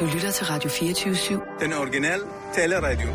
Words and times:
Du 0.00 0.04
lytter 0.14 0.30
til 0.30 0.46
Radio 0.46 0.70
24-7. 0.70 1.64
Den 1.64 1.72
originale 1.72 2.22
taleradio. 2.54 3.08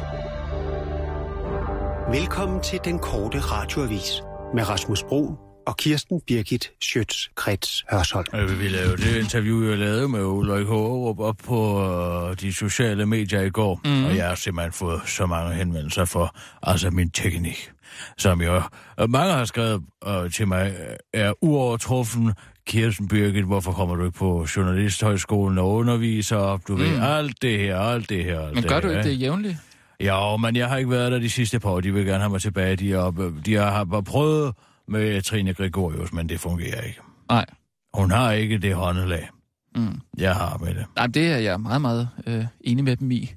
Velkommen 2.19 2.63
til 2.63 2.79
den 2.85 2.99
korte 2.99 3.39
radioavis 3.39 4.21
med 4.53 4.69
Rasmus 4.69 5.03
Bro 5.03 5.35
og 5.67 5.77
Kirsten 5.77 6.21
Birgit 6.27 6.71
Schøtz-Krets 6.83 7.85
Hørsholm. 7.91 8.25
Øh, 8.35 8.59
Vi 8.59 8.67
lavede 8.67 8.97
det 8.97 9.15
interview, 9.15 9.69
jeg 9.69 9.77
lavede 9.77 10.07
med 10.07 10.23
Ulrik 10.25 10.67
Hågerup 10.67 11.19
op 11.19 11.37
på 11.45 11.83
øh, 11.83 12.39
de 12.39 12.53
sociale 12.53 13.05
medier 13.05 13.41
i 13.41 13.49
går, 13.49 13.81
mm. 13.85 14.05
og 14.05 14.15
jeg 14.15 14.27
har 14.27 14.35
simpelthen 14.35 14.73
fået 14.73 15.01
så 15.05 15.25
mange 15.25 15.55
henvendelser 15.55 16.05
for 16.05 16.35
altså 16.63 16.89
min 16.89 17.09
teknik, 17.09 17.71
som 18.17 18.41
jo 18.41 18.55
øh, 18.99 19.09
mange 19.09 19.33
har 19.33 19.45
skrevet 19.45 19.83
øh, 20.07 20.31
til 20.31 20.47
mig, 20.47 20.75
øh, 20.89 20.95
er 21.13 21.33
uovertruffen. 21.41 22.33
Kirsten 22.67 23.07
Birgit, 23.07 23.45
hvorfor 23.45 23.71
kommer 23.71 23.95
du 23.95 24.05
ikke 24.05 24.17
på 24.17 24.47
Journalisthøjskolen 24.55 25.57
og 25.57 25.73
underviser? 25.73 26.57
Du 26.67 26.73
mm. 26.75 26.79
ved 26.79 26.99
alt 27.01 27.41
det 27.41 27.59
her, 27.59 27.77
alt 27.79 28.09
det 28.09 28.23
her. 28.23 28.39
Alt 28.39 28.55
Men 28.55 28.63
gør 28.63 28.75
det 28.75 28.83
du 28.83 28.89
ikke 28.89 29.03
det 29.03 29.21
jævnligt? 29.21 29.57
Ja, 29.99 30.37
men 30.37 30.55
jeg 30.55 30.69
har 30.69 30.77
ikke 30.77 30.89
været 30.89 31.11
der 31.11 31.19
de 31.19 31.29
sidste 31.29 31.59
par 31.59 31.69
år. 31.69 31.81
De 31.81 31.93
vil 31.93 32.05
gerne 32.05 32.19
have 32.19 32.29
mig 32.29 32.41
tilbage. 32.41 32.75
De 32.75 32.91
har, 32.91 33.31
de 33.45 33.53
har 33.55 33.83
bare 33.83 34.03
prøvet 34.03 34.53
med 34.87 35.21
Trine 35.21 35.53
Gregorius, 35.53 36.13
men 36.13 36.29
det 36.29 36.39
fungerer 36.39 36.81
ikke. 36.81 36.99
Nej. 37.29 37.45
Hun 37.93 38.11
har 38.11 38.31
ikke 38.31 38.57
det 38.57 38.75
håndelag, 38.75 39.29
Mm. 39.75 40.01
jeg 40.17 40.35
har 40.35 40.57
med 40.57 40.73
det. 40.75 40.85
Nej, 40.95 41.07
det 41.07 41.27
er 41.31 41.37
jeg 41.37 41.59
meget, 41.61 41.81
meget 41.81 42.09
øh, 42.27 42.45
enig 42.61 42.83
med 42.83 42.95
dem 42.97 43.11
i. 43.11 43.31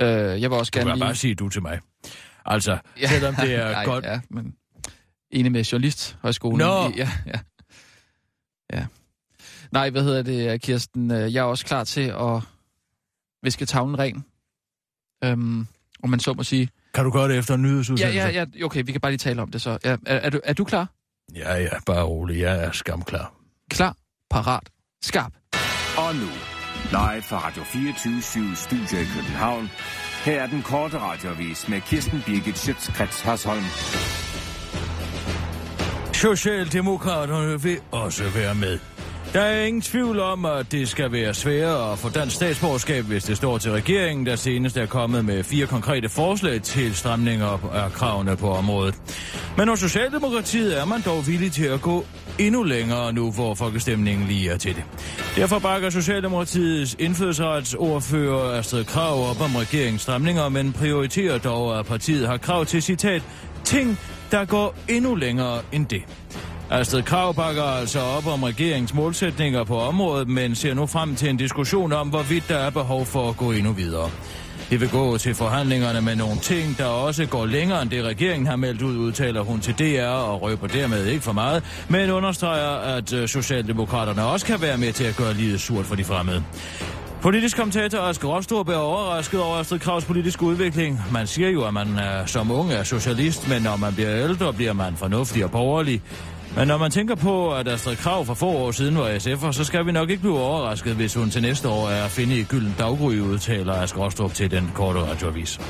Øh, 0.00 0.06
jeg 0.06 0.40
vil 0.50 0.52
også 0.52 0.70
Du 0.74 0.78
gerne 0.78 0.90
kan 0.90 0.96
lige... 0.98 1.04
bare 1.06 1.14
sige 1.14 1.34
du 1.34 1.48
til 1.48 1.62
mig. 1.62 1.78
Altså, 2.46 2.78
selvom 3.06 3.34
det 3.34 3.54
er 3.54 3.70
Nej, 3.72 3.84
godt... 3.84 4.04
Ja, 4.04 4.20
men 4.30 4.54
enig 5.30 5.52
med 5.52 5.64
journalisthøjskolen. 5.64 6.58
Nå. 6.58 6.92
Ja, 6.96 7.08
ja. 7.26 7.38
Ja. 8.72 8.86
Nej, 9.72 9.90
hvad 9.90 10.02
hedder 10.02 10.22
det, 10.22 10.60
Kirsten? 10.62 11.10
Øh, 11.10 11.34
Jeg 11.34 11.40
er 11.40 11.44
også 11.44 11.66
klar 11.66 11.84
til 11.84 12.00
at 12.20 12.42
viske 13.42 13.66
tavlen 13.66 13.98
ren. 13.98 14.24
Øhm, 15.24 15.66
om 16.02 16.10
man 16.10 16.20
så 16.20 16.32
må 16.32 16.42
sige. 16.42 16.68
Kan 16.94 17.04
du 17.04 17.10
gøre 17.10 17.28
det 17.28 17.38
efter 17.38 17.54
en 17.54 17.64
Ja, 17.64 17.70
nyhedsudsendelse? 17.70 18.18
ja, 18.18 18.44
ja, 18.58 18.64
okay, 18.64 18.82
vi 18.86 18.92
kan 18.92 19.00
bare 19.00 19.12
lige 19.12 19.18
tale 19.18 19.42
om 19.42 19.50
det 19.50 19.62
så. 19.62 19.78
Ja, 19.84 19.90
er, 20.06 20.14
er, 20.16 20.30
du, 20.30 20.40
er 20.44 20.52
du 20.52 20.64
klar? 20.64 20.88
ja, 21.36 21.54
ja, 21.56 21.68
bare 21.86 22.02
rolig. 22.02 22.40
Jeg 22.40 22.64
er 22.64 22.72
skamklar. 22.72 23.34
Klar, 23.70 23.96
parat, 24.30 24.70
skarp. 25.02 25.32
Og 25.98 26.14
nu, 26.14 26.28
live 26.90 27.22
fra 27.22 27.46
Radio 27.46 27.62
24 27.62 28.56
Studio 28.56 28.98
i 28.98 29.04
København. 29.14 29.70
Her 30.24 30.42
er 30.42 30.46
den 30.46 30.62
korte 30.62 30.98
radiovis 30.98 31.68
med 31.68 31.80
Kirsten 31.80 32.22
Birgit 32.26 32.58
Schøtzgrads 32.58 33.20
Hasholm. 33.20 33.64
Socialdemokraterne 36.18 37.62
vil 37.62 37.78
også 37.90 38.24
være 38.34 38.54
med. 38.54 38.78
Der 39.32 39.40
er 39.40 39.64
ingen 39.64 39.82
tvivl 39.82 40.20
om, 40.20 40.44
at 40.44 40.72
det 40.72 40.88
skal 40.88 41.12
være 41.12 41.34
sværere 41.34 41.92
at 41.92 41.98
få 41.98 42.08
dansk 42.08 42.36
statsborgerskab, 42.36 43.04
hvis 43.04 43.24
det 43.24 43.36
står 43.36 43.58
til 43.58 43.70
regeringen, 43.70 44.26
der 44.26 44.36
senest 44.36 44.76
er 44.76 44.86
kommet 44.86 45.24
med 45.24 45.44
fire 45.44 45.66
konkrete 45.66 46.08
forslag 46.08 46.62
til 46.62 46.96
stramninger 46.96 47.70
af 47.74 47.92
kravene 47.92 48.36
på 48.36 48.50
området. 48.50 48.94
Men 49.56 49.68
hos 49.68 49.80
Socialdemokratiet 49.80 50.80
er 50.80 50.84
man 50.84 51.00
dog 51.00 51.26
villig 51.26 51.52
til 51.52 51.64
at 51.64 51.80
gå 51.80 52.04
endnu 52.38 52.62
længere 52.62 53.12
nu, 53.12 53.30
hvor 53.32 53.54
folkestemningen 53.54 54.26
lige 54.26 54.50
er 54.50 54.56
til 54.56 54.74
det. 54.74 54.84
Derfor 55.36 55.58
bakker 55.58 55.90
Socialdemokratiets 55.90 56.96
indfødsretsordfører 56.98 58.58
Astrid 58.58 58.84
Krav 58.84 59.30
op 59.30 59.40
om 59.40 59.56
regeringens 59.56 60.02
stramninger, 60.02 60.48
men 60.48 60.72
prioriterer 60.72 61.38
dog, 61.38 61.78
at 61.78 61.86
partiet 61.86 62.28
har 62.28 62.36
krav 62.36 62.66
til 62.66 62.82
citat 62.82 63.22
ting, 63.64 63.98
der 64.30 64.44
går 64.44 64.74
endnu 64.88 65.14
længere 65.14 65.60
end 65.72 65.86
det. 65.86 66.02
Astrid 66.70 67.02
Krav 67.02 67.34
bakker 67.34 67.62
altså 67.62 68.00
op 68.00 68.26
om 68.26 68.42
regeringens 68.42 68.94
målsætninger 68.94 69.64
på 69.64 69.80
området, 69.80 70.28
men 70.28 70.54
ser 70.54 70.74
nu 70.74 70.86
frem 70.86 71.16
til 71.16 71.30
en 71.30 71.36
diskussion 71.36 71.92
om, 71.92 72.08
hvorvidt 72.08 72.48
der 72.48 72.56
er 72.56 72.70
behov 72.70 73.06
for 73.06 73.28
at 73.28 73.36
gå 73.36 73.52
endnu 73.52 73.72
videre. 73.72 74.10
Det 74.70 74.80
vil 74.80 74.90
gå 74.90 75.18
til 75.18 75.34
forhandlingerne 75.34 76.00
med 76.00 76.16
nogle 76.16 76.36
ting, 76.36 76.78
der 76.78 76.84
også 76.84 77.26
går 77.26 77.46
længere 77.46 77.82
end 77.82 77.90
det 77.90 78.04
regeringen 78.04 78.46
har 78.46 78.56
meldt 78.56 78.82
ud, 78.82 78.96
udtaler 78.96 79.40
hun 79.40 79.60
til 79.60 79.74
DR 79.74 80.08
og 80.08 80.42
røber 80.42 80.66
dermed 80.66 81.06
ikke 81.06 81.24
for 81.24 81.32
meget, 81.32 81.84
men 81.88 82.10
understreger, 82.10 82.96
at 82.96 83.12
øh, 83.12 83.28
Socialdemokraterne 83.28 84.24
også 84.24 84.46
kan 84.46 84.60
være 84.60 84.78
med 84.78 84.92
til 84.92 85.04
at 85.04 85.16
gøre 85.16 85.34
livet 85.34 85.60
surt 85.60 85.86
for 85.86 85.94
de 85.94 86.04
fremmede. 86.04 86.44
Politisk 87.22 87.56
kommentator 87.56 87.98
Asger 87.98 88.28
Rostrup 88.28 88.68
er 88.68 88.76
overrasket 88.76 89.40
over 89.40 89.56
Astrid 89.56 89.78
Kravs 89.78 90.04
politiske 90.04 90.42
udvikling. 90.42 91.00
Man 91.12 91.26
siger 91.26 91.48
jo, 91.48 91.64
at 91.64 91.74
man 91.74 91.98
er, 91.98 92.26
som 92.26 92.50
ung 92.50 92.72
er 92.72 92.82
socialist, 92.82 93.48
men 93.48 93.62
når 93.62 93.76
man 93.76 93.94
bliver 93.94 94.16
ældre, 94.16 94.52
bliver 94.52 94.72
man 94.72 94.96
fornuftig 94.96 95.44
og 95.44 95.50
borgerlig. 95.50 96.02
Men 96.56 96.68
når 96.68 96.78
man 96.78 96.90
tænker 96.90 97.14
på, 97.14 97.54
at 97.54 97.68
Astrid 97.68 97.96
Krav 97.96 98.24
for 98.24 98.34
få 98.34 98.46
år 98.46 98.70
siden 98.70 98.98
var 98.98 99.08
SF'er, 99.08 99.52
så 99.52 99.64
skal 99.64 99.86
vi 99.86 99.92
nok 99.92 100.10
ikke 100.10 100.20
blive 100.20 100.38
overrasket, 100.38 100.94
hvis 100.94 101.14
hun 101.14 101.30
til 101.30 101.42
næste 101.42 101.68
år 101.68 101.88
er 101.88 102.04
at 102.04 102.10
finde 102.10 102.38
i 102.38 102.42
gylden 102.42 102.74
daggry, 102.78 103.18
udtaler 103.18 103.74
Asger 103.74 104.00
Rostrup 104.00 104.34
til 104.34 104.50
den 104.50 104.70
korte 104.74 105.00
radioavis. 105.00 105.60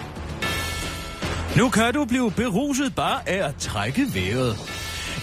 Nu 1.57 1.69
kan 1.69 1.95
du 1.95 2.05
blive 2.05 2.31
beruset 2.31 2.95
bare 2.95 3.29
af 3.29 3.49
at 3.49 3.55
trække 3.55 4.03
vejret. 4.15 4.57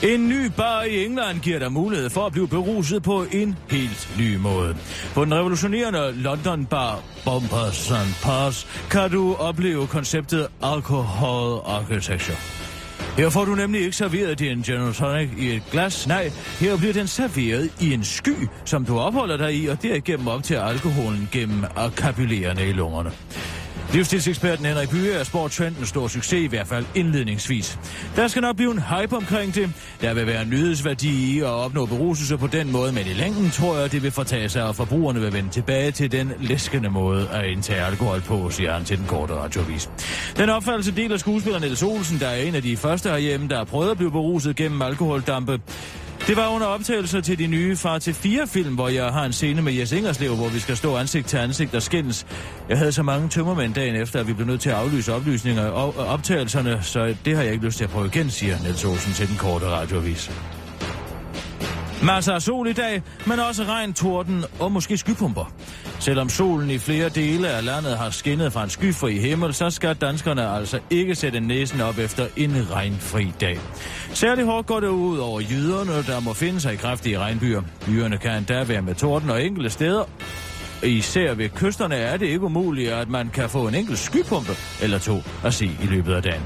En 0.04 0.30
ny 0.30 0.52
bar 0.58 0.82
i 0.82 1.06
England 1.06 1.40
giver 1.40 1.60
dig 1.60 1.72
mulighed 1.72 2.10
for 2.10 2.26
at 2.26 2.32
blive 2.32 2.48
beruset 2.48 3.04
på 3.04 3.26
en 3.32 3.58
helt 3.70 4.10
ny 4.20 4.36
måde. 4.36 4.78
På 5.14 5.26
den 5.26 5.34
revolutionerende 5.34 6.12
London 6.12 6.66
bar 6.66 7.04
Bumpers 7.26 7.92
and 7.92 8.14
Pass 8.24 8.68
kan 8.92 9.12
du 9.12 9.36
opleve 9.36 9.88
konceptet 9.88 10.48
Alcohol 10.62 11.62
Architecture. 11.66 12.38
Her 13.18 13.30
får 13.30 13.46
du 13.46 13.56
nemlig 13.56 13.82
ikke 13.82 13.96
serveret 13.96 14.40
din 14.40 14.62
gin 14.62 14.94
tonic 14.94 15.30
i 15.38 15.56
et 15.56 15.64
glas. 15.72 16.08
Nej, 16.08 16.32
her 16.60 16.78
bliver 16.78 16.94
den 16.94 17.08
serveret 17.08 17.72
i 17.82 17.94
en 17.94 18.04
sky, 18.04 18.48
som 18.66 18.86
du 18.86 19.00
opholder 19.00 19.38
dig 19.38 19.56
i, 19.56 19.68
og 19.68 19.82
derigennem 19.82 20.28
op 20.28 20.44
til 20.44 20.56
alkoholen 20.56 21.30
gennem 21.32 21.64
akapulerende 21.76 22.70
i 22.70 22.72
lungerne. 22.72 23.12
Livsstilseksperten 23.94 24.66
Henrik 24.66 24.90
Byge 24.90 25.14
er 25.14 25.24
sporttrenden 25.24 25.82
en 25.82 25.86
stor 25.88 26.08
succes, 26.08 26.44
i 26.44 26.48
hvert 26.48 26.68
fald 26.68 26.86
indledningsvis. 26.96 27.80
Der 28.16 28.28
skal 28.28 28.42
nok 28.42 28.56
blive 28.56 28.72
en 28.72 28.82
hype 28.82 29.16
omkring 29.16 29.56
det. 29.56 29.70
Der 30.02 30.14
vil 30.14 30.28
være 30.28 30.46
nyhedsværdi 30.46 31.36
i 31.36 31.40
at 31.40 31.46
opnå 31.46 31.86
beruselse 31.86 32.38
på 32.38 32.48
den 32.48 32.72
måde, 32.72 32.92
men 32.92 33.08
i 33.08 33.14
længden 33.14 33.50
tror 33.50 33.78
jeg, 33.78 33.92
det 33.92 34.04
vil 34.04 34.12
fortage 34.12 34.50
sig, 34.50 34.64
og 34.64 34.76
forbrugerne 34.76 35.22
vil 35.22 35.34
vende 35.34 35.50
tilbage 35.50 35.92
til 35.92 36.12
den 36.12 36.32
læskende 36.40 36.90
måde 36.90 37.30
at 37.30 37.46
indtage 37.46 37.82
alkohol 37.82 38.22
på, 38.22 38.50
siger 38.50 38.74
han 38.74 38.86
til 38.86 38.98
den 38.98 39.06
korte 39.06 39.34
radiovis. 39.34 39.90
Den 40.38 40.50
opfattelse 40.50 40.96
deler 40.96 41.18
skuespiller 41.18 41.60
Niels 41.60 41.84
Olsen, 41.84 42.20
der 42.20 42.28
er 42.28 42.42
en 42.42 42.56
af 42.56 42.62
de 42.62 42.78
første 42.78 43.10
herhjemme, 43.10 43.48
der 43.48 43.58
har 43.58 43.64
prøvet 43.64 43.92
at 43.92 43.98
blive 43.98 44.12
beruset 44.12 44.56
gennem 44.56 44.82
alkoholdampe. 44.82 45.60
Det 46.28 46.38
var 46.38 46.48
under 46.48 46.68
optagelser 46.68 47.22
til 47.22 47.40
de 47.40 47.48
nye 47.48 47.76
Far 47.76 48.00
til 48.00 48.14
4 48.14 48.48
film, 48.48 48.76
hvor 48.76 48.88
jeg 48.88 49.06
har 49.06 49.26
en 49.26 49.34
scene 49.34 49.62
med 49.62 49.74
Jes 49.74 49.92
Ingerslev, 49.92 50.36
hvor 50.36 50.50
vi 50.50 50.60
skal 50.60 50.78
stå 50.78 50.98
ansigt 50.98 51.28
til 51.28 51.38
ansigt 51.38 51.76
og 51.76 51.82
skændes. 51.82 52.26
Jeg 52.70 52.78
havde 52.78 52.92
så 52.92 53.04
mange 53.04 53.30
tømmermænd 53.30 53.74
dagen 53.74 53.96
efter, 53.96 54.20
at 54.20 54.28
vi 54.28 54.34
blev 54.34 54.48
nødt 54.48 54.62
til 54.62 54.70
at 54.70 54.76
aflyse 54.76 55.14
oplysninger 55.14 55.66
og 55.66 55.98
og 55.98 56.06
optagelserne, 56.06 56.80
så 56.82 57.16
det 57.26 57.36
har 57.36 57.44
jeg 57.44 57.54
ikke 57.54 57.66
lyst 57.66 57.78
til 57.78 57.84
at 57.84 57.90
prøve 57.90 58.08
igen, 58.08 58.30
siger 58.30 58.60
Niels 58.60 58.86
Olsen 58.86 59.14
til 59.14 59.28
den 59.28 59.38
korte 59.38 59.66
radioavis. 59.66 60.32
Masser 62.06 62.32
af 62.32 62.36
altså, 62.36 62.46
sol 62.46 62.68
i 62.68 62.74
dag, 62.74 63.02
men 63.26 63.40
også 63.40 63.64
regn, 63.64 63.94
torden 63.94 64.44
og 64.60 64.72
måske 64.72 64.98
skypumper. 64.98 65.54
Selvom 66.00 66.30
solen 66.30 66.70
i 66.70 66.78
flere 66.78 67.10
dele 67.10 67.50
af 67.50 67.66
landet 67.66 67.98
har 67.98 68.10
skinnet 68.10 68.54
fra 68.54 68.64
en 68.64 68.70
skyfri 68.70 69.18
himmel, 69.18 69.54
så 69.54 69.70
skal 69.70 69.96
danskerne 69.96 70.50
altså 70.50 70.80
ikke 70.90 71.16
sætte 71.16 71.40
næsen 71.40 71.82
op 71.82 71.98
efter 71.98 72.28
en 72.38 72.68
regnfri 72.72 73.34
dag. 73.42 73.60
Særligt 74.14 74.48
hårdt 74.48 74.68
går 74.68 74.80
det 74.80 74.88
ud 74.88 75.18
over 75.18 75.42
jyderne, 75.42 76.04
der 76.04 76.20
må 76.20 76.34
finde 76.34 76.60
sig 76.60 76.74
i 76.74 76.76
kraftige 76.76 77.20
regnbyer. 77.20 77.62
Byerne 77.86 78.18
kan 78.18 78.38
endda 78.38 78.64
være 78.64 78.82
med 78.82 78.96
torden 78.96 79.30
og 79.30 79.44
enkelte 79.44 79.70
steder. 79.70 80.04
Især 80.84 81.34
ved 81.34 81.50
kysterne 81.50 81.96
er 81.96 82.18
det 82.18 82.26
ikke 82.26 82.42
umuligt, 82.42 82.92
at 82.92 83.10
man 83.10 83.30
kan 83.30 83.50
få 83.50 83.68
en 83.68 83.76
enkelt 83.76 84.00
skypumpe 84.00 84.52
eller 84.82 85.00
to 85.00 85.22
at 85.44 85.54
se 85.54 85.66
i 85.66 85.86
løbet 85.86 86.14
af 86.14 86.24
dagen. 86.24 86.44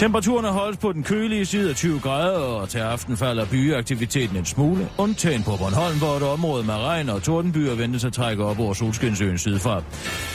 Temperaturen 0.00 0.44
holdes 0.44 0.78
på 0.78 0.92
den 0.92 1.02
kølige 1.02 1.46
side 1.46 1.70
af 1.70 1.76
20 1.76 2.00
grader, 2.00 2.38
og 2.38 2.68
til 2.68 2.78
aften 2.78 3.16
falder 3.16 3.46
byaktiviteten 3.46 4.36
en 4.36 4.44
smule, 4.44 4.88
undtagen 4.98 5.42
på 5.42 5.56
Bornholm, 5.56 5.98
hvor 5.98 6.16
et 6.16 6.22
område 6.22 6.64
med 6.64 6.74
regn 6.74 7.08
og 7.08 7.22
tordenbyer 7.22 7.74
ventes 7.74 8.04
at 8.04 8.12
trække 8.12 8.44
op 8.44 8.58
over 8.58 8.74
Solskinsøen 8.74 9.38
sydfra. 9.38 9.82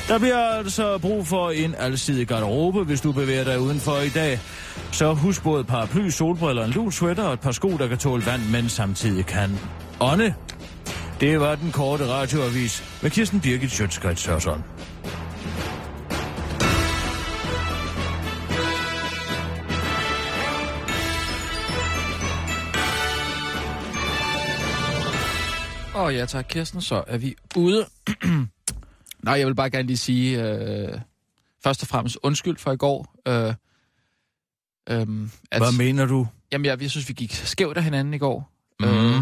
Der 0.08 0.20
bliver 0.20 0.38
altså 0.38 0.98
brug 0.98 1.28
for 1.28 1.50
en 1.50 1.76
alsidig 1.78 2.28
garderobe, 2.28 2.84
hvis 2.84 3.02
du 3.02 3.12
bevæger 3.12 3.44
dig 3.44 3.60
udenfor 3.60 3.98
i 3.98 4.10
dag. 4.10 4.40
Så 4.92 5.14
husk 5.14 5.44
både 5.44 5.64
paraply, 5.64 6.10
solbriller, 6.10 6.66
en 6.66 6.72
lun 6.72 6.92
sweater 6.92 7.24
og 7.24 7.34
et 7.34 7.40
par 7.40 7.52
sko, 7.52 7.78
der 7.78 7.88
kan 7.88 7.98
tåle 7.98 8.26
vand, 8.26 8.42
men 8.52 8.70
samtidig 8.70 9.26
kan 9.26 9.60
ånde. 10.00 10.34
Det 11.20 11.40
var 11.40 11.56
den 11.56 11.72
korte 11.72 12.08
radioavis 12.08 12.84
med 13.02 13.12
Kirsten 13.12 13.40
Birgit 13.40 13.72
Sjøtskrets 13.72 14.22
Sørsson. 14.22 14.64
Åh 25.96 26.02
oh, 26.02 26.16
ja, 26.16 26.26
tak 26.26 26.46
Kirsten, 26.50 26.82
så 26.82 27.04
er 27.08 27.18
vi 27.18 27.36
ude. 27.56 27.86
Nej, 29.26 29.34
jeg 29.34 29.48
vil 29.48 29.56
bare 29.56 29.70
gerne 29.70 29.88
lige 29.88 29.98
sige, 29.98 30.44
øh, 30.44 31.00
først 31.64 31.82
og 31.82 31.88
fremmest 31.88 32.18
undskyld 32.24 32.58
for 32.58 32.72
i 32.72 32.78
går. 32.78 33.16
Øh, 33.28 33.54
øhm, 34.90 35.32
at, 35.52 35.62
Hvad 35.62 35.78
mener 35.78 36.06
du? 36.06 36.28
Jamen, 36.52 36.66
jeg, 36.66 36.82
jeg 36.82 36.92
synes, 36.92 37.10
vi 37.10 37.14
gik 37.14 37.34
skævt 37.34 37.78
af 37.78 37.84
hinanden 37.84 38.14
i 38.14 38.18
går. 38.18 38.52
Mm. 38.80 38.86
Øh, 38.86 39.22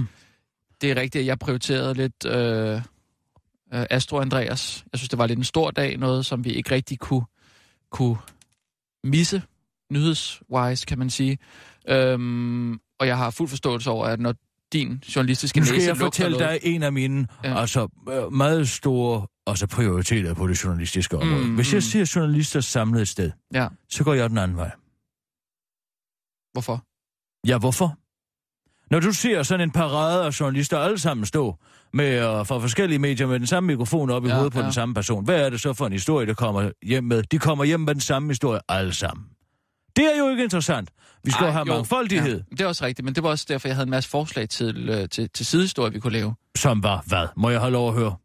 det 0.82 0.92
er 0.92 0.96
rigtigt, 0.96 1.22
at 1.22 1.26
jeg 1.26 1.40
prioriterede 1.40 1.94
lidt... 1.94 2.26
Øh, 2.26 2.82
øh, 3.74 3.86
Astro 3.90 4.20
Andreas. 4.20 4.86
Jeg 4.92 5.00
synes, 5.00 5.10
det 5.10 5.20
var 5.20 5.28
lidt 5.28 5.40
en 5.40 5.46
stor 5.46 5.72
dag, 5.72 5.98
noget 5.98 6.26
som 6.26 6.46
vi 6.46 6.50
ikke 6.50 6.72
rigtig 6.72 7.00
kunne, 7.00 7.26
kunne 7.92 8.18
misse, 9.04 9.42
nyhedswise, 9.92 10.86
kan 10.86 11.00
man 11.00 11.10
sige. 11.10 11.38
Øhm, 11.88 12.74
og 13.00 13.08
jeg 13.08 13.18
har 13.18 13.30
fuld 13.30 13.50
forståelse 13.50 13.90
over, 13.90 14.06
at 14.06 14.20
når 14.20 14.34
din 14.74 15.04
journalistiske 15.16 15.60
Nu 15.60 15.66
skal 15.66 15.78
næse 15.78 15.88
jeg 15.90 15.98
fortælle 15.98 16.40
dig 16.40 16.60
en 16.64 16.84
af 16.84 16.94
mine 16.94 17.28
Ja. 17.44 17.60
altså, 17.60 17.88
øh, 18.12 18.34
meget 18.34 18.70
store 18.70 19.28
altså, 19.48 19.68
prioriteter 19.68 20.34
på 20.34 20.48
det 20.48 20.64
journalistiske 20.64 21.18
område. 21.18 21.44
Mm, 21.48 21.56
Hvis 21.56 21.72
mm. 21.72 21.76
jeg 21.76 21.84
ser 21.84 22.12
journalister 22.16 22.62
samlet 22.62 23.02
et 23.02 23.08
sted, 23.08 23.32
Ja, 23.54 23.68
så 23.90 24.04
går 24.04 24.14
jeg 24.14 24.30
den 24.30 24.38
anden 24.38 24.58
vej. 24.58 24.72
hvorfor? 26.54 26.84
Ja, 27.48 27.58
hvorfor? 27.58 27.98
Når 28.92 29.00
du 29.00 29.12
ser 29.14 29.44
sådan 29.44 29.64
en 29.68 29.72
parade 29.72 30.26
af 30.26 30.40
journalister 30.40 30.78
alle 30.78 31.00
sammen 31.00 31.26
stå 31.26 31.56
med, 31.94 32.40
uh, 32.40 32.48
fra 32.48 32.60
forskellige 32.60 33.00
medier 33.00 33.28
med 33.28 33.40
den 33.40 33.48
samme 33.48 33.68
mikrofon 33.68 34.10
op 34.10 34.26
i 34.26 34.28
Ja, 34.28 34.34
hovedet 34.36 34.54
på 34.54 34.60
ja. 34.60 34.66
den 34.66 34.74
samme 34.74 34.94
person, 34.96 35.26
hvad 35.26 35.46
er 35.46 35.50
det 35.50 35.62
så 35.62 35.74
for 35.74 35.86
en 35.86 35.92
historie, 35.92 36.28
der 36.28 36.34
kommer 36.34 36.72
hjem 36.84 37.04
med? 37.04 37.24
De 37.24 37.40
kommer 37.40 37.64
hjem 37.64 37.80
med 37.80 37.94
den 37.94 38.02
samme 38.02 38.28
historie 38.30 38.60
alle 38.70 38.94
sammen. 38.94 39.26
Det 39.96 40.06
er 40.14 40.18
jo 40.20 40.30
ikke 40.30 40.44
interessant. 40.44 40.90
Vi 41.24 41.32
skal 41.32 41.46
Ej, 41.46 41.52
have 41.52 41.64
jo, 41.68 41.74
mangfoldighed, 41.74 42.38
Ja, 42.38 42.56
det 42.56 42.62
er 42.62 42.68
også 42.68 42.86
rigtigt, 42.86 43.06
men 43.06 43.16
det 43.16 43.24
var 43.24 43.30
også 43.30 43.46
derfor, 43.50 43.68
jeg 43.68 43.76
havde 43.76 43.84
en 43.86 43.90
masse 43.92 44.10
forslag 44.10 44.50
til, 44.50 44.90
øh, 44.90 45.10
til, 45.10 45.30
til 45.30 45.46
sidehistorie, 45.46 45.94
vi 45.94 46.00
kunne 46.00 46.14
lave. 46.14 46.36
som 46.58 46.84
var 46.84 47.04
hvad? 47.08 47.28
Må 47.38 47.50
jeg 47.50 47.60
have 47.60 47.72
lov 47.72 47.88
at 47.90 47.94
høre? 47.96 48.16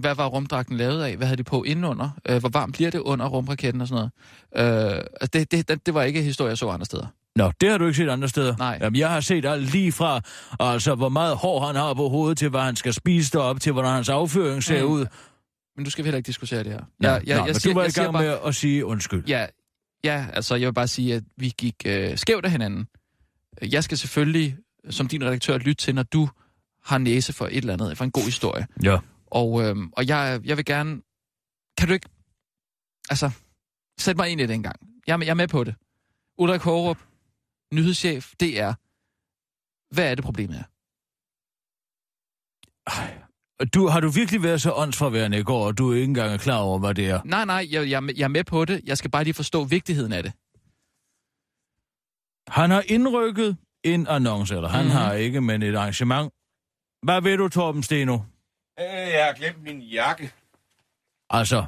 Hvad 0.00 0.14
var 0.14 0.26
rumdragten 0.26 0.76
lavet 0.76 1.02
af? 1.02 1.16
Hvad 1.16 1.26
havde 1.26 1.38
de 1.38 1.44
på 1.44 1.62
indenunder? 1.62 2.10
Øh, 2.28 2.40
hvor 2.40 2.48
varmt 2.48 2.74
bliver 2.74 2.90
det 2.90 2.98
under 2.98 3.26
rumraketten 3.26 3.80
og 3.80 3.88
sådan 3.88 4.08
noget? 4.54 4.92
Øh, 4.94 5.04
altså, 5.20 5.28
det, 5.32 5.68
det, 5.68 5.86
det, 5.86 5.94
var 5.94 6.02
ikke 6.02 6.22
historie, 6.22 6.48
jeg 6.48 6.58
så 6.58 6.68
andre 6.68 6.84
steder. 6.86 7.06
Nå, 7.36 7.52
det 7.60 7.70
har 7.70 7.78
du 7.78 7.86
ikke 7.86 7.96
set 7.96 8.08
andre 8.08 8.28
steder. 8.28 8.56
Nej. 8.56 8.78
Jamen, 8.80 8.98
jeg 9.00 9.10
har 9.10 9.20
set 9.20 9.44
alt 9.46 9.72
lige 9.72 9.92
fra, 9.92 10.20
altså, 10.60 10.94
hvor 10.94 11.08
meget 11.08 11.36
hår 11.36 11.66
han 11.66 11.76
har 11.76 11.94
på 11.94 12.08
hovedet, 12.08 12.38
til 12.38 12.48
hvad 12.48 12.60
han 12.60 12.76
skal 12.76 12.92
spise 12.92 13.30
derop, 13.32 13.60
til 13.60 13.72
hvordan 13.72 13.90
hans 13.92 14.08
afføring 14.08 14.62
ser 14.62 14.82
Mm. 14.84 14.90
ud. 14.90 15.06
Men 15.76 15.84
du 15.84 15.90
skal 15.90 16.04
vi 16.04 16.06
heller 16.06 16.16
ikke 16.16 16.26
diskutere 16.26 16.64
det 16.64 16.72
her. 16.72 16.80
Ja, 17.02 17.12
Jeg, 17.12 17.22
jeg, 17.26 17.36
Nå, 17.36 17.44
jeg, 17.44 17.46
men 17.52 17.54
siger, 17.60 17.72
du 17.74 17.78
var 17.78 17.84
jeg 17.84 17.98
i 17.98 18.00
gang 18.00 18.12
bare, 18.12 18.22
med 18.22 18.36
at 18.46 18.54
sige 18.54 18.86
undskyld. 18.86 19.24
Ja, 19.28 19.46
ja, 20.12 20.26
altså 20.32 20.54
jeg 20.54 20.66
vil 20.66 20.74
bare 20.74 20.88
sige, 20.88 21.14
at 21.14 21.24
vi 21.36 21.52
gik 21.58 21.74
øh, 21.86 22.18
skævt 22.18 22.44
af 22.44 22.50
hinanden. 22.50 22.88
Jeg 23.62 23.84
skal 23.84 23.98
selvfølgelig, 23.98 24.56
som 24.90 25.08
din 25.08 25.24
redaktør, 25.24 25.58
lytte 25.58 25.74
til, 25.84 25.94
når 25.94 26.02
du 26.02 26.28
har 26.84 26.98
næse 26.98 27.32
for 27.32 27.46
et 27.46 27.56
eller 27.56 27.72
andet, 27.72 27.96
for 27.98 28.04
en 28.04 28.10
god 28.10 28.22
historie. 28.24 28.66
Ja. 28.82 28.98
Og, 29.26 29.62
øh, 29.62 29.76
og 29.92 30.06
jeg, 30.08 30.40
jeg 30.44 30.56
vil 30.56 30.64
gerne... 30.64 31.02
Kan 31.78 31.88
du 31.88 31.94
ikke... 31.94 32.08
Altså, 33.10 33.30
sæt 33.98 34.16
mig 34.16 34.28
ind 34.28 34.40
i 34.40 34.46
det 34.46 34.54
en 34.54 34.62
gang. 34.62 34.76
Jeg, 35.06 35.12
er 35.12 35.16
med- 35.16 35.26
jeg 35.26 35.30
er 35.30 35.34
med 35.34 35.48
på 35.48 35.64
det. 35.64 35.74
Ulrik 36.38 36.60
Hårup, 36.60 36.98
nyhedschef, 37.72 38.32
DR. 38.40 38.72
Hvad 39.94 40.10
er 40.10 40.14
det 40.14 40.24
problemet 40.24 40.56
er? 40.58 40.62
Du, 43.74 43.86
har 43.88 44.00
du 44.00 44.08
virkelig 44.08 44.42
været 44.42 44.62
så 44.62 44.72
åndsforværende 44.72 45.38
i 45.38 45.42
går, 45.42 45.66
og 45.66 45.78
du 45.78 45.92
ikke 45.92 46.04
engang 46.04 46.32
er 46.32 46.36
klar 46.38 46.58
over, 46.58 46.78
hvad 46.78 46.94
det 46.94 47.06
er? 47.10 47.20
Nej, 47.24 47.44
nej, 47.44 47.66
jeg, 47.70 47.90
jeg, 47.90 47.96
er 47.96 48.00
med- 48.00 48.14
jeg 48.16 48.24
er 48.24 48.28
med 48.28 48.44
på 48.44 48.64
det. 48.64 48.80
Jeg 48.84 48.98
skal 48.98 49.10
bare 49.10 49.24
lige 49.24 49.34
forstå 49.34 49.64
vigtigheden 49.64 50.12
af 50.12 50.22
det. 50.22 50.32
Han 52.48 52.70
har 52.70 52.82
indrykket 52.86 53.56
en 53.84 54.06
annonce, 54.06 54.54
eller 54.54 54.68
han 54.68 54.84
mm-hmm. 54.84 54.96
har 54.98 55.12
ikke, 55.12 55.40
men 55.40 55.62
et 55.62 55.74
arrangement. 55.76 56.32
Hvad 57.02 57.20
ved 57.22 57.36
du, 57.36 57.48
Torben 57.48 57.82
Steno? 57.82 58.14
Øh, 58.14 58.84
jeg 58.84 59.24
har 59.26 59.32
glemt 59.32 59.62
min 59.62 59.80
jakke. 59.80 60.32
Altså, 61.30 61.64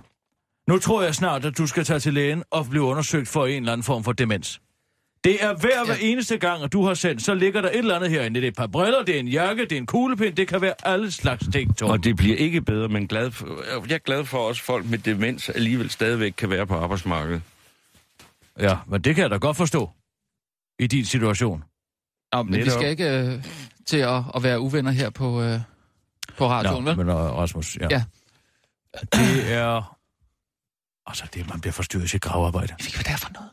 nu 0.69 0.79
tror 0.79 1.03
jeg 1.03 1.15
snart, 1.15 1.45
at 1.45 1.59
du 1.59 1.67
skal 1.67 1.85
tage 1.85 2.01
til 2.01 2.15
lægen 2.15 2.43
og 2.51 2.67
blive 2.71 2.83
undersøgt 2.85 3.29
for 3.29 3.47
en 3.47 3.57
eller 3.63 3.73
anden 3.73 3.85
form 3.85 4.05
for 4.05 4.13
demens. 4.13 4.61
Det 5.25 5.45
er 5.45 5.55
hver, 5.55 5.85
hver 5.87 5.95
eneste 6.01 6.39
gang, 6.39 6.63
at 6.63 6.73
du 6.73 6.85
har 6.85 6.95
sendt, 6.95 7.23
så 7.23 7.35
ligger 7.35 7.61
der 7.61 7.69
et 7.69 7.79
eller 7.79 7.97
andet 7.97 8.11
herinde. 8.11 8.41
Det 8.41 8.47
er 8.47 8.49
et 8.49 8.57
par 8.57 8.67
briller, 8.67 9.03
det 9.03 9.15
er 9.17 9.21
en 9.21 9.29
jakke, 9.29 9.63
det 9.63 9.73
er 9.73 9.77
en 9.77 9.87
kuglepind, 9.87 10.37
det 10.37 10.49
kan 10.49 10.61
være 10.61 10.75
alle 10.85 11.11
slags 11.13 11.45
ting, 11.53 11.77
Torben. 11.77 11.93
Og 11.93 12.05
det 12.05 12.17
bliver 12.17 12.37
ikke 12.37 12.61
bedre, 12.63 12.89
men 12.89 13.09
glad 13.09 13.31
for, 13.31 13.47
jeg 13.89 13.95
er 13.95 13.99
glad 13.99 14.25
for, 14.25 14.39
at 14.39 14.49
også 14.49 14.63
folk 14.63 14.87
med 14.87 14.99
demens 14.99 15.49
alligevel 15.49 15.91
stadigvæk 15.91 16.33
kan 16.37 16.51
være 16.51 16.67
på 16.67 16.75
arbejdsmarkedet. 16.75 17.43
Ja, 18.61 18.77
men 18.87 19.01
det 19.01 19.15
kan 19.15 19.23
jeg 19.23 19.31
da 19.31 19.37
godt 19.37 19.57
forstå. 19.57 19.91
I 20.79 20.87
din 20.87 21.05
situation. 21.05 21.65
Nå, 22.33 22.43
men 22.43 22.53
vi 22.55 22.59
Netop. 22.59 22.73
skal 22.73 22.91
ikke 22.91 23.19
øh, 23.19 23.45
til 23.87 23.97
at, 23.97 24.23
at 24.35 24.43
være 24.43 24.61
uvenner 24.61 24.91
her 24.91 25.11
på, 25.11 25.43
øh, 25.43 25.61
på 26.39 26.49
radioen, 26.49 26.85
Nå, 26.85 26.91
vel? 26.91 26.99
men 26.99 27.09
uh, 27.09 27.15
Rasmus, 27.15 27.77
ja. 27.81 27.89
Ja. 27.91 28.05
Det 29.13 29.53
er... 29.53 29.99
Altså, 31.07 31.25
det, 31.35 31.49
man 31.49 31.61
bliver 31.61 31.73
forstyrret 31.73 32.05
i 32.05 32.09
sit 32.09 32.23
gravarbejde. 32.23 32.67
Jeg 32.71 32.77
ved 32.81 32.87
ikke, 32.87 32.97
hvad 32.97 33.05
det 33.05 33.13
er 33.13 33.17
for 33.17 33.33
noget. 33.33 33.51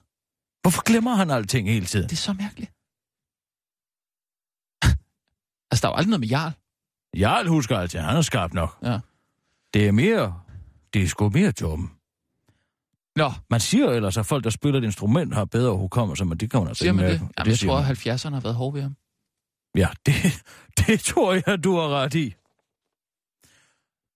Hvorfor 0.66 0.84
glemmer 0.84 1.16
han 1.16 1.32
alting 1.32 1.70
hele 1.70 1.86
tiden? 1.86 2.10
Det 2.10 2.16
er 2.16 2.18
så 2.18 2.34
mærkeligt. 2.34 2.72
altså, 5.72 5.82
der 5.82 5.88
er 5.88 5.92
jo 5.92 5.96
aldrig 5.98 6.10
noget 6.10 6.20
med 6.20 6.28
Jarl. 6.28 6.52
Jarl 7.16 7.48
husker 7.48 7.78
altid, 7.78 8.00
han 8.00 8.18
er 8.18 8.22
skarp 8.22 8.54
nok. 8.54 8.78
Ja. 8.84 9.00
Det 9.74 9.88
er 9.88 9.92
mere... 9.92 10.42
Det 10.94 11.04
er 11.04 11.08
sgu 11.08 11.30
mere 11.30 11.52
Torben. 11.52 11.92
Nå, 13.16 13.32
Man 13.50 13.60
siger 13.60 13.90
ellers, 13.90 14.18
at 14.18 14.26
folk, 14.26 14.44
der 14.44 14.50
spiller 14.50 14.80
et 14.80 14.84
instrument, 14.84 15.34
har 15.34 15.46
bedre 15.46 15.78
hukommelse, 15.78 16.26
men 16.26 16.38
det 16.38 16.52
kan 16.52 16.60
man 16.60 16.68
altså 16.68 16.82
siger 16.82 16.92
ikke 16.92 17.04
man 17.04 17.12
det? 17.12 17.20
Jamen, 17.20 17.50
jeg 17.50 17.58
siger 17.58 17.72
tror, 17.72 17.80
at 17.80 18.08
70'erne 18.26 18.34
har 18.34 18.42
været 18.42 18.56
hårde 18.56 18.74
ved 18.74 18.82
ham. 18.82 18.96
Ja, 19.76 19.88
det, 20.06 20.44
det 20.88 21.00
tror 21.00 21.34
jeg, 21.34 21.64
du 21.64 21.76
har 21.76 21.90
ret 21.90 22.14
i. 22.14 22.36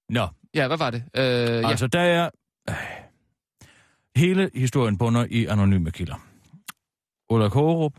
Nå, 0.09 0.27
Ja, 0.53 0.67
hvad 0.67 0.77
var 0.77 0.91
det? 0.91 1.03
Øh, 1.15 1.23
ja. 1.23 1.69
altså 1.69 1.87
der 1.87 2.01
er... 2.01 2.29
Øh, 2.69 2.75
hele 4.15 4.51
historien 4.55 4.97
bunder 4.97 5.25
i 5.29 5.45
anonyme 5.45 5.91
kilder. 5.91 6.28
Ulla 7.29 7.49
Kårup 7.49 7.93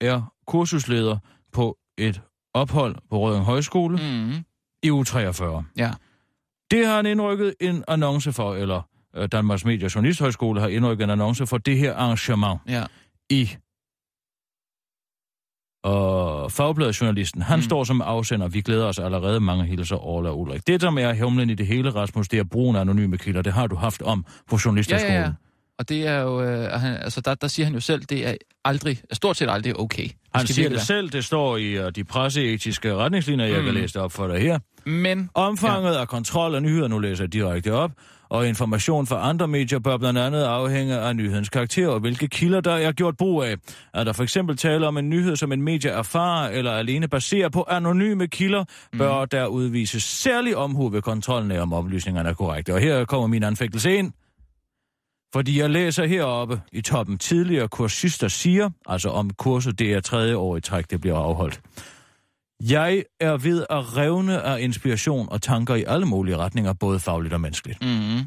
er 0.00 0.32
kursusleder 0.46 1.18
på 1.52 1.78
et 1.98 2.20
ophold 2.54 2.96
på 3.10 3.18
Røding 3.18 3.44
Højskole 3.44 3.96
mm. 3.96 4.44
I 4.82 4.90
uge 4.90 5.04
43. 5.04 5.64
ja. 5.76 5.90
Det 6.70 6.86
har 6.86 6.96
han 6.96 7.06
indrykket 7.06 7.54
en 7.60 7.84
annonce 7.88 8.32
for, 8.32 8.54
eller 8.54 8.82
øh, 9.16 9.28
Danmarks 9.32 9.64
Medie- 9.64 9.84
og 9.84 9.94
Journalisthøjskole 9.94 10.60
har 10.60 10.68
indrykket 10.68 11.04
en 11.04 11.10
annonce 11.10 11.46
for 11.46 11.58
det 11.58 11.78
her 11.78 11.94
arrangement 11.94 12.60
ja. 12.68 12.84
i 13.30 13.50
og 15.84 16.52
Fagbladet-journalisten, 16.52 17.42
han 17.42 17.58
Mm. 17.58 17.62
står 17.62 17.84
som 17.84 18.00
afsender. 18.02 18.48
Vi 18.48 18.60
glæder 18.60 18.86
os 18.86 18.98
allerede 18.98 19.40
mange 19.40 19.64
hilser, 19.64 19.96
Orla 19.96 20.32
Ulrik. 20.32 20.66
Det, 20.66 20.80
som 20.80 20.98
er 20.98 21.24
humlen 21.24 21.50
i 21.50 21.54
det 21.54 21.66
hele, 21.66 21.90
Rasmus, 21.90 22.28
det 22.28 22.38
er 22.38 22.44
brugen 22.44 22.76
af 22.76 22.80
anonyme 22.80 23.18
kilder. 23.18 23.42
Det 23.42 23.52
har 23.52 23.66
du 23.66 23.76
haft 23.76 24.02
om 24.02 24.22
på 24.22 24.56
Ja, 24.56 24.58
journalisterskolen. 24.64 25.14
ja, 25.14 25.20
ja. 25.20 25.32
Og 25.80 25.88
det 25.88 26.06
er 26.06 26.20
jo, 26.20 26.42
øh, 26.42 26.70
han, 26.80 26.96
altså 26.96 27.20
der, 27.20 27.34
der 27.34 27.48
siger 27.48 27.66
han 27.66 27.74
jo 27.74 27.80
selv, 27.80 28.02
det 28.02 28.28
er 28.28 28.34
aldrig, 28.64 28.98
stort 29.12 29.36
set 29.36 29.50
aldrig 29.50 29.80
okay. 29.80 30.02
Det 30.02 30.12
Han 30.34 30.46
siger 30.46 30.68
det 30.68 30.80
selv, 30.80 31.10
det 31.10 31.24
står 31.24 31.56
i 31.56 31.78
uh, 31.84 31.90
de 31.96 32.04
presseetiske 32.04 32.94
retningslinjer, 32.94 33.46
jeg 33.46 33.58
Mm. 33.58 33.64
kan 33.64 33.74
læse 33.74 34.00
op 34.00 34.12
for 34.12 34.26
dig 34.28 34.40
her. 34.42 34.58
Men, 34.86 35.30
Omfanget 35.34 35.94
ja. 35.94 36.00
af 36.00 36.08
kontrol 36.08 36.54
af 36.54 36.62
nyheder, 36.62 36.88
nu 36.88 36.98
læser 36.98 37.24
jeg 37.24 37.32
direkte 37.32 37.72
op, 37.72 37.90
og 38.28 38.48
information 38.48 39.06
fra 39.06 39.28
andre 39.28 39.48
medier 39.48 39.78
bør 39.78 39.96
blandt 39.96 40.18
andet 40.18 40.42
afhænge 40.42 40.98
af 40.98 41.16
nyhedens 41.16 41.48
karakter 41.48 41.88
og 41.88 42.00
hvilke 42.00 42.28
kilder 42.28 42.60
der 42.60 42.72
er 42.74 42.92
gjort 42.92 43.16
brug 43.16 43.42
af. 43.42 43.54
Er 43.94 44.04
der 44.04 44.12
for 44.12 44.22
eksempel 44.22 44.56
tale 44.56 44.86
om 44.86 44.96
en 44.98 45.10
nyhed, 45.10 45.36
som 45.36 45.52
en 45.52 45.62
medie 45.62 45.90
erfarer 45.90 46.50
eller 46.50 46.72
alene 46.72 47.08
baserer 47.08 47.48
på 47.48 47.66
anonyme 47.68 48.26
kilder, 48.28 48.64
bør 48.98 49.24
der 49.24 49.46
udvises 49.46 50.02
særlig 50.02 50.56
omhu 50.56 50.88
ved 50.88 51.02
kontrollen 51.02 51.50
af, 51.50 51.60
om 51.60 51.72
oplysningerne 51.72 52.28
er 52.28 52.34
korrekte. 52.34 52.74
Og 52.74 52.80
her 52.80 53.04
kommer 53.04 53.26
min 53.26 53.42
anfægtelse 53.42 53.96
ind. 53.96 54.12
Fordi 55.32 55.58
jeg 55.60 55.70
læser 55.70 56.04
heroppe 56.06 56.60
i 56.72 56.80
toppen 56.80 57.18
tidligere 57.18 57.68
kursister 57.68 58.28
siger, 58.28 58.70
altså 58.86 59.08
om 59.10 59.30
kurset 59.30 59.78
det 59.78 59.92
er 59.92 60.00
tredje 60.00 60.36
år 60.36 60.56
i 60.56 60.60
træk, 60.60 60.90
det 60.90 61.00
bliver 61.00 61.16
afholdt. 61.18 61.60
Jeg 62.62 63.04
er 63.20 63.36
ved 63.36 63.66
at 63.70 63.96
revne 63.96 64.42
af 64.42 64.60
inspiration 64.60 65.28
og 65.28 65.42
tanker 65.42 65.74
i 65.74 65.84
alle 65.86 66.06
mulige 66.06 66.36
retninger, 66.36 66.72
både 66.72 67.00
fagligt 67.00 67.34
og 67.34 67.40
menneskeligt. 67.40 67.82
mm, 67.82 68.20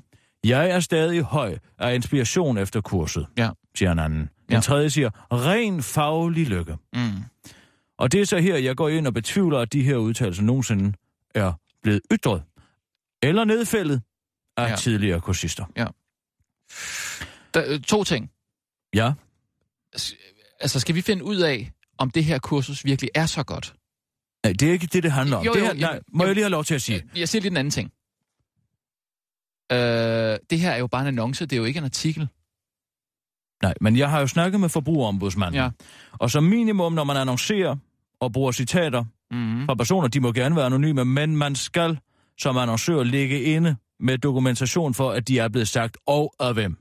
Jeg 0.44 0.70
er 0.70 0.80
stadig 0.80 1.22
høj 1.22 1.58
af 1.80 1.96
inspiration 1.96 2.58
efter 2.58 2.82
kurset, 2.82 3.28
Ja. 3.38 3.50
siger 3.78 3.92
en 3.92 4.00
anden. 4.00 4.20
Den 4.20 4.30
Ja. 4.52 4.60
tredje 4.60 4.90
siger, 4.90 5.10
ren 5.32 5.84
faglig 5.84 6.48
lykke. 6.48 6.78
mm. 6.94 7.00
Og 7.98 8.12
det 8.12 8.22
er 8.22 8.26
så 8.26 8.38
her, 8.38 8.58
jeg 8.58 8.76
går 8.76 8.90
ind 8.90 9.08
og 9.08 9.14
betvivler, 9.14 9.60
at 9.60 9.74
de 9.74 9.84
her 9.84 9.96
udtalelser 9.96 10.44
nogensinde 10.44 10.94
er 11.36 11.54
blevet 11.84 12.02
ytret 12.12 12.44
eller 13.24 13.44
nedfældet 13.44 14.02
af 14.58 14.64
Ja. 14.64 14.70
ja. 14.70 14.76
tidligere 14.76 15.22
kursister. 15.22 15.66
Der, 17.54 17.64
øh, 17.68 17.80
to 17.82 18.04
ting. 18.04 18.32
Ja, 18.96 19.14
Altså, 20.60 20.80
skal 20.80 20.96
vi 20.96 21.02
finde 21.02 21.24
ud 21.24 21.36
af, 21.38 21.72
om 21.98 22.12
det 22.12 22.26
her 22.26 22.40
kursus 22.40 22.86
virkelig 22.86 23.10
er 23.16 23.26
så 23.26 23.44
godt? 23.44 23.74
Nej, 24.44 24.54
det 24.54 24.68
er 24.68 24.72
ikke 24.72 24.88
det, 24.88 25.04
det 25.04 25.12
handler 25.12 25.38
om. 25.38 25.46
Jo, 25.46 25.54
det 25.54 25.60
jo, 25.60 25.66
her, 25.66 25.74
nej, 25.74 26.00
må 26.14 26.24
jo. 26.24 26.28
jeg 26.28 26.36
lige 26.36 26.44
have 26.44 26.50
lov 26.52 26.64
til 26.64 26.76
at 26.76 26.82
sige? 26.82 27.04
Jeg, 27.14 27.20
jeg 27.20 27.30
siger 27.30 27.42
lige 27.42 27.52
en 27.52 27.58
anden 27.58 27.72
ting. 27.72 27.92
Øh, 29.72 30.38
det 30.50 30.60
her 30.60 30.72
er 30.72 30.78
jo 30.78 30.88
bare 30.88 31.02
en 31.02 31.08
annonce, 31.08 31.46
det 31.46 31.54
er 31.54 31.58
jo 31.58 31.64
ikke 31.66 31.78
en 31.78 31.84
artikel. 31.84 32.28
Nej, 33.64 33.74
men 33.82 33.98
jeg 33.98 34.10
har 34.10 34.20
jo 34.20 34.28
snakket 34.28 34.60
med 34.60 34.70
forbrugerombudsmanden. 34.70 35.62
Ja. 35.62 35.70
Og 36.12 36.32
som 36.32 36.44
minimum, 36.44 36.94
når 36.94 37.04
man 37.04 37.18
annoncerer 37.18 37.76
og 38.20 38.34
bruger 38.34 38.52
citater 38.52 39.06
Mm. 39.32 39.66
fra 39.66 39.76
personer, 39.76 40.08
de 40.08 40.20
må 40.20 40.32
gerne 40.32 40.56
være 40.56 40.66
anonyme, 40.66 41.06
men 41.06 41.38
man 41.38 41.56
skal 41.56 42.00
som 42.40 42.58
annoncør 42.58 43.04
ligge 43.04 43.42
inde 43.42 43.76
med 44.00 44.18
dokumentation 44.18 44.94
for, 44.94 45.12
at 45.12 45.28
de 45.28 45.40
er 45.40 45.48
blevet 45.48 45.68
sagt, 45.68 45.98
og 46.08 46.34
af 46.40 46.54
hvem. 46.54 46.78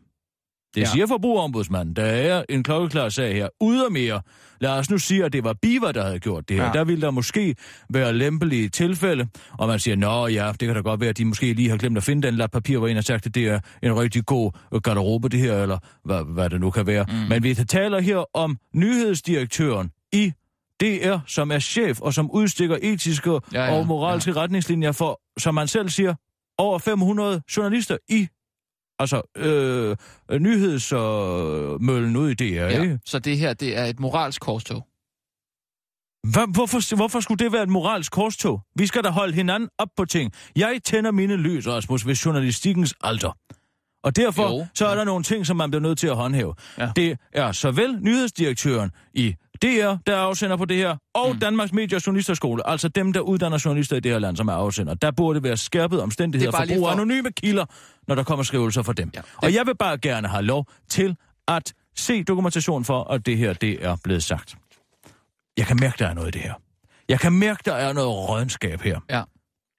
Det 0.75 0.81
Ja. 0.81 0.87
siger 0.87 1.07
forbrugerombudsmanden. 1.07 1.97
Der 1.97 2.05
er 2.05 2.43
en 2.49 2.63
klokkeklar 2.63 3.09
sag 3.09 3.35
her. 3.35 3.49
Ydermere, 3.63 4.21
lad 4.61 4.71
os 4.71 4.91
nu 4.91 4.99
sige, 4.99 5.25
at 5.25 5.33
det 5.33 5.45
var 5.45 5.53
Biver, 5.63 5.93
der 5.93 6.05
havde 6.05 6.19
gjort 6.21 6.49
det 6.49 6.57
her. 6.57 6.65
Ja. 6.65 6.73
Der 6.73 6.85
ville 6.85 7.03
der 7.03 7.11
måske 7.11 7.57
være 7.91 8.13
lempelige 8.13 8.69
tilfælde, 8.69 9.29
og 9.59 9.69
man 9.69 9.79
siger, 9.79 9.97
nå 9.97 10.27
ja, 10.27 10.53
det 10.61 10.67
kan 10.69 10.75
da 10.75 10.81
godt 10.81 11.01
være, 11.01 11.11
at 11.11 11.19
de 11.19 11.25
måske 11.25 11.53
lige 11.53 11.71
har 11.71 11.77
glemt 11.77 11.97
at 11.97 12.03
finde 12.05 12.27
den 12.27 12.35
lap 12.35 12.51
papir, 12.51 12.79
hvor 12.79 12.89
en 12.89 12.95
har 12.95 13.03
sagt, 13.03 13.27
at 13.27 13.35
det 13.35 13.49
er 13.49 13.61
en 13.83 13.97
rigtig 14.01 14.27
god 14.27 14.81
garderobe, 14.81 15.29
det 15.29 15.41
her, 15.41 15.63
eller 15.63 15.79
hvad, 16.05 16.25
hvad 16.35 16.51
det 16.51 16.61
nu 16.61 16.71
kan 16.71 16.87
være. 16.87 17.07
Mm. 17.09 17.15
Men 17.29 17.43
vi 17.43 17.55
taler 17.55 18.01
her 18.01 18.25
om 18.37 18.59
nyhedsdirektøren 18.75 19.91
i 20.13 20.33
DR, 20.81 21.17
som 21.27 21.51
er 21.53 21.59
chef 21.59 22.01
og 22.01 22.15
som 22.15 22.31
udstikker 22.31 22.77
etiske 22.83 23.31
ja, 23.31 23.39
ja, 23.65 23.79
og 23.79 23.87
moralske 23.87 24.31
ja. 24.31 24.37
retningslinjer 24.37 24.93
for, 24.93 25.21
som 25.39 25.55
man 25.55 25.69
selv 25.69 25.89
siger, 25.89 26.15
over 26.59 26.79
500 26.79 27.43
journalister 27.57 27.97
i 28.09 28.29
altså 28.99 29.23
øh, 29.37 29.97
nyhedsmøllen 30.41 32.17
ud 32.17 32.31
i 32.31 32.35
DR, 32.35 32.45
ja. 32.45 32.83
Ikke? 32.83 32.99
Så 33.05 33.19
det 33.19 33.39
her, 33.39 33.55
det 33.55 33.79
er 33.79 33.85
et 33.85 34.01
moralsk 34.01 34.41
korstog. 34.41 34.87
Hvad, 36.33 36.55
hvorfor, 36.55 36.97
hvorfor 36.97 37.21
skulle 37.21 37.45
det 37.45 37.53
være 37.53 37.63
et 37.63 37.69
moralsk 37.69 38.13
korstog? 38.13 38.61
Vi 38.77 38.87
skal 38.87 39.05
da 39.05 39.09
holde 39.09 39.35
hinanden 39.35 39.69
op 39.79 39.89
på 39.97 40.05
ting. 40.05 40.33
Jeg 40.57 40.81
tænder 40.85 41.11
mine 41.11 41.37
lys, 41.37 41.69
Rasmus, 41.69 42.07
ved 42.07 42.15
journalistikkens 42.15 42.95
alter. 43.01 43.39
Og 44.05 44.17
derfor 44.17 44.59
jo, 44.59 44.67
så 44.75 44.87
er 44.87 44.91
ja. 44.91 44.97
der 44.97 45.05
nogle 45.05 45.25
ting, 45.25 45.47
som 45.47 45.57
man 45.57 45.71
bliver 45.71 45.83
nødt 45.83 45.99
til 45.99 46.07
at 46.07 46.17
håndhæve. 46.17 46.55
Ja. 46.79 46.93
Det 46.97 47.19
er 47.33 47.53
såvel 47.53 47.99
nyhedsdirektøren 48.01 48.91
i 49.15 49.35
DR, 49.63 49.97
der 50.07 50.13
er 50.13 50.17
afsender 50.17 50.57
på 50.57 50.65
det 50.65 50.77
her, 50.77 50.97
og 51.15 51.33
mm. 51.35 51.39
Danmarks 51.41 51.73
Medie- 51.73 51.97
og 51.97 52.07
Journalisterskole, 52.07 52.69
altså 52.69 52.89
dem, 52.89 53.13
der 53.13 53.21
uddanner 53.21 53.63
journalister 53.65 53.97
i 53.97 54.01
det 54.01 54.13
her 54.13 54.19
land, 54.19 54.37
som 54.37 54.49
er 54.49 54.53
afsender. 54.53 54.95
Der 54.95 55.11
burde 55.11 55.43
være 55.43 55.57
skærpet 55.57 56.01
omstændigheder 56.03 56.53
er 56.53 56.57
for 56.67 56.75
brug 56.75 56.87
af 56.87 56.97
for- 56.97 57.01
anonyme 57.03 57.33
kilder, 57.33 57.65
når 58.09 58.15
der 58.15 58.23
kommer 58.23 58.43
skrivelser 58.43 58.83
fra 58.83 58.93
dem. 58.93 59.11
Ja, 59.15 59.19
Ja, 59.19 59.23
det- 59.23 59.45
Og 59.49 59.55
jeg 59.55 59.67
vil 59.67 59.77
bare 59.77 59.99
gerne 59.99 60.29
have 60.29 60.43
lov 60.43 60.67
til 60.89 61.17
at 61.49 61.73
se 61.97 62.23
dokumentation 62.25 62.85
for, 62.85 63.05
at 63.05 63.27
det 63.27 63.39
her, 63.39 63.53
det 63.53 63.85
er 63.85 63.97
blevet 64.05 64.23
sagt. 64.23 64.55
Jeg 65.57 65.67
kan 65.67 65.77
mærke, 65.81 65.97
der 65.99 66.07
er 66.09 66.15
noget 66.15 66.29
i 66.29 66.31
det 66.31 66.41
her. 66.41 66.55
Jeg 67.09 67.21
kan 67.21 67.33
mærke, 67.33 67.63
der 67.65 67.73
er 67.75 67.93
noget 67.93 68.09
rådenskab 68.29 68.81
her. 68.81 69.01
Ja. 69.11 69.23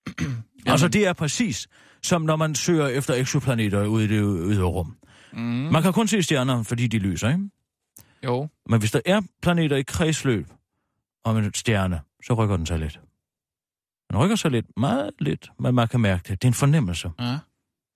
Altså, 0.65 0.87
det 0.87 1.07
er 1.07 1.13
præcis 1.13 1.67
som 2.03 2.21
når 2.21 2.35
man 2.35 2.55
søger 2.55 2.87
efter 2.87 3.13
eksoplaneter 3.13 3.85
ude 3.85 4.05
i 4.05 4.07
det 4.07 4.19
ydre 4.45 4.63
rum. 4.63 4.95
Mm. 5.33 5.39
Man 5.39 5.83
kan 5.83 5.93
kun 5.93 6.07
se 6.07 6.23
stjerner, 6.23 6.63
fordi 6.63 6.87
de 6.87 6.97
lyser, 6.99 7.27
ikke? 7.29 7.49
Jo. 8.23 8.47
Men 8.69 8.79
hvis 8.79 8.91
der 8.91 9.01
er 9.05 9.21
planeter 9.41 9.75
i 9.75 9.81
kredsløb 9.81 10.47
om 11.23 11.37
en 11.37 11.53
stjerne, 11.53 12.01
så 12.25 12.33
rykker 12.33 12.57
den 12.57 12.65
sig 12.65 12.79
lidt. 12.79 12.99
Den 14.11 14.17
rykker 14.19 14.35
sig 14.35 14.51
lidt, 14.51 14.65
meget 14.77 15.11
lidt, 15.19 15.51
men 15.59 15.75
man 15.75 15.87
kan 15.87 15.99
mærke 15.99 16.21
det. 16.27 16.41
Det 16.41 16.47
er 16.47 16.49
en 16.49 16.53
fornemmelse. 16.53 17.11
Ja. 17.19 17.25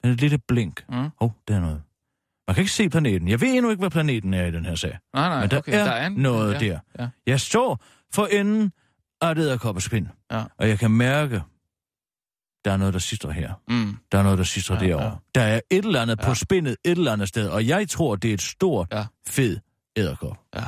Den 0.04 0.10
er 0.10 0.14
et 0.14 0.22
lille 0.22 0.38
blink. 0.48 0.86
Åh, 0.90 1.06
oh, 1.20 1.32
det 1.48 1.56
er 1.56 1.60
noget. 1.60 1.82
Man 2.48 2.56
kan 2.56 2.62
ikke 2.62 2.72
se 2.74 2.90
planeten. 2.90 3.28
Jeg 3.28 3.42
ved 3.42 3.48
endnu 3.54 3.70
ikke, 3.70 3.80
hvad 3.82 3.90
planeten 3.90 4.34
er 4.34 4.46
i 4.46 4.52
den 4.52 4.66
her 4.66 4.76
sag. 4.76 4.98
Nej, 5.14 5.30
nej, 5.30 5.42
Men 5.42 5.50
der, 5.52 5.58
okay. 5.58 5.74
er, 5.74 5.84
der 5.84 5.92
er 5.92 6.08
en, 6.08 6.14
noget 6.14 6.54
ja, 6.54 6.60
der. 6.60 6.80
Ja. 7.00 7.08
Jeg 7.28 7.42
står 7.42 7.84
for 8.14 8.26
enden 8.26 8.72
af 9.22 9.36
det 9.36 9.42
æderkopperspind, 9.42 10.08
Ja. 10.32 10.44
og 10.58 10.70
jeg 10.70 10.80
kan 10.80 10.92
mærke, 10.92 11.42
der 12.66 12.72
er 12.72 12.78
noget, 12.78 12.94
der 12.94 13.00
sidder 13.00 13.32
her. 13.32 13.54
Mm. 13.68 13.98
Der 14.12 14.18
er 14.20 14.24
noget, 14.24 14.38
der 14.38 14.44
sidder 14.44 14.74
Ja, 14.82 14.86
ja, 14.86 14.88
derovre. 14.90 15.06
ja. 15.06 15.42
Ja. 15.42 15.48
Der 15.48 15.56
er 15.56 15.60
et 15.70 15.86
eller 15.86 16.02
andet 16.02 16.18
Ja. 16.20 16.24
ja. 16.24 16.30
på 16.30 16.36
spindet 16.36 16.78
et 16.86 16.92
eller 16.98 17.14
andet 17.14 17.28
sted, 17.28 17.50
og 17.50 17.68
jeg 17.68 17.90
tror, 17.90 18.16
det 18.16 18.30
er 18.30 18.34
et 18.34 18.42
stort, 18.42 18.88
Ja. 18.92 18.98
ja. 18.98 19.06
fed 19.28 19.60
æderkop. 19.98 20.38
Ja. 20.56 20.64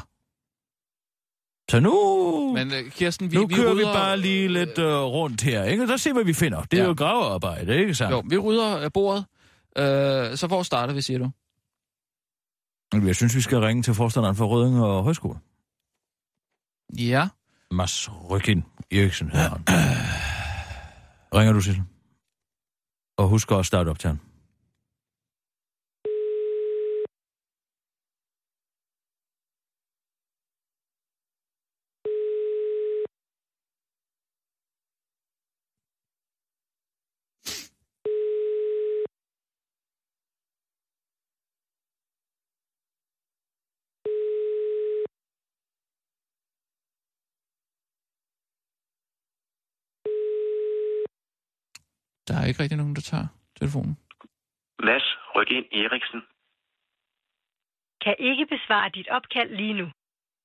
Så 1.71 1.79
nu, 1.79 2.53
Men 2.53 2.67
uh, 2.67 2.91
Kirsten, 2.91 3.31
vi, 3.31 3.35
nu 3.37 3.47
vi 3.47 3.53
kører 3.53 3.73
vi 3.73 3.79
rydder, 3.79 3.93
bare 3.93 4.17
lige 4.17 4.47
lidt 4.47 4.77
uh, 4.77 4.85
rundt 4.85 5.41
her, 5.41 5.63
ikke? 5.63 5.83
Og 5.83 5.87
der 5.87 5.97
ser, 5.97 6.13
hvad 6.13 6.23
vi 6.23 6.33
finder. 6.33 6.61
Det 6.63 6.79
er 6.79 6.83
Ja. 6.83 6.87
jo 6.89 6.95
gravearbejde, 6.97 7.77
ikke 7.77 7.95
sandt? 7.95 8.11
Jo, 8.11 8.23
vi 8.29 8.37
rydder 8.37 8.85
uh, 8.85 8.91
bordet. 8.93 9.25
Uh, 9.79 10.37
så 10.37 10.45
hvor 10.47 10.63
starter 10.63 10.93
vi, 10.93 11.01
siger 11.01 11.17
du? 11.19 11.31
Jeg 13.07 13.15
synes, 13.15 13.35
vi 13.35 13.41
skal 13.41 13.57
ringe 13.59 13.83
til 13.83 13.93
forstanderen 13.93 14.35
for 14.35 14.45
Røding 14.47 14.81
og 14.83 15.03
Højskole. 15.03 15.39
Ja. 16.99 17.27
Mads 17.71 18.09
Rykin 18.29 18.63
Eriksen 18.91 19.29
hedder 19.29 19.49
han. 19.49 19.63
Ringer 21.35 21.53
du, 21.53 21.61
Sissel? 21.61 21.83
Og 23.17 23.27
husk 23.27 23.51
at 23.51 23.65
starte 23.65 23.89
op 23.89 23.99
til 23.99 24.07
han. 24.07 24.19
Der 52.29 52.35
er 52.41 52.45
ikke 52.45 52.63
rigtig 52.63 52.77
nogen, 52.77 52.95
der 52.95 53.01
tager 53.01 53.27
telefonen. 53.59 53.97
Mads 54.87 55.07
Ryggen 55.35 55.63
Eriksen. 55.81 56.21
Kan 58.03 58.15
ikke 58.19 58.45
besvare 58.45 58.89
dit 58.89 59.07
opkald 59.17 59.51
lige 59.61 59.73
nu. 59.73 59.87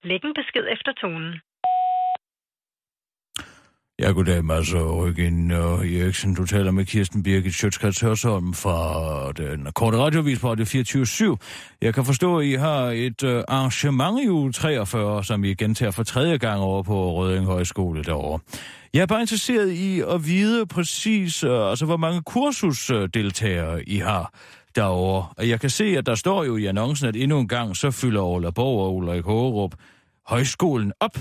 Læg 0.02 0.24
en 0.24 0.34
besked 0.34 0.66
efter 0.74 0.92
tonen. 0.92 1.40
Ja, 4.04 4.11
goddag, 4.11 4.44
Mads 4.44 4.75
Rykken 4.75 5.50
og 5.50 5.88
Eriksen. 5.88 6.34
Du 6.34 6.46
taler 6.46 6.70
med 6.70 6.84
Kirsten 6.84 7.23
Birgit 7.23 7.54
Sjøtskrets 7.54 8.00
Hørsholm 8.00 8.54
fra 8.54 9.32
den 9.32 9.68
korte 9.75 9.99
radiovis 9.99 10.38
på 10.38 10.50
Radio 10.50 10.64
24 10.64 11.38
Jeg 11.80 11.94
kan 11.94 12.04
forstå, 12.04 12.38
at 12.38 12.46
I 12.46 12.52
har 12.52 12.80
et 12.84 13.23
øh, 13.23 13.44
arrangement 13.49 14.20
i 14.23 14.28
uge 14.28 14.52
43, 14.52 15.25
som 15.25 15.44
I 15.44 15.54
gentager 15.54 15.90
for 15.90 16.02
tredje 16.02 16.37
gang 16.37 16.61
over 16.61 16.82
på 16.82 17.12
Rødding 17.12 17.46
Højskole 17.46 18.02
derovre. 18.02 18.38
Jeg 18.94 19.02
er 19.02 19.06
bare 19.06 19.20
interesseret 19.20 19.70
i 19.70 20.00
at 20.00 20.26
vide 20.26 20.66
præcis, 20.66 21.44
øh, 21.44 21.70
altså 21.70 21.84
hvor 21.84 21.96
mange 21.96 22.23
kursusdeltagere 22.23 23.75
øh, 23.75 23.82
I 23.87 23.99
har 23.99 24.32
derovre. 24.75 25.28
Og 25.37 25.49
jeg 25.49 25.61
kan 25.61 25.70
se, 25.70 25.84
at 25.84 26.06
der 26.06 26.14
står 26.14 26.44
jo 26.44 26.56
i 26.56 26.66
annoncen, 26.66 27.08
at 27.08 27.16
endnu 27.16 27.38
en 27.38 27.49
gang, 27.49 27.76
så 27.76 27.90
fylder 27.90 28.23
Ola 28.23 28.50
Borg 28.50 28.87
og 28.87 28.96
Ulrik 28.96 29.25
Hågerup 29.25 29.75
højskolen 30.26 30.92
op. 31.00 31.18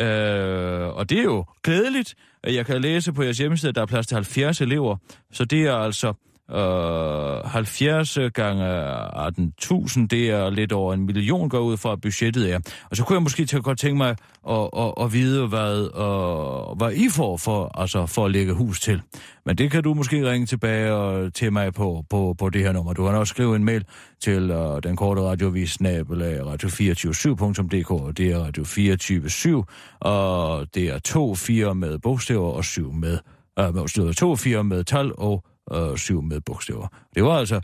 Øh, 0.00 0.88
og 0.88 1.10
det 1.10 1.18
er 1.18 1.22
jo 1.22 1.44
glædeligt. 1.62 2.14
Jeg 2.44 2.66
kan 2.66 2.80
læse 2.80 3.12
på 3.12 3.22
jeres 3.22 3.38
hjemmeside, 3.38 3.68
at 3.68 3.74
der 3.74 3.82
er 3.82 3.86
plads 3.86 4.06
til 4.06 4.14
70 4.14 4.60
elever. 4.60 4.96
Så 5.32 5.44
det 5.44 5.62
er 5.62 5.74
altså 5.74 6.14
øh, 6.52 7.44
70 7.44 8.18
gange 8.34 8.64
18.000. 8.64 10.06
Det 10.06 10.30
er 10.30 10.50
lidt 10.50 10.72
over 10.72 10.94
en 10.94 11.06
million, 11.06 11.48
går 11.48 11.60
ud 11.60 11.76
fra, 11.76 11.92
at 11.92 12.00
budgettet 12.00 12.52
er. 12.52 12.58
Og 12.90 12.96
så 12.96 13.04
kunne 13.04 13.14
jeg 13.14 13.22
måske 13.22 13.46
til 13.46 13.62
godt 13.62 13.78
tænke 13.78 13.96
mig 13.96 14.16
at, 14.48 14.68
at, 14.76 14.92
at 15.00 15.12
vide, 15.12 15.46
hvad, 15.46 15.80
uh, 15.80 16.78
hvad 16.78 16.92
I 16.92 17.08
får 17.08 17.36
for, 17.36 17.80
altså 17.80 18.06
for 18.06 18.24
at 18.24 18.30
lægge 18.30 18.52
hus 18.52 18.80
til. 18.80 19.02
Men 19.46 19.58
det 19.58 19.70
kan 19.70 19.82
du 19.82 19.94
måske 19.94 20.30
ringe 20.30 20.46
tilbage 20.46 20.92
og, 20.92 21.34
til 21.34 21.52
mig 21.52 21.74
på, 21.74 22.04
på, 22.10 22.34
på 22.38 22.50
det 22.50 22.62
her 22.62 22.72
nummer. 22.72 22.92
Du 22.92 23.06
kan 23.06 23.14
også 23.14 23.30
skrive 23.30 23.56
en 23.56 23.64
mail 23.64 23.84
til 24.20 24.50
uh, 24.50 24.78
den 24.82 24.96
korte 24.96 25.22
radiovis 25.22 25.78
øh, 25.80 25.86
radio247.dk, 25.86 27.90
og 27.90 28.18
det 28.18 28.30
er 28.30 28.46
radio247, 28.46 29.64
og 30.00 30.66
det 30.74 30.88
er 30.88 30.98
to 30.98 31.34
fire 31.34 31.74
med 31.74 31.98
bogstaver 31.98 32.50
og 32.50 32.64
7 32.64 32.92
med, 32.92 33.18
uh, 33.60 33.74
med 33.74 34.14
to 34.14 34.36
fire 34.36 34.64
med 34.64 34.84
tal 34.84 35.12
og 35.18 35.44
uh, 35.70 35.96
syv 35.96 36.22
med 36.22 36.40
bogstaver. 36.40 36.88
Det 37.14 37.24
var 37.24 37.38
altså 37.38 37.60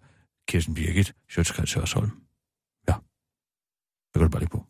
Kirsten 0.48 0.75
Birgit, 0.75 1.14
Sjøtskrets 1.30 1.75
Hørsholm. 1.75 2.10
Ja. 2.88 2.94
Det 4.12 4.14
kan 4.14 4.22
du 4.22 4.28
bare 4.28 4.40
lige 4.40 4.50
på. 4.50 4.64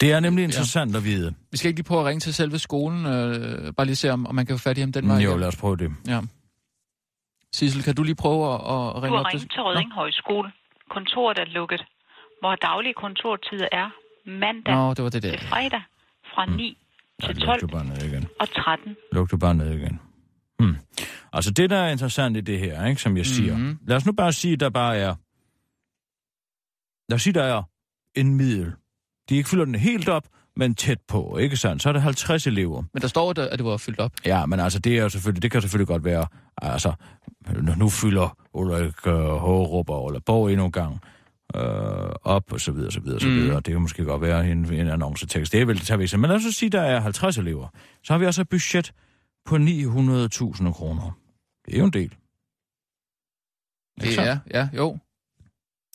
Det 0.00 0.12
er 0.12 0.20
nemlig 0.20 0.44
interessant 0.44 0.92
ja. 0.92 0.96
at 0.98 1.04
vide. 1.04 1.34
Vi 1.50 1.56
skal 1.56 1.68
ikke 1.68 1.78
lige 1.78 1.86
prøve 1.86 2.00
at 2.00 2.06
ringe 2.06 2.20
til 2.20 2.34
selve 2.34 2.58
skolen, 2.58 3.06
øh, 3.06 3.72
bare 3.72 3.86
lige 3.86 3.96
se, 3.96 4.10
om, 4.10 4.26
om 4.26 4.34
man 4.34 4.46
kan 4.46 4.58
få 4.58 4.62
fat 4.62 4.78
i 4.78 4.80
ham 4.80 4.92
den 4.92 5.08
vej. 5.08 5.16
Jo, 5.18 5.36
lad 5.36 5.48
os 5.48 5.56
prøve 5.56 5.76
det. 5.76 5.90
Ja. 6.06 6.20
Sissel, 7.52 7.82
kan 7.82 7.94
du 7.94 8.02
lige 8.02 8.14
prøve 8.14 8.54
at, 8.54 8.54
at 8.54 8.60
Du 8.60 9.00
ringe 9.00 9.16
har 9.16 9.24
op 9.24 9.26
ringet 9.26 9.50
til 9.50 9.62
Rødding 9.62 9.92
Højskole. 9.92 10.52
Kontoret 10.90 11.38
er 11.38 11.44
lukket. 11.44 11.84
Hvor 12.40 12.54
daglige 12.54 12.94
kontortider 12.94 13.68
er 13.72 13.90
mandag 14.26 14.74
Nå, 14.74 14.94
det 14.94 15.04
var 15.04 15.10
det 15.10 15.22
der. 15.22 15.30
til 15.30 15.48
fredag 15.48 15.82
fra 16.34 16.46
9 16.46 16.78
Ja, 17.22 17.26
til 17.26 17.36
luk 17.36 17.44
12 17.46 17.60
du 17.60 17.66
bare 17.66 17.84
ned 17.84 18.02
igen. 18.04 18.28
og 18.40 18.48
13. 18.48 18.96
Luk 19.12 19.30
du 19.30 19.36
bare 19.36 19.54
ned 19.54 19.70
igen. 19.78 20.00
Hmm. 20.62 20.76
Altså 21.32 21.50
det, 21.50 21.70
der 21.70 21.76
er 21.76 21.90
interessant 21.90 22.36
i 22.36 22.40
det 22.40 22.58
her, 22.58 22.86
ikke, 22.86 23.02
som 23.02 23.16
jeg 23.16 23.26
siger. 23.26 23.56
Mhm. 23.56 23.78
Lad 23.86 23.96
os 23.96 24.06
nu 24.06 24.12
bare 24.12 24.32
sige, 24.32 24.56
der 24.56 24.70
bare 24.70 24.96
er... 24.96 25.14
Lad 27.08 27.14
os 27.16 27.22
sige, 27.22 27.32
der 27.32 27.42
er 27.42 27.62
en 28.14 28.34
middel. 28.34 28.72
De 29.28 29.36
ikke 29.36 29.48
fylder 29.48 29.64
den 29.64 29.74
helt 29.74 30.08
op, 30.08 30.28
men 30.56 30.74
tæt 30.74 30.98
på, 31.08 31.36
ikke 31.38 31.56
sandt? 31.56 31.82
Så 31.82 31.88
er 31.88 31.92
der 31.92 32.00
50 32.00 32.46
elever. 32.46 32.82
Men 32.94 33.02
der 33.02 33.08
står, 33.08 33.30
at 33.30 33.38
at 33.38 33.58
det 33.58 33.66
var 33.66 33.76
fyldt 33.76 33.98
op. 34.00 34.12
Ja, 34.26 34.46
men 34.46 34.60
altså, 34.60 34.78
det, 34.78 34.98
er 34.98 35.08
selvfølgelig, 35.08 35.42
det 35.42 35.50
kan 35.50 35.60
selvfølgelig 35.62 35.86
godt 35.86 36.04
være, 36.04 36.26
altså, 36.62 36.92
nu- 37.62 37.74
nu 37.74 37.88
fylder 37.88 38.36
Ulrik 38.54 39.06
øh, 39.06 39.14
Hågerup 39.14 39.90
og 39.90 40.04
Ulla 40.04 40.18
Borg 40.26 40.50
endnu 40.50 40.64
en 40.66 40.72
gang 40.72 41.00
øh, 41.56 41.62
op, 42.22 42.52
og 42.52 42.60
så 42.60 42.72
videre, 42.72 42.92
så 42.92 43.00
videre, 43.00 43.20
så 43.20 43.26
Mm. 43.28 43.34
videre. 43.34 43.56
Det 43.56 43.64
kan 43.72 43.80
måske 43.80 44.04
godt 44.04 44.22
være 44.22 44.50
en, 44.50 44.72
en 44.72 44.88
annoncetekst. 44.88 45.52
Det 45.52 45.60
er 45.60 45.64
vel 45.64 45.76
det 45.78 45.86
tager 45.86 45.98
vi 45.98 46.04
ikke. 46.04 46.18
Men 46.18 46.28
lad 46.28 46.36
os 46.36 46.42
så 46.42 46.52
sige, 46.52 46.70
der 46.70 46.80
er 46.82 47.00
50 47.00 47.38
elever. 47.38 47.68
Så 48.04 48.12
har 48.12 48.18
vi 48.18 48.24
altså 48.24 48.40
et 48.40 48.48
budget 48.48 48.92
på 49.44 49.56
900.000 49.56 50.72
kroner. 50.72 51.18
Det 51.66 51.74
er 51.74 51.78
jo 51.78 51.84
en 51.84 51.92
del. 51.92 52.14
Det 54.00 54.14
sandt? 54.14 54.28
er, 54.28 54.38
ja, 54.50 54.68
jo. 54.76 54.98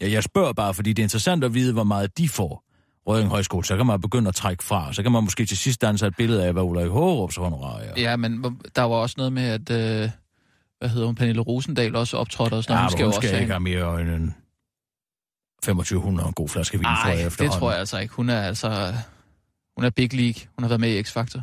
Ja, 0.01 0.09
jeg 0.11 0.23
spørger 0.23 0.53
bare, 0.53 0.73
fordi 0.73 0.93
det 0.93 1.01
er 1.01 1.05
interessant 1.05 1.43
at 1.43 1.53
vide, 1.53 1.73
hvor 1.73 1.83
meget 1.83 2.17
de 2.17 2.29
får. 2.29 2.63
Røding 3.07 3.29
Højskole, 3.29 3.65
så 3.65 3.77
kan 3.77 3.85
man 3.85 4.01
begynde 4.01 4.27
at 4.27 4.35
trække 4.35 4.63
fra. 4.63 4.93
Så 4.93 5.03
kan 5.03 5.11
man 5.11 5.23
måske 5.23 5.45
til 5.45 5.57
sidst 5.57 5.81
danse 5.81 6.07
et 6.07 6.15
billede 6.15 6.45
af, 6.45 6.53
hvad 6.53 6.63
Ulrik 6.63 6.89
Hårups 6.89 7.35
honorar 7.35 7.79
er. 7.79 7.93
Ja, 7.97 8.15
men 8.15 8.43
der 8.75 8.81
var 8.81 8.95
også 8.95 9.15
noget 9.17 9.33
med, 9.33 9.43
at... 9.43 9.69
Øh, 10.03 10.09
hvad 10.79 10.89
hedder 10.89 11.05
hun? 11.05 11.15
Pernille 11.15 11.41
Rosendal 11.41 11.95
også 11.95 12.17
optrådte 12.17 12.53
og 12.53 12.63
sådan 12.63 12.73
Ja, 12.73 12.77
noget. 12.77 12.91
hun 12.91 12.97
skal, 12.97 13.05
hun 13.05 13.13
skal 13.13 13.29
også 13.29 13.39
ikke 13.39 13.51
have 13.51 13.59
mere 13.59 14.01
end 14.01 14.31
2500 15.63 16.25
og 16.25 16.27
en 16.29 16.33
god 16.33 16.49
flaske 16.49 16.77
vin, 16.77 16.83
tror 16.85 16.91
Nej, 16.93 17.17
jeg 17.21 17.31
det 17.39 17.51
tror 17.51 17.71
jeg 17.71 17.79
altså 17.79 17.99
ikke. 17.99 18.13
Hun 18.13 18.29
er 18.29 18.41
altså... 18.41 18.93
Hun 19.77 19.85
er 19.85 19.89
big 19.89 20.13
league. 20.13 20.41
Hun 20.55 20.63
har 20.63 20.67
været 20.69 20.79
med 20.81 20.89
i 20.89 21.01
X-Factor. 21.01 21.41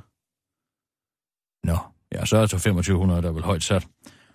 Nå, 1.67 1.79
ja, 2.15 2.25
så 2.25 2.37
er 2.37 2.41
det 2.41 2.51
2500, 2.51 3.23
der 3.23 3.29
er 3.29 3.33
vel 3.33 3.43
højt 3.43 3.63
sat. 3.63 3.87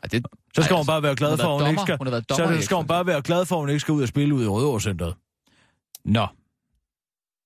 Ej, 0.03 0.07
det, 0.11 0.25
Så 0.55 0.63
skal 0.63 0.73
Ej, 0.73 0.77
hun 0.79 0.85
bare 0.85 1.03
være 1.03 1.15
glad 1.15 1.29
hun 1.29 1.39
har 1.39 1.45
for, 1.45 1.55
at 1.55 1.61
hun 1.61 1.69
ikke 1.69 1.79
dommer. 1.79 1.85
skal... 1.85 1.97
Hun 1.97 2.07
så 2.37 2.43
dommer 2.43 2.57
i 2.57 2.61
skal 2.61 2.77
hun 2.77 2.87
bare 2.87 3.05
være 3.05 3.21
glad 3.21 3.45
for, 3.45 3.55
at 3.55 3.59
hun 3.61 3.69
ikke 3.69 3.79
skal 3.79 3.91
ud 3.91 4.01
og 4.01 4.07
spille 4.07 4.35
ud 4.35 4.43
i 4.43 4.47
Rødovrecenteret. 4.47 5.13
Nå. 6.05 6.27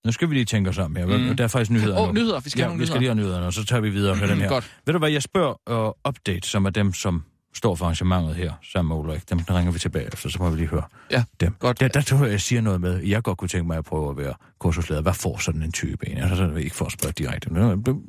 Nu 0.06 0.12
skal 0.12 0.30
vi 0.30 0.34
lige 0.36 0.46
tænke 0.46 0.70
os 0.70 0.78
om 0.78 0.96
her. 0.96 1.06
Mm. 1.06 1.12
Mm. 1.24 1.38
Der 1.38 1.44
er 1.44 1.48
faktisk 1.48 1.72
nyheder 1.72 2.00
Åh, 2.02 2.08
nu. 2.08 2.14
nyheder. 2.14 2.40
Vi 2.40 2.50
skal 2.50 2.60
ja, 2.60 2.64
have 2.66 2.70
nogle 2.70 2.82
vi 2.82 2.86
skal 2.88 3.00
lige 3.00 3.10
have 3.10 3.16
nyhederne, 3.16 3.46
og 3.46 3.54
så 3.54 3.66
tager 3.66 3.82
vi 3.82 3.90
videre 3.90 4.16
med 4.16 4.28
den 4.28 4.38
her. 4.38 4.48
Godt. 4.50 4.72
Ved 4.86 4.94
du 4.94 5.00
hvad, 5.00 5.10
jeg 5.10 5.24
spørger 5.24 5.88
uh, 5.88 6.10
Update, 6.10 6.48
som 6.50 6.66
er 6.66 6.70
dem, 6.70 6.94
som 6.94 7.24
står 7.56 7.76
for 7.76 7.86
arrangementet 7.86 8.36
her, 8.36 8.54
sammen 8.74 8.98
med 8.98 9.06
Ulrik. 9.06 9.30
Dem 9.30 9.40
ringer 9.40 9.72
vi 9.72 9.80
tilbage 9.80 10.08
efter, 10.14 10.30
så 10.30 10.38
må 10.40 10.50
vi 10.50 10.58
lige 10.58 10.68
høre 10.68 10.84
Ja, 11.12 11.24
dem. 11.40 11.56
godt. 11.60 11.80
Der, 11.80 11.88
der 11.88 12.02
tror 12.02 12.24
jeg, 12.24 12.32
jeg 12.32 12.42
siger 12.42 12.62
noget 12.62 12.82
med, 12.82 13.04
jeg 13.04 13.24
godt 13.24 13.38
kunne 13.38 13.48
tænke 13.48 13.68
mig 13.68 13.78
at 13.78 13.86
prøve 13.86 14.10
at 14.10 14.18
være 14.18 14.34
kursusleder. 14.60 15.02
Hvad 15.02 15.14
får 15.14 15.38
sådan 15.38 15.64
en 15.64 15.72
type 15.72 16.10
en? 16.10 16.18
Altså, 16.18 16.36
så 16.36 16.44
er 16.44 16.48
det 16.48 16.62
ikke 16.62 16.76
for 16.76 16.86
at 16.86 16.92
spørge 16.92 17.14
direkte. 17.18 17.54
Nu, 17.54 17.76
nu, 17.76 18.02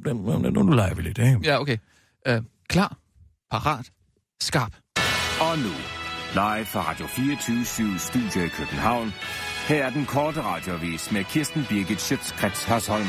nu, 0.51 0.63
nu 0.63 0.73
leger 0.73 0.95
vi 0.95 1.03
lidt, 1.03 1.19
ikke? 1.19 1.39
Ja, 1.45 1.61
okay. 1.61 1.77
Øh, 2.27 2.43
klar, 2.69 2.97
parat, 3.51 3.91
skarp. 4.41 4.73
Og 5.41 5.59
nu, 5.59 5.75
live 6.33 6.67
fra 6.67 6.91
Radio 6.91 7.07
24 7.07 7.99
Studio 7.99 8.45
i 8.45 8.49
København. 8.49 9.13
Her 9.69 9.85
er 9.85 9.91
den 9.91 10.07
korte 10.07 10.43
radiovis 10.43 11.13
med 11.13 11.25
Kirsten 11.25 11.67
Birgit 11.69 12.01
Schøtzgrads 12.01 12.65
Hasholm. 12.65 13.07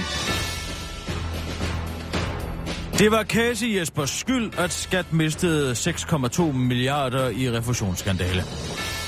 Det 3.00 3.12
var 3.12 3.24
Casey 3.24 3.75
Jespers 3.79 4.10
skyld, 4.10 4.60
at 4.60 4.72
Skat 4.72 5.13
mistede 5.13 5.72
6,2 5.72 6.51
milliarder 6.51 7.29
i 7.29 7.51
refusionsskandale. 7.51 8.43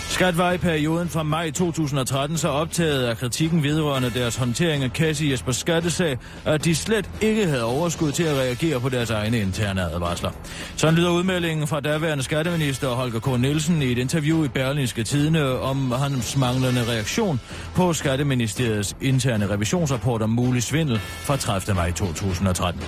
Skat 0.09 0.37
var 0.37 0.51
i 0.51 0.57
perioden 0.57 1.09
fra 1.09 1.23
maj 1.23 1.51
2013 1.51 2.37
så 2.37 2.47
optaget 2.47 3.03
af 3.03 3.17
kritikken 3.17 3.63
vedrørende 3.63 4.09
deres 4.09 4.35
håndtering 4.35 4.83
af 4.83 4.93
Kasse 4.93 5.29
Jespers 5.29 5.55
skattesag, 5.55 6.17
at 6.45 6.65
de 6.65 6.75
slet 6.75 7.09
ikke 7.21 7.47
havde 7.47 7.63
overskud 7.63 8.11
til 8.11 8.23
at 8.23 8.35
reagere 8.35 8.79
på 8.79 8.89
deres 8.89 9.09
egne 9.09 9.39
interne 9.39 9.81
advarsler. 9.81 10.31
Sådan 10.75 10.95
lyder 10.95 11.11
udmeldingen 11.11 11.67
fra 11.67 11.79
daværende 11.79 12.23
skatteminister 12.23 12.89
Holger 12.89 13.19
K. 13.19 13.39
Nielsen 13.39 13.81
i 13.81 13.91
et 13.91 13.97
interview 13.97 14.43
i 14.43 14.47
Berlinske 14.47 15.03
Tidene 15.03 15.59
om 15.59 15.91
hans 15.91 16.37
manglende 16.37 16.83
reaktion 16.91 17.39
på 17.75 17.93
Skatteministeriets 17.93 18.95
interne 19.01 19.49
revisionsrapport 19.49 20.21
om 20.21 20.29
mulig 20.29 20.63
svindel 20.63 20.99
fra 20.99 21.37
30. 21.37 21.75
maj 21.75 21.91
2013. 21.91 22.83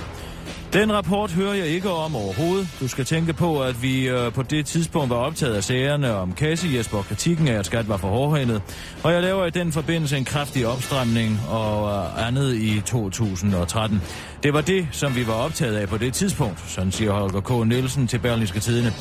Den 0.73 0.93
rapport 0.93 1.31
hører 1.31 1.53
jeg 1.53 1.67
ikke 1.67 1.89
om 1.89 2.15
overhovedet. 2.15 2.67
Du 2.79 2.87
skal 2.87 3.05
tænke 3.05 3.33
på, 3.33 3.63
at 3.63 3.83
vi 3.83 4.07
øh, 4.07 4.33
på 4.33 4.43
det 4.43 4.65
tidspunkt 4.65 5.09
var 5.09 5.15
optaget 5.15 5.55
af 5.55 5.63
sagerne 5.63 6.15
om 6.15 6.33
Kasse 6.33 6.67
Jesper 6.77 6.97
og 6.97 7.05
kritikken 7.05 7.47
af, 7.47 7.53
at 7.53 7.65
skat 7.65 7.89
var 7.89 7.97
for 7.97 8.07
hårdhændet. 8.07 8.61
Og 9.03 9.13
jeg 9.13 9.21
laver 9.21 9.45
i 9.45 9.49
den 9.49 9.71
forbindelse 9.71 10.17
en 10.17 10.25
kraftig 10.25 10.67
opstramning 10.67 11.39
og 11.49 11.91
øh, 11.91 12.27
andet 12.27 12.55
i 12.55 12.81
2013. 12.85 14.01
Det 14.43 14.53
var 14.53 14.61
det, 14.61 14.87
som 14.91 15.15
vi 15.15 15.27
var 15.27 15.33
optaget 15.33 15.75
af 15.75 15.87
på 15.87 15.97
det 15.97 16.13
tidspunkt, 16.13 16.63
sådan 16.67 16.91
siger 16.91 17.11
Holger 17.11 17.41
K. 17.41 17.67
Nielsen 17.67 18.07
til 18.07 18.19
Berlingske 18.19 18.59
Tidene. 18.59 18.93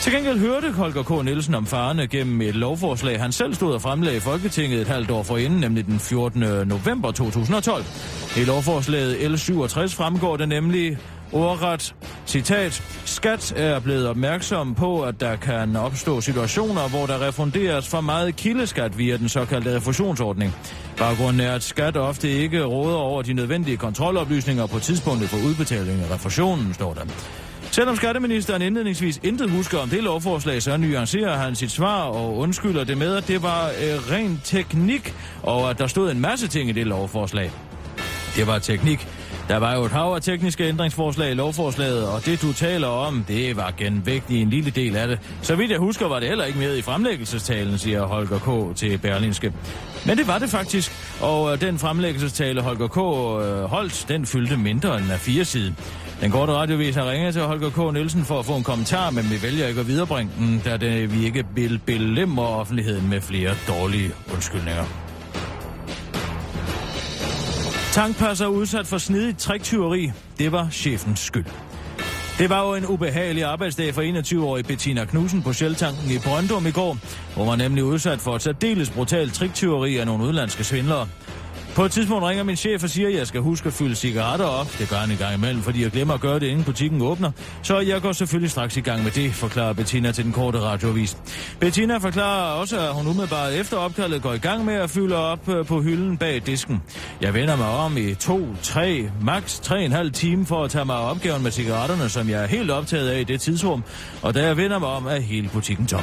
Til 0.00 0.12
gengæld 0.12 0.38
hørte 0.38 0.72
Holger 0.72 1.02
K. 1.02 1.24
Nielsen 1.24 1.54
om 1.54 1.66
farerne 1.66 2.06
gennem 2.06 2.40
et 2.40 2.54
lovforslag, 2.54 3.20
han 3.20 3.32
selv 3.32 3.54
stod 3.54 3.74
og 3.74 3.82
fremlagde 3.82 4.16
i 4.16 4.20
Folketinget 4.20 4.80
et 4.80 4.88
halvt 4.88 5.10
år 5.10 5.22
forinden, 5.22 5.60
nemlig 5.60 5.86
den 5.86 6.00
14. 6.00 6.40
november 6.68 7.12
2012. 7.12 7.84
I 8.36 8.44
lovforslaget 8.44 9.14
L67 9.14 9.96
fremgår 9.96 10.36
det 10.36 10.48
nemlig 10.48 10.98
ordret, 11.32 11.94
citat, 12.26 12.82
Skat 13.04 13.52
er 13.56 13.80
blevet 13.80 14.08
opmærksom 14.08 14.74
på, 14.74 15.02
at 15.02 15.20
der 15.20 15.36
kan 15.36 15.76
opstå 15.76 16.20
situationer, 16.20 16.88
hvor 16.88 17.06
der 17.06 17.26
refunderes 17.26 17.88
for 17.88 18.00
meget 18.00 18.36
kildeskat 18.36 18.98
via 18.98 19.16
den 19.16 19.28
såkaldte 19.28 19.76
refusionsordning. 19.76 20.54
Baggrunden 20.96 21.40
er, 21.40 21.54
at 21.54 21.62
Skat 21.62 21.96
ofte 21.96 22.30
ikke 22.30 22.64
råder 22.64 22.96
over 22.96 23.22
de 23.22 23.32
nødvendige 23.32 23.76
kontroloplysninger 23.76 24.66
på 24.66 24.78
tidspunktet 24.78 25.28
for 25.28 25.36
udbetaling 25.48 26.02
af 26.02 26.14
refusionen, 26.14 26.74
står 26.74 26.94
der. 26.94 27.02
Selvom 27.70 27.96
skatteministeren 27.96 28.62
indledningsvis 28.62 29.20
intet 29.22 29.50
husker 29.50 29.78
om 29.78 29.88
det 29.88 30.02
lovforslag, 30.02 30.62
så 30.62 30.76
nuancerer 30.76 31.36
han 31.36 31.54
sit 31.54 31.70
svar 31.70 32.02
og 32.02 32.36
undskylder 32.36 32.84
det 32.84 32.98
med, 32.98 33.16
at 33.16 33.28
det 33.28 33.42
var 33.42 33.66
øh, 33.66 34.12
ren 34.12 34.40
teknik, 34.44 35.14
og 35.42 35.70
at 35.70 35.78
der 35.78 35.86
stod 35.86 36.10
en 36.10 36.20
masse 36.20 36.48
ting 36.48 36.68
i 36.68 36.72
det 36.72 36.86
lovforslag. 36.86 37.50
Det 38.36 38.46
var 38.46 38.58
teknik. 38.58 39.08
Der 39.48 39.56
var 39.56 39.74
jo 39.74 39.84
et 39.84 39.92
hav 39.92 40.12
af 40.14 40.22
tekniske 40.22 40.64
ændringsforslag 40.64 41.30
i 41.30 41.34
lovforslaget, 41.34 42.08
og 42.08 42.26
det 42.26 42.42
du 42.42 42.52
taler 42.52 42.86
om, 42.86 43.24
det 43.28 43.56
var 43.56 43.72
genvægtigt 43.78 44.42
en 44.42 44.50
lille 44.50 44.70
del 44.70 44.96
af 44.96 45.08
det. 45.08 45.18
Så 45.42 45.56
vidt 45.56 45.70
jeg 45.70 45.78
husker, 45.78 46.08
var 46.08 46.20
det 46.20 46.28
heller 46.28 46.44
ikke 46.44 46.58
med 46.58 46.76
i 46.76 46.82
fremlæggelsestalen, 46.82 47.78
siger 47.78 48.02
Holger 48.06 48.38
K. 48.38 48.76
til 48.76 48.98
Berlinske. 48.98 49.52
Men 50.06 50.18
det 50.18 50.28
var 50.28 50.38
det 50.38 50.50
faktisk, 50.50 50.92
og 51.20 51.52
øh, 51.52 51.60
den 51.60 51.78
fremlæggelsestale 51.78 52.60
Holger 52.60 52.88
K. 52.88 52.96
Øh, 52.96 53.64
holdt, 53.64 54.04
den 54.08 54.26
fyldte 54.26 54.56
mindre 54.56 54.98
end 54.98 55.12
af 55.12 55.20
fire 55.20 55.44
side. 55.44 55.74
Den 56.20 56.30
korte 56.30 56.52
radiovis 56.52 56.94
har 56.94 57.10
ringet 57.10 57.34
til 57.34 57.42
Holger 57.42 57.70
K. 57.70 57.94
Nielsen 57.94 58.24
for 58.24 58.38
at 58.38 58.46
få 58.46 58.56
en 58.56 58.64
kommentar, 58.64 59.10
men 59.10 59.30
vi 59.30 59.42
vælger 59.42 59.66
ikke 59.66 59.80
at 59.80 59.88
viderebringe 59.88 60.32
den, 60.38 60.62
da 60.64 60.76
det, 60.76 61.14
vi 61.14 61.26
ikke 61.26 61.44
vil 61.54 61.80
belemre 61.86 62.46
offentligheden 62.46 63.10
med 63.10 63.20
flere 63.20 63.54
dårlige 63.68 64.10
undskyldninger. 64.34 65.05
Tankpasser 67.96 68.46
udsat 68.46 68.86
for 68.86 68.98
snedigt 68.98 69.38
triktyveri. 69.38 70.12
Det 70.38 70.52
var 70.52 70.68
chefens 70.70 71.20
skyld. 71.20 71.44
Det 72.38 72.50
var 72.50 72.66
jo 72.66 72.74
en 72.74 72.86
ubehagelig 72.86 73.44
arbejdsdag 73.44 73.94
for 73.94 74.02
21-årige 74.02 74.64
Bettina 74.64 75.04
Knudsen 75.04 75.42
på 75.42 75.52
Shell-tanken 75.52 76.10
i 76.10 76.18
Brøndum 76.18 76.66
i 76.66 76.70
går, 76.70 76.98
hvor 77.34 77.44
man 77.44 77.58
nemlig 77.58 77.84
udsat 77.84 78.18
for 78.18 78.36
et 78.36 78.42
særdeles 78.42 78.90
brutalt 78.90 79.34
triktyveri 79.34 79.96
af 79.96 80.06
nogle 80.06 80.24
udlandske 80.24 80.64
svindlere. 80.64 81.08
På 81.76 81.84
et 81.84 81.92
tidspunkt 81.92 82.24
ringer 82.24 82.44
min 82.44 82.56
chef 82.56 82.82
og 82.82 82.90
siger, 82.90 83.08
at 83.08 83.14
jeg 83.14 83.26
skal 83.26 83.40
huske 83.40 83.66
at 83.66 83.72
fylde 83.72 83.94
cigaretter 83.94 84.44
op. 84.44 84.78
Det 84.78 84.88
gør 84.88 84.96
han 84.96 85.10
en 85.10 85.16
gang 85.16 85.34
imellem, 85.34 85.62
fordi 85.62 85.82
jeg 85.82 85.90
glemmer 85.90 86.14
at 86.14 86.20
gøre 86.20 86.40
det, 86.40 86.46
inden 86.46 86.64
butikken 86.64 87.02
åbner. 87.02 87.30
Så 87.62 87.78
jeg 87.78 88.02
går 88.02 88.12
selvfølgelig 88.12 88.50
straks 88.50 88.76
i 88.76 88.80
gang 88.80 89.02
med 89.02 89.10
det, 89.10 89.34
forklarer 89.34 89.72
Bettina 89.72 90.12
til 90.12 90.24
den 90.24 90.32
korte 90.32 90.60
radiovis. 90.60 91.18
Bettina 91.60 91.96
forklarer 91.96 92.60
også, 92.60 92.80
at 92.80 92.94
hun 92.94 93.06
umiddelbart 93.06 93.52
efter 93.52 93.76
opkaldet 93.76 94.22
går 94.22 94.32
i 94.32 94.38
gang 94.38 94.64
med 94.64 94.74
at 94.74 94.90
fylde 94.90 95.16
op 95.16 95.48
øh, 95.48 95.66
på 95.66 95.80
hylden 95.80 96.16
bag 96.16 96.42
disken. 96.46 96.82
Jeg 97.20 97.34
vender 97.34 97.56
mig 97.56 97.68
om 97.68 97.96
i 97.96 98.14
to, 98.14 98.46
tre, 98.62 99.10
maks 99.22 99.60
tre 99.60 99.84
en 99.84 99.92
halv 99.92 100.12
time 100.12 100.46
for 100.46 100.64
at 100.64 100.70
tage 100.70 100.84
mig 100.84 100.96
af 100.96 101.10
opgaven 101.10 101.42
med 101.42 101.50
cigaretterne, 101.50 102.08
som 102.08 102.28
jeg 102.28 102.42
er 102.42 102.46
helt 102.46 102.70
optaget 102.70 103.08
af 103.08 103.20
i 103.20 103.24
det 103.24 103.40
tidsrum. 103.40 103.84
Og 104.22 104.34
da 104.34 104.46
jeg 104.46 104.56
vender 104.56 104.78
mig 104.78 104.88
om, 104.88 105.06
er 105.06 105.20
hele 105.20 105.48
butikken 105.48 105.86
tom. 105.86 106.02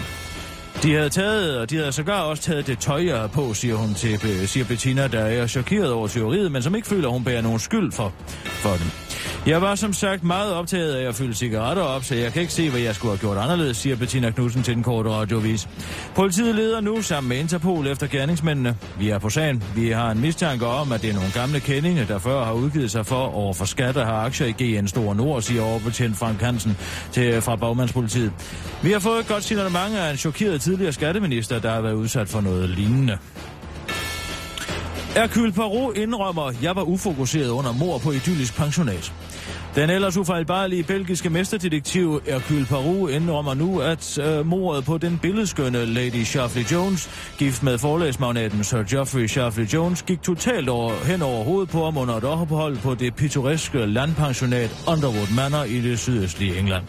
De 0.83 0.93
havde 0.93 1.09
taget, 1.09 1.57
og 1.57 1.69
de 1.69 1.77
havde 1.77 1.91
sågar 1.91 2.21
også 2.21 2.43
taget 2.43 2.67
det 2.67 2.79
tøj, 2.79 3.05
jeg 3.05 3.31
på, 3.31 3.53
siger 3.53 3.75
hun 3.75 3.93
til, 3.93 4.13
øh, 4.13 4.47
siger 4.47 4.65
Bettina, 4.65 5.07
der 5.07 5.19
er 5.19 5.47
chokeret 5.47 5.91
over 5.91 6.07
teoriet, 6.07 6.51
men 6.51 6.61
som 6.61 6.75
ikke 6.75 6.87
føler, 6.87 7.09
hun 7.09 7.23
bærer 7.23 7.41
nogen 7.41 7.59
skyld 7.59 7.91
for, 7.91 8.13
for 8.45 8.69
den. 8.69 9.02
Jeg 9.45 9.61
var 9.61 9.75
som 9.75 9.93
sagt 9.93 10.23
meget 10.23 10.53
optaget 10.53 10.95
af 10.95 11.07
at 11.07 11.15
fylde 11.15 11.33
cigaretter 11.33 11.83
op, 11.83 12.03
så 12.03 12.15
jeg 12.15 12.33
kan 12.33 12.41
ikke 12.41 12.53
se, 12.53 12.69
hvad 12.69 12.79
jeg 12.79 12.95
skulle 12.95 13.11
have 13.11 13.19
gjort 13.19 13.37
anderledes, 13.37 13.77
siger 13.77 13.95
Bettina 13.95 14.29
Knudsen 14.31 14.63
til 14.63 14.75
den 14.75 14.83
korte 14.83 15.09
radiovis. 15.09 15.69
Politiet 16.15 16.55
leder 16.55 16.81
nu 16.81 17.01
sammen 17.01 17.29
med 17.29 17.37
Interpol 17.37 17.87
efter 17.87 18.07
gerningsmændene. 18.07 18.77
Vi 18.99 19.09
er 19.09 19.19
på 19.19 19.29
sagen. 19.29 19.63
Vi 19.75 19.89
har 19.91 20.11
en 20.11 20.21
mistanke 20.21 20.65
om, 20.65 20.91
at 20.91 21.01
det 21.01 21.09
er 21.09 21.13
nogle 21.13 21.31
gamle 21.33 21.59
kendinge, 21.59 22.05
der 22.07 22.19
før 22.19 22.43
har 22.45 22.53
udgivet 22.53 22.91
sig 22.91 23.05
for 23.05 23.35
over 23.35 23.53
for 23.53 23.65
skat 23.65 23.97
og 23.97 24.05
har 24.05 24.13
aktier 24.25 24.47
i 24.47 24.51
GN 24.51 24.87
Store 24.87 25.15
Nord, 25.15 25.41
siger 25.41 25.63
overbetjent 25.63 26.17
Frank 26.17 26.41
Hansen 26.41 26.77
til, 27.11 27.41
fra 27.41 27.55
Bagmandspolitiet. 27.55 28.31
Vi 28.83 28.91
har 28.91 28.99
fået 28.99 29.19
et 29.19 29.27
godt 29.27 29.43
signalement 29.43 29.95
af 29.95 30.11
en 30.11 30.17
chokeret 30.17 30.61
tidligere 30.61 30.93
skatteminister, 30.93 31.59
der 31.59 31.71
har 31.71 31.81
været 31.81 31.93
udsat 31.93 32.29
for 32.29 32.41
noget 32.41 32.69
lignende. 32.69 33.17
Hercule 35.15 35.51
Poirot 35.51 35.97
indrømmer, 35.97 36.51
jeg 36.61 36.75
var 36.75 36.81
ufokuseret 36.83 37.49
under 37.49 37.71
mor 37.71 37.97
på 37.97 38.11
idyllisk 38.11 38.57
pensionat. 38.57 39.13
Den 39.75 39.89
ellers 39.89 40.17
ufejlbarlige 40.17 40.83
belgiske 40.83 41.29
mesterdetektiv 41.29 42.21
Hercule 42.25 42.65
Poirot 42.65 43.09
indrømmer 43.09 43.53
nu, 43.53 43.79
at 43.79 44.17
øh, 44.17 44.45
mordet 44.45 44.85
på 44.85 44.97
den 44.97 45.19
billedskønne 45.21 45.85
Lady 45.85 46.23
Shafley 46.23 46.63
Jones, 46.71 47.09
gift 47.37 47.63
med 47.63 47.77
forlægsmagnaten 47.77 48.63
Sir 48.63 48.83
Geoffrey 48.83 49.27
Shafley 49.27 49.65
Jones, 49.65 50.03
gik 50.03 50.21
totalt 50.21 50.69
over, 50.69 51.05
hen 51.05 51.21
over 51.21 51.43
hovedet 51.43 51.69
på 51.69 51.83
ham 51.83 51.97
under 51.97 52.15
et 52.15 52.23
ophold 52.23 52.77
på 52.77 52.95
det 52.95 53.15
pittoreske 53.15 53.85
landpensionat 53.85 54.71
Underwood 54.87 55.35
Manor 55.35 55.63
i 55.63 55.81
det 55.81 55.99
sydøstlige 55.99 56.59
England. 56.59 56.83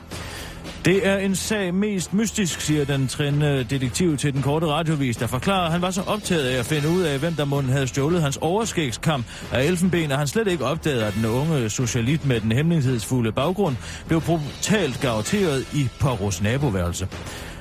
Det 0.85 1.07
er 1.07 1.17
en 1.17 1.35
sag 1.35 1.75
mest 1.75 2.15
mystisk, 2.15 2.61
siger 2.61 2.85
den 2.85 3.09
trænende 3.09 3.67
detektiv 3.71 4.17
til 4.17 4.35
den 4.35 4.43
korte 4.43 4.67
radiovis, 4.67 5.17
der 5.17 5.27
forklarer, 5.27 5.67
at 5.67 5.73
han 5.73 5.83
var 5.83 5.91
så 5.91 6.03
optaget 6.03 6.47
af 6.47 6.59
at 6.59 6.65
finde 6.65 6.89
ud 6.89 7.03
af, 7.03 7.19
hvem 7.19 7.35
der 7.35 7.45
måtte 7.45 7.69
havde 7.69 7.87
stjålet 7.87 8.23
hans 8.23 8.37
overskægskamp 8.37 9.27
af 9.53 9.65
elfenben, 9.65 10.11
at 10.11 10.19
han 10.19 10.27
slet 10.27 10.49
ikke 10.49 10.65
opdagede, 10.65 11.07
at 11.07 11.15
den 11.15 11.27
unge 11.27 11.71
socialit 11.71 12.27
med 12.27 12.41
den 12.41 12.53
hemmelighedsfulde 12.53 13.33
baggrund 13.33 13.77
blev 14.07 14.21
brutalt 14.21 15.01
garanteret 15.01 15.75
i 15.75 15.89
Poros 16.01 16.43
naboværelse. 16.43 17.09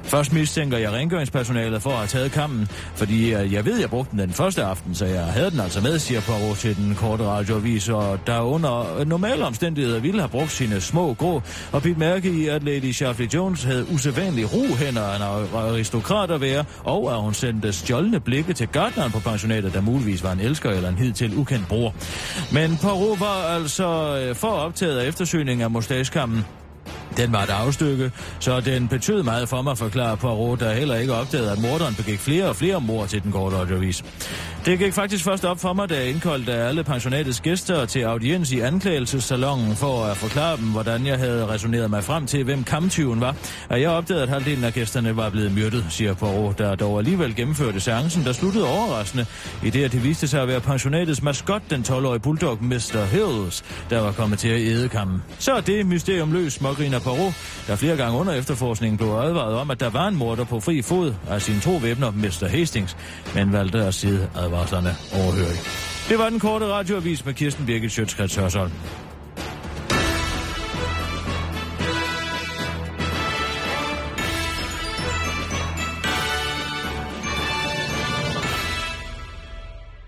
Først 0.03 0.33
mistænker 0.33 0.77
jeg 0.77 0.91
rengøringspersonalet 0.91 1.81
for 1.81 1.89
at 1.89 1.95
have 1.95 2.07
taget 2.07 2.31
kampen, 2.31 2.67
fordi 2.95 3.33
øh, 3.33 3.53
jeg 3.53 3.65
ved, 3.65 3.79
jeg 3.79 3.89
brugte 3.89 4.11
den 4.11 4.19
den 4.19 4.33
første 4.33 4.63
aften, 4.63 4.95
så 4.95 5.05
jeg 5.05 5.23
havde 5.23 5.51
den 5.51 5.59
altså 5.59 5.81
med, 5.81 5.99
siger 5.99 6.21
Poirot 6.21 6.57
til 6.57 6.75
den 6.75 6.95
korte 6.95 7.23
radioavis, 7.23 7.89
og 7.89 8.19
der 8.27 8.39
under 8.41 9.03
normale 9.05 9.45
omstændigheder 9.45 9.99
ville 9.99 10.19
have 10.19 10.29
brugt 10.29 10.51
sine 10.51 10.81
små 10.81 11.13
grå, 11.13 11.41
og 11.71 11.81
bidt 11.81 11.97
mærke 11.97 12.29
i, 12.29 12.47
at 12.47 12.63
Lady 12.63 12.91
Shafley 12.91 13.27
Jones 13.33 13.63
havde 13.63 13.85
usædvanlig 13.93 14.53
ro 14.53 14.75
hænder 14.75 15.01
af 15.01 15.15
en 15.15 15.21
aristokrat 15.55 16.31
at 16.31 16.41
være, 16.41 16.63
og 16.83 17.13
at 17.13 17.21
hun 17.21 17.33
sendte 17.33 17.73
stjålne 17.73 18.19
blikke 18.19 18.53
til 18.53 18.67
gardneren 18.67 19.11
på 19.11 19.19
pensionatet, 19.19 19.73
der 19.73 19.81
muligvis 19.81 20.23
var 20.23 20.31
en 20.31 20.39
elsker 20.39 20.69
eller 20.69 20.89
en 20.89 20.97
hidtil 20.97 21.37
ukendt 21.37 21.67
bror. 21.67 21.95
Men 22.51 22.77
Poirot 22.81 23.19
var 23.19 23.55
altså 23.55 24.17
øh, 24.17 24.35
for 24.35 24.51
optaget 24.51 24.99
af 24.99 25.07
eftersøgning 25.07 25.61
af 25.61 25.71
mustachekampen, 25.71 26.45
den 27.17 27.33
var 27.33 27.43
et 27.43 27.49
afstykke, 27.49 28.11
så 28.39 28.59
den 28.59 28.87
betød 28.87 29.23
meget 29.23 29.49
for 29.49 29.61
mig, 29.61 29.77
forklarer 29.77 30.15
Poirot, 30.15 30.59
der 30.59 30.73
heller 30.73 30.95
ikke 30.95 31.13
opdagede, 31.13 31.51
at 31.51 31.61
morderen 31.61 31.95
begik 31.95 32.19
flere 32.19 32.45
og 32.45 32.55
flere 32.55 32.81
mord 32.81 33.07
til 33.07 33.23
den 33.23 33.31
korte 33.31 33.57
radiovis. 33.57 34.03
Det 34.65 34.79
gik 34.79 34.93
faktisk 34.93 35.23
først 35.23 35.45
op 35.45 35.59
for 35.59 35.73
mig, 35.73 35.89
da 35.89 35.95
jeg 35.95 36.09
indkaldte 36.09 36.53
alle 36.53 36.83
pensionatets 36.83 37.41
gæster 37.41 37.85
til 37.85 37.99
audiens 37.99 38.51
i 38.51 38.59
anklagelsessalongen 38.59 39.75
for 39.75 40.05
at 40.05 40.17
forklare 40.17 40.57
dem, 40.57 40.65
hvordan 40.65 41.05
jeg 41.05 41.17
havde 41.19 41.47
resoneret 41.47 41.89
mig 41.89 42.03
frem 42.03 42.25
til, 42.25 42.43
hvem 42.43 42.63
kamptyven 42.63 43.21
var. 43.21 43.35
Og 43.69 43.81
jeg 43.81 43.89
opdagede, 43.89 44.23
at 44.23 44.29
halvdelen 44.29 44.63
af 44.63 44.73
gæsterne 44.73 45.17
var 45.17 45.29
blevet 45.29 45.51
myrdet, 45.51 45.85
siger 45.89 46.13
Poirot, 46.13 46.57
der 46.57 46.75
dog 46.75 46.97
alligevel 46.97 47.35
gennemførte 47.35 47.79
seancen, 47.79 48.23
der 48.23 48.31
sluttede 48.33 48.67
overraskende, 48.67 49.25
i 49.63 49.69
det, 49.69 49.83
at 49.83 49.91
det 49.91 50.03
viste 50.03 50.27
sig 50.27 50.41
at 50.41 50.47
være 50.47 50.61
pensionatets 50.61 51.21
maskot, 51.21 51.61
den 51.69 51.81
12-årige 51.81 52.19
bulldog 52.19 52.57
Mr. 52.61 53.05
Hills, 53.05 53.63
der 53.89 54.01
var 54.01 54.11
kommet 54.11 54.39
til 54.39 54.49
at 54.49 54.59
æde 54.59 54.89
kampen. 54.89 55.23
Så 55.39 55.53
er 55.53 55.61
det 55.61 55.85
mysterium 55.85 56.31
løs, 56.31 56.53
smågriner 56.53 56.99
Poirot, 57.03 57.33
der 57.67 57.75
flere 57.75 57.97
gange 57.97 58.19
under 58.19 58.33
efterforskningen 58.33 58.97
blev 58.97 59.09
advaret 59.09 59.55
om, 59.55 59.71
at 59.71 59.79
der 59.79 59.89
var 59.89 60.07
en 60.07 60.15
morder 60.15 60.43
på 60.43 60.59
fri 60.59 60.81
fod 60.81 61.13
af 61.29 61.41
sine 61.41 61.59
to 61.59 61.71
væbner, 61.75 62.11
Mr. 62.11 62.47
Hastings, 62.47 62.97
men 63.35 63.53
valgte 63.53 63.85
at 63.85 63.93
sidde 63.93 64.29
advarslerne 64.35 64.95
overhørig. 65.13 65.59
Det 66.09 66.17
var 66.17 66.29
den 66.29 66.39
korte 66.39 66.65
radioavis 66.65 67.25
med 67.25 67.33
Kirsten 67.33 67.65
Birgit 67.65 67.91
Sjøtskrets 67.91 68.35
Hørsholm. 68.35 68.71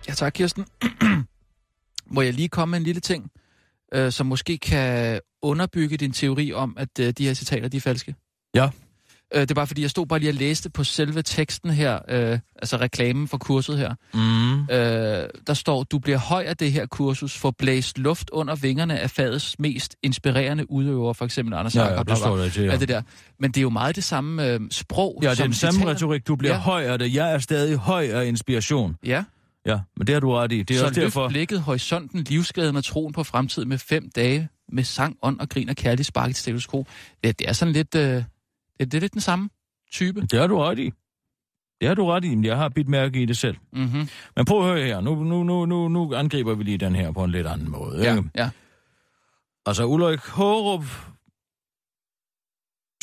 Ja, 0.08 0.14
tak, 0.14 0.34
Kirsten. 0.34 0.66
Må 2.16 2.22
jeg 2.22 2.34
lige 2.34 2.50
komme 2.50 2.72
med 2.72 2.80
en 2.80 2.84
lille 2.84 3.02
ting, 3.02 3.32
øh, 3.96 4.12
som 4.12 4.26
måske 4.26 4.58
kan 4.58 5.20
underbygge 5.42 5.98
din 5.98 6.12
teori 6.12 6.54
om, 6.54 6.74
at 6.78 7.00
øh, 7.00 7.14
de 7.18 7.26
her 7.26 7.34
citater, 7.34 7.68
de 7.68 7.78
er 7.78 7.82
falske? 7.82 8.16
Ja. 8.56 8.70
Øh, 9.34 9.42
det 9.42 9.52
er 9.52 9.56
bare 9.56 9.68
fordi, 9.68 9.82
jeg 9.82 9.90
stod 9.90 10.06
bare 10.06 10.20
lige 10.20 10.30
og 10.30 10.34
læste 10.34 10.70
på 10.70 10.84
selve 10.84 11.22
teksten 11.22 11.70
her, 11.70 12.00
øh, 12.10 12.40
altså 12.56 12.78
reklamen 12.78 13.28
for 13.28 13.38
kurset 13.38 13.78
her. 13.78 13.94
Mm. 14.14 14.62
Øh, 14.62 15.30
der 15.48 15.54
står, 15.54 15.84
du 15.84 16.00
bliver 16.00 16.18
høj 16.18 16.44
af 16.44 16.58
det 16.58 16.72
her 16.72 16.86
kursus, 16.86 17.38
for 17.38 17.52
blæst 17.52 17.98
luft 17.98 18.30
under 18.30 18.56
vingerne 18.56 19.00
af 19.00 19.10
fadets 19.10 19.60
mest 19.60 19.96
inspirerende 20.04 20.72
udøvere, 20.72 21.16
for 21.16 21.26
eksempel 21.26 21.54
Anders 21.54 21.76
Ja, 21.76 21.84
Jacob, 21.84 22.08
ja, 22.08 22.14
det 22.14 22.20
står 22.20 22.38
der 22.38 22.50
til, 22.50 22.64
ja. 22.64 22.78
det 22.78 22.90
der. 22.90 23.02
Men 23.40 23.52
det 23.52 23.58
er 23.58 23.62
jo 23.62 23.70
meget 23.70 23.96
det 23.96 24.04
samme 24.04 24.48
øh, 24.48 24.60
sprog, 24.72 25.20
Ja, 25.24 25.32
det 25.32 25.40
er 25.40 25.44
den 25.44 25.54
samme 25.54 25.86
retorik. 25.86 26.28
Du 26.28 26.36
bliver 26.36 26.54
ja. 26.54 26.60
høj 26.60 26.84
af 26.84 27.00
det. 27.00 27.14
Jeg 27.14 27.34
er 27.34 27.40
stadig 27.40 27.78
høj 27.78 28.06
af 28.06 28.26
inspiration. 28.26 28.96
Ja, 29.06 29.24
Ja, 29.66 29.80
men 29.98 30.08
det 30.08 30.14
har 30.16 30.20
du 30.20 30.32
ret 30.32 30.52
i. 30.52 30.64
Det 30.64 30.76
er 30.76 30.80
så 30.80 30.86
også 30.86 31.02
derfor... 31.02 31.30
blikket, 31.30 31.62
horisonten, 31.62 32.24
livsglæden 32.24 32.76
og 32.76 32.84
troen 32.84 33.14
på 33.14 33.24
fremtiden 33.24 33.70
med 33.70 33.78
fem 33.78 34.10
dage 34.16 34.50
med 34.70 34.84
sang, 34.84 35.18
ånd 35.22 35.40
og 35.40 35.50
grin 35.50 35.70
og 35.70 35.76
kærlig 35.76 36.06
spark 36.06 36.30
i 36.30 36.34
status 36.34 36.68
quo. 36.68 36.86
Det, 37.24 37.40
det 37.40 37.50
er 37.50 37.54
sådan 37.54 37.74
lidt, 37.74 37.96
øh, 37.96 38.02
det, 38.02 38.26
det 38.80 38.94
er 38.94 39.00
lidt 39.00 39.14
den 39.14 39.22
samme 39.22 39.50
type. 39.92 40.22
Det 40.22 40.40
har 40.40 40.48
du 40.48 40.58
ret 40.58 40.80
i. 40.80 40.92
Det 41.82 41.88
har 41.88 41.96
du 41.96 42.06
ret 42.06 42.26
i, 42.26 42.36
men 42.36 42.46
jeg 42.46 42.58
har 42.58 42.70
bidt 42.70 42.88
mærke 42.88 43.22
i 43.22 43.26
det 43.26 43.38
selv. 43.38 43.58
Mm-hmm. 43.74 44.10
Men 44.36 44.46
prøv 44.46 44.60
at 44.60 44.66
høre 44.66 44.86
her. 44.86 45.02
Nu, 45.02 45.24
nu, 45.24 45.44
nu, 45.44 45.66
nu, 45.66 45.88
nu 45.88 46.14
angriber 46.14 46.54
vi 46.54 46.64
lige 46.64 46.78
den 46.78 46.96
her 46.96 47.12
på 47.12 47.24
en 47.24 47.32
lidt 47.32 47.48
anden 47.48 47.72
måde. 47.72 48.04
Ja, 48.04 48.18
ikke? 48.18 48.30
ja. 48.36 48.50
Altså, 49.66 49.86
Ulrik 49.86 50.20
Hårup 50.20 50.86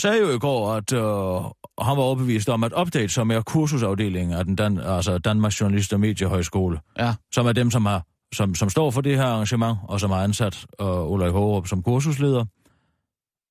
sagde 0.00 0.18
jo 0.18 0.30
i 0.30 0.38
går, 0.38 0.72
at 0.72 0.92
øh, 0.92 1.50
han 1.80 1.96
var 1.96 2.02
overbevist 2.02 2.48
om, 2.48 2.64
at 2.64 2.72
Update, 2.80 3.08
som 3.08 3.30
er 3.30 3.40
kursusafdelingen 3.40 4.36
af 4.38 4.44
den 4.44 4.56
Dan, 4.56 4.78
altså 4.78 5.18
Danmarks 5.18 5.60
Journalist- 5.60 5.92
og 5.92 6.00
Mediehøjskole, 6.00 6.80
Ja. 6.98 7.14
som 7.32 7.46
er 7.46 7.52
dem, 7.52 7.70
som, 7.70 7.86
har, 7.86 8.06
som, 8.34 8.54
som 8.54 8.70
står 8.70 8.90
for 8.90 9.00
det 9.00 9.16
her 9.16 9.24
arrangement, 9.24 9.78
og 9.88 10.00
som 10.00 10.10
har 10.10 10.22
ansat 10.24 10.66
øh, 10.80 11.10
Ulrik 11.10 11.32
Hårup 11.32 11.66
som 11.66 11.82
kursusleder, 11.82 12.44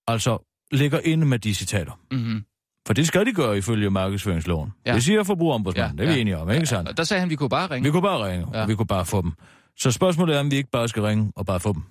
altså 0.08 0.48
ligger 0.72 1.00
inde 1.04 1.26
med 1.26 1.40
de 1.40 1.54
citater. 1.54 2.00
Mm-hmm. 2.12 2.44
For 2.88 2.94
det 2.94 3.08
skal 3.08 3.26
de 3.26 3.34
gøre 3.34 3.58
ifølge 3.58 3.90
markedsføringsloven. 3.90 4.72
Ja. 4.86 4.90
Ja. 4.92 4.96
Det 4.96 5.04
siger 5.04 5.24
forbrugerombudsmanden, 5.24 5.98
ja, 6.00 6.04
det 6.04 6.10
er 6.10 6.12
vi 6.14 6.16
ja. 6.16 6.22
enige 6.22 6.38
om, 6.38 6.50
ikke 6.50 6.66
sandt? 6.66 6.90
Og 6.90 6.98
der 6.98 7.04
sagde 7.04 7.20
han, 7.20 7.28
at 7.28 7.30
vi 7.30 7.36
kunne 7.36 7.50
bare 7.50 7.68
ringe. 7.72 7.86
Vi 7.88 7.92
kunne 7.92 8.02
bare 8.02 8.28
ringe, 8.32 8.48
Ja. 8.52 8.58
ja. 8.58 8.64
og 8.64 8.70
vi 8.70 8.76
kunne 8.76 8.88
bare 8.88 9.06
få 9.06 9.22
dem. 9.22 9.34
Så 9.80 9.92
spørgsmålet 9.92 10.36
er, 10.36 10.40
om 10.40 10.52
vi 10.52 10.56
ikke 10.56 10.70
bare 10.72 10.88
skal 10.88 11.04
ringe 11.04 11.32
og 11.36 11.46
bare 11.46 11.60
få 11.60 11.74
dem. 11.74 11.84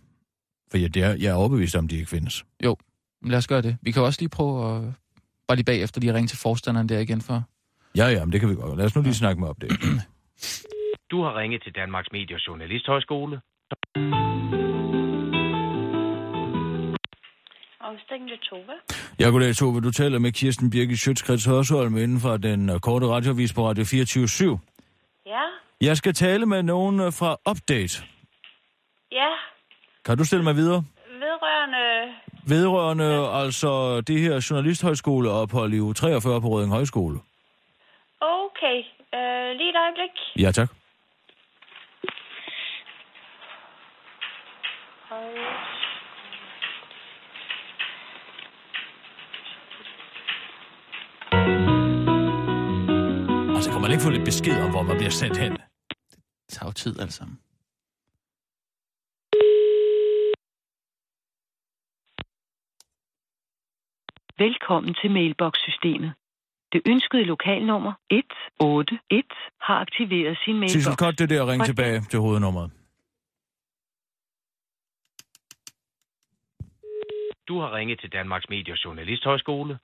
For 0.71 0.79
jeg, 0.79 0.95
det 0.95 1.03
er, 1.03 1.09
jeg 1.15 1.25
er 1.31 1.35
overbevist 1.35 1.77
om, 1.77 1.89
de 1.89 1.97
ikke 1.97 2.11
findes. 2.11 2.45
Lad 3.25 3.39
os 3.39 3.47
gøre 3.47 3.63
det. 3.63 3.77
Vi 3.83 3.91
kan 3.93 4.03
også 4.03 4.21
lige 4.21 4.29
prøve 4.29 4.77
at... 4.77 4.83
Bare 5.51 5.57
lige 5.57 5.65
bagefter 5.75 6.01
lige 6.01 6.15
ringe 6.15 6.29
til 6.29 6.39
forstanderen 6.39 6.89
der 6.89 6.99
igen 6.99 7.21
for... 7.21 7.43
Ja, 7.97 8.07
ja, 8.09 8.25
men 8.25 8.33
det 8.33 8.41
kan 8.41 8.51
vi 8.51 8.55
godt. 8.55 8.79
Lad 8.79 8.87
os 8.87 8.95
nu 8.97 9.03
lige 9.03 9.15
snakke 9.15 9.41
med 9.41 9.49
op 9.49 9.57
det. 9.61 9.71
Du 11.11 11.23
har 11.23 11.39
ringet 11.39 11.63
til 11.63 11.73
Danmarks 11.75 12.09
Medie- 12.13 12.37
og 12.37 12.41
Journalisthøjskole. 12.47 13.41
Til 18.09 18.39
Tove. 18.51 18.75
Jeg 19.19 19.33
goddag, 19.33 19.55
Tove. 19.57 19.81
Du 19.81 19.91
taler 19.91 20.19
med 20.19 20.33
Kirsten 20.33 20.71
Birgit 20.71 20.99
Sjøtskreds 20.99 21.45
Hørsholm 21.45 21.97
inden 21.97 22.21
for 22.21 22.37
den 22.37 22.71
øh, 22.71 22.81
korte 22.81 23.07
radiovis 23.07 23.53
på 23.53 23.69
Radio 23.69 23.85
24 23.85 24.59
Ja, 25.27 25.43
Jeg 25.81 25.97
skal 25.97 26.15
tale 26.15 26.47
med 26.47 26.63
nogen 26.63 27.01
øh, 27.01 27.13
fra 27.13 27.37
Update. 27.51 28.05
ja, 29.13 29.31
Kan 30.05 30.19
du 30.19 30.25
stille 30.25 30.45
mig 30.45 30.57
videre? 30.57 30.85
vedrørende... 31.21 32.15
Vedrørende 32.49 33.29
altså 33.29 34.01
det 34.01 34.21
her 34.21 34.47
journalisthøjskoleophold 34.51 35.73
i 35.75 35.81
u 35.81 35.93
43 35.93 36.41
på 36.41 36.49
Røding 36.49 36.73
Højskole. 36.73 37.19
Okay, 38.21 38.79
øh, 39.15 39.57
lige 39.57 39.71
et 39.71 39.77
øjeblik. 39.85 40.45
Ja, 40.45 40.51
tak. 40.53 40.69
Altså, 53.57 53.71
kan 53.73 53.81
man 53.81 53.91
ikke 53.91 54.03
få 54.03 54.11
lidt 54.11 54.25
besked 54.25 54.63
om, 54.65 54.71
hvor 54.71 54.83
man 54.83 54.97
bliver 54.97 55.11
sendt 55.11 55.37
hen? 55.37 55.53
Det 55.53 56.49
tager 56.49 56.69
jo 56.69 56.73
tid, 56.73 57.01
altså. 57.01 57.25
Velkommen 64.45 64.95
til 65.01 65.11
mailbox-systemet. 65.11 66.13
Det 66.73 66.81
ønskede 66.93 67.25
lokalnummer 67.25 67.93
181 68.11 69.25
har 69.67 69.75
aktiveret 69.85 70.39
sin 70.45 70.55
mailbox. 70.55 70.71
Sissel, 70.71 70.97
godt 70.97 71.19
det 71.19 71.31
der, 71.31 71.41
ring 71.41 71.47
Hvordan- 71.47 71.67
tilbage 71.67 72.01
til 72.01 72.19
hovednummeret. 72.21 72.71
Du 77.49 77.61
har 77.61 77.71
ringet 77.77 78.01
til 78.01 78.13
Danmarks 78.13 78.47
Medie- 78.51 78.73
og 78.75 78.85
Journalisthøjskole. 78.85 79.79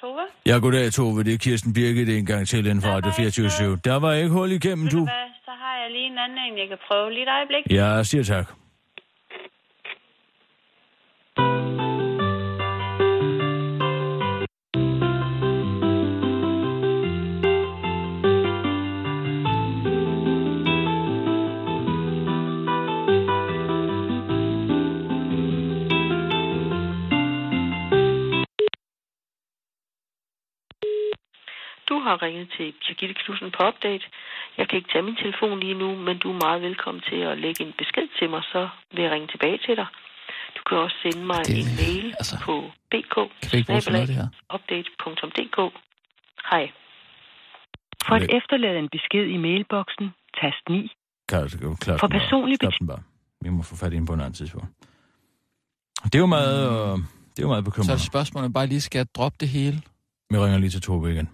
Tove. 0.00 0.26
Ja, 0.46 0.56
goddag, 0.58 0.92
Tove. 0.92 1.24
Det 1.24 1.34
er 1.34 1.38
Kirsten 1.38 1.72
Birgit 1.74 2.08
en 2.08 2.26
gang 2.26 2.48
til 2.48 2.58
inden 2.58 2.82
for 2.82 2.88
Radio 2.90 3.10
24 3.16 3.76
Der 3.84 3.96
var 4.04 4.12
ikke 4.12 4.30
hul 4.30 4.50
igennem, 4.52 4.86
du 4.88 4.98
du. 4.98 5.04
hvad, 5.04 5.28
så 5.44 5.50
har 5.62 5.74
jeg 5.82 5.90
lige 5.90 6.06
en 6.06 6.18
anden 6.18 6.38
en, 6.38 6.58
jeg 6.58 6.68
kan 6.68 6.78
prøve. 6.88 7.10
Lige 7.12 7.22
et 7.22 7.28
øjeblik. 7.28 7.62
Ja, 7.78 8.02
siger 8.02 8.24
tak. 8.24 8.61
Har 32.12 32.18
ringet 32.26 32.46
til 32.56 32.66
Birgitte 32.86 33.14
Knudsen 33.20 33.50
på 33.56 33.60
Update. 33.68 34.04
Jeg 34.58 34.64
kan 34.68 34.76
ikke 34.78 34.90
tage 34.92 35.06
min 35.08 35.16
telefon 35.24 35.56
lige 35.64 35.78
nu, 35.82 35.88
men 36.06 36.14
du 36.22 36.26
er 36.34 36.38
meget 36.46 36.60
velkommen 36.68 37.02
til 37.10 37.20
at 37.30 37.34
lægge 37.44 37.60
en 37.66 37.72
besked 37.80 38.06
til 38.18 38.26
mig, 38.34 38.42
så 38.52 38.62
vil 38.94 39.02
jeg 39.04 39.12
ringe 39.14 39.28
tilbage 39.34 39.58
til 39.66 39.74
dig. 39.80 39.88
Du 40.56 40.60
kan 40.66 40.76
også 40.84 40.96
sende 41.04 41.22
mig 41.32 41.40
Det- 41.46 41.58
en 41.62 41.70
mail 41.82 42.06
altså, 42.20 42.36
på 42.46 42.54
bk 42.92 43.14
Kan 43.42 43.50
vi 43.52 43.56
ikke 43.58 43.66
bruge 43.72 43.80
til 43.86 43.92
noget, 43.92 44.08
det 44.08 44.16
her? 44.20 44.28
update.dk. 44.54 45.58
Hej. 46.50 46.64
For 48.06 48.14
at 48.14 48.22
efterlade 48.38 48.78
en 48.84 48.88
besked 48.96 49.24
i 49.36 49.36
mailboksen, 49.46 50.06
tast 50.40 50.62
9. 50.68 50.90
Klart, 51.28 51.50
klart, 51.80 52.00
For 52.00 52.08
personlig 52.08 52.58
bare. 52.88 53.02
Vi 53.44 53.48
må 53.56 53.62
få 53.62 53.76
fat 53.76 53.92
i 53.92 53.96
den 53.96 54.06
på 54.06 54.12
en 54.14 54.20
anden 54.20 54.34
tidspunkt. 54.34 54.68
Det 56.04 56.14
er 56.14 56.18
jo 56.18 56.26
meget, 56.26 56.58
øh, 56.70 56.98
det 57.32 57.38
er 57.38 57.42
jo 57.42 57.48
meget 57.48 57.64
Så 57.64 57.70
bekymrende. 57.70 58.02
spørgsmålet 58.12 58.52
bare 58.52 58.66
lige, 58.66 58.80
skal 58.80 58.98
jeg 58.98 59.06
droppe 59.16 59.36
det 59.40 59.48
hele? 59.48 59.76
Vi 60.30 60.36
ringer 60.38 60.58
lige 60.58 60.70
til 60.70 60.82
Tobe 60.82 61.12
igen. 61.12 61.28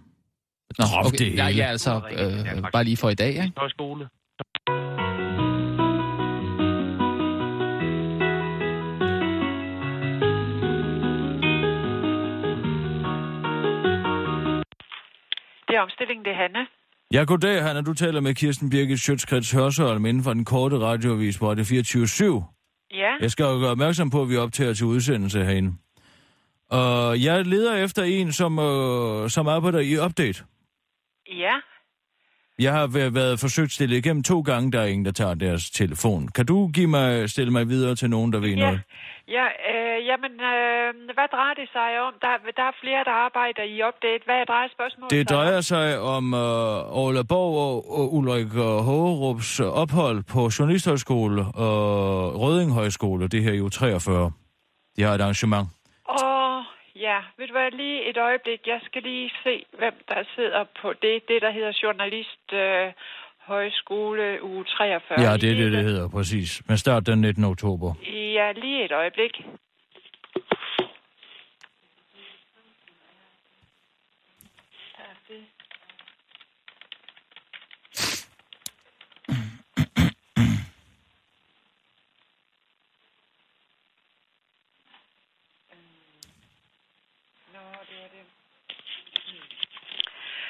Nå, 0.78 0.84
Drop 0.84 1.06
okay. 1.06 1.18
det 1.18 1.26
hele. 1.26 1.42
Ja, 1.42 1.48
ja, 1.48 1.64
altså, 1.64 1.92
øh, 2.12 2.62
bare 2.72 2.84
lige 2.84 2.96
for 2.96 3.10
i 3.10 3.14
dag, 3.14 3.28
ikke? 3.28 3.52
Højskole. 3.56 4.08
Det 15.68 15.76
er 15.76 15.80
omstillingen, 15.80 16.24
det 16.24 16.32
er 16.32 16.36
Hanne. 16.36 16.66
Ja, 17.12 17.24
goddag, 17.24 17.62
Hanna. 17.62 17.80
Du 17.80 17.94
taler 17.94 18.20
med 18.20 18.34
Kirsten 18.34 18.70
Birgit 18.70 19.00
Sjøtskrets 19.00 19.52
Hørsholm 19.52 20.06
inden 20.06 20.22
for 20.24 20.32
den 20.32 20.44
korte 20.44 20.78
radioavis 20.78 21.38
på 21.38 21.54
det 21.54 21.66
24 21.66 22.44
Ja, 22.90 23.12
Jeg 23.20 23.30
skal 23.30 23.44
jo 23.44 23.58
gøre 23.58 23.70
opmærksom 23.70 24.10
på, 24.10 24.22
at 24.22 24.28
vi 24.28 24.36
optager 24.36 24.74
til 24.74 24.86
udsendelse 24.86 25.44
herinde. 25.44 25.72
Og 26.70 27.22
jeg 27.24 27.46
leder 27.46 27.74
efter 27.76 28.02
en, 28.02 28.32
som, 28.32 28.58
øh, 28.58 29.30
som 29.30 29.48
arbejder 29.48 29.78
i 29.78 29.98
Update. 29.98 30.44
Ja. 31.28 31.54
Jeg 32.58 32.72
har 32.72 32.86
været, 32.86 33.40
forsøgt 33.40 33.72
stillet 33.72 33.96
igennem 33.96 34.22
to 34.22 34.40
gange, 34.40 34.72
der 34.72 34.80
er 34.80 34.84
ingen, 34.86 35.04
der 35.04 35.12
tager 35.12 35.34
deres 35.34 35.70
telefon. 35.70 36.28
Kan 36.28 36.46
du 36.46 36.70
give 36.74 36.86
mig, 36.86 37.30
stille 37.30 37.52
mig 37.52 37.68
videre 37.68 37.94
til 37.94 38.10
nogen, 38.10 38.32
der 38.32 38.38
ved 38.38 38.48
Ja, 38.48 38.56
noget? 38.64 38.80
ja 39.28 39.46
øh, 39.72 40.06
jamen, 40.06 40.32
øh, 40.32 40.94
hvad 41.16 41.28
drejer 41.32 41.54
det 41.54 41.68
sig 41.72 41.90
om? 42.06 42.12
Der, 42.24 42.28
der 42.56 42.62
er 42.62 42.74
flere, 42.82 43.04
der 43.04 43.10
arbejder 43.26 43.62
i 43.62 43.76
update. 43.88 44.22
Hvad 44.24 44.46
drejer 44.46 44.68
spørgsmålet 44.76 45.10
Det 45.10 45.30
drejer 45.30 45.60
sig 45.60 46.00
om 46.00 46.34
øh, 46.34 46.98
Orla 47.02 47.22
Borg 47.22 47.54
og, 47.66 47.98
og 47.98 48.14
Ulrik 48.14 48.48
Hågerups 48.88 49.60
ophold 49.60 50.22
på 50.32 50.50
Journalisthøjskole 50.58 51.42
og 51.54 52.40
Røding 52.40 52.72
Højskole, 52.72 53.28
det 53.28 53.42
her 53.42 53.52
er 53.52 53.56
jo 53.56 53.68
43. 53.68 54.32
De 54.96 55.02
har 55.02 55.14
et 55.14 55.20
arrangement. 55.20 55.68
Åh, 56.10 56.47
ja. 57.06 57.18
Ved 57.38 57.46
du 57.46 57.52
hvad, 57.52 57.70
lige 57.70 58.10
et 58.10 58.16
øjeblik. 58.16 58.60
Jeg 58.66 58.80
skal 58.84 59.02
lige 59.02 59.30
se, 59.44 59.64
hvem 59.78 59.94
der 60.08 60.20
sidder 60.34 60.64
på 60.82 60.88
det. 60.92 61.16
Det, 61.28 61.38
der 61.42 61.50
hedder 61.50 61.72
Journalist 61.82 62.46
øh, 62.52 62.92
Højskole 63.52 64.42
uge 64.42 64.64
43. 64.64 65.20
Ja, 65.20 65.32
det 65.36 65.50
er 65.50 65.54
det, 65.62 65.72
det 65.72 65.84
hedder, 65.84 66.08
præcis. 66.08 66.62
Men 66.68 66.76
start 66.78 67.06
den 67.06 67.20
19. 67.20 67.44
oktober. 67.44 67.94
Ja, 68.38 68.52
lige 68.52 68.84
et 68.84 68.92
øjeblik. 68.92 69.34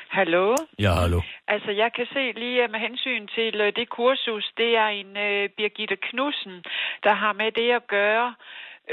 Hallo? 0.08 0.54
Ja, 0.78 0.92
hallo. 0.92 1.20
Altså, 1.48 1.70
jeg 1.70 1.92
kan 1.92 2.06
se 2.12 2.32
lige 2.32 2.62
øh, 2.62 2.70
med 2.70 2.80
hensyn 2.80 3.26
til 3.26 3.60
øh, 3.60 3.72
det 3.76 3.88
kursus, 3.88 4.52
det 4.56 4.76
er 4.76 4.86
en 4.86 5.16
øh, 5.16 5.48
Birgitte 5.48 5.96
Knudsen, 5.96 6.64
der 7.04 7.14
har 7.14 7.32
med 7.32 7.52
det 7.52 7.70
at 7.70 7.86
gøre. 7.86 8.34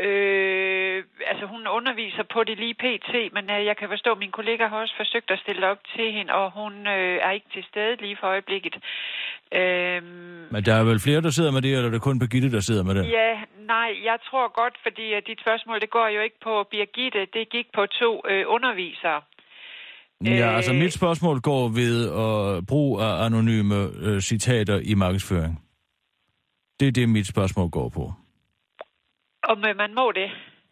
Øh, 0.03 1.03
altså, 1.31 1.45
hun 1.53 1.67
underviser 1.67 2.23
på 2.33 2.43
det 2.43 2.57
lige 2.63 2.73
pt, 2.83 3.11
men 3.35 3.43
øh, 3.49 3.65
jeg 3.69 3.77
kan 3.77 3.89
forstå, 3.89 4.09
at 4.11 4.17
min 4.17 4.31
kollega 4.31 4.67
har 4.67 4.77
også 4.81 4.95
forsøgt 4.97 5.31
at 5.31 5.39
stille 5.39 5.67
op 5.71 5.77
til 5.95 6.11
hende, 6.11 6.33
og 6.33 6.51
hun 6.61 6.73
øh, 6.87 7.15
er 7.25 7.31
ikke 7.31 7.49
til 7.53 7.63
stede 7.69 7.95
lige 8.01 8.17
for 8.19 8.27
øjeblikket. 8.27 8.75
Øh, 9.59 10.03
Men 10.53 10.61
der 10.67 10.73
er 10.75 10.83
vel 10.83 10.99
flere, 10.99 11.21
der 11.21 11.29
sidder 11.29 11.51
med 11.51 11.61
det, 11.61 11.71
eller 11.73 11.87
er 11.87 11.91
det 11.91 12.01
kun 12.01 12.19
Birgitte, 12.19 12.51
der 12.51 12.59
sidder 12.59 12.83
med 12.83 12.95
det? 12.95 13.03
Ja, 13.19 13.31
nej, 13.75 13.89
jeg 14.09 14.17
tror 14.29 14.61
godt, 14.61 14.75
fordi 14.83 15.13
at 15.13 15.23
dit 15.27 15.39
spørgsmål, 15.41 15.79
det 15.81 15.89
går 15.89 16.07
jo 16.15 16.21
ikke 16.21 16.39
på 16.43 16.53
Birgitte, 16.71 17.27
det 17.33 17.49
gik 17.49 17.67
på 17.75 17.85
to 17.85 18.21
øh, 18.29 18.43
undervisere. 18.47 19.21
Ja, 20.25 20.55
altså 20.55 20.73
Øh. 20.73 20.79
mit 20.79 20.93
spørgsmål 20.93 21.41
går 21.41 21.63
ved 21.81 21.95
at 22.25 22.65
bruge 22.67 23.03
af 23.03 23.25
anonyme 23.25 23.75
øh, 24.05 24.21
citater 24.21 24.79
i 24.83 24.93
markedsføring. 24.93 25.61
Det 26.79 26.87
er 26.87 26.91
det, 26.91 27.09
mit 27.09 27.27
spørgsmål 27.27 27.69
går 27.69 27.89
på. 27.89 28.13
Om 29.49 29.57
øh, 29.57 29.77
man 29.77 29.95
må 29.95 30.11
det. 30.15 30.29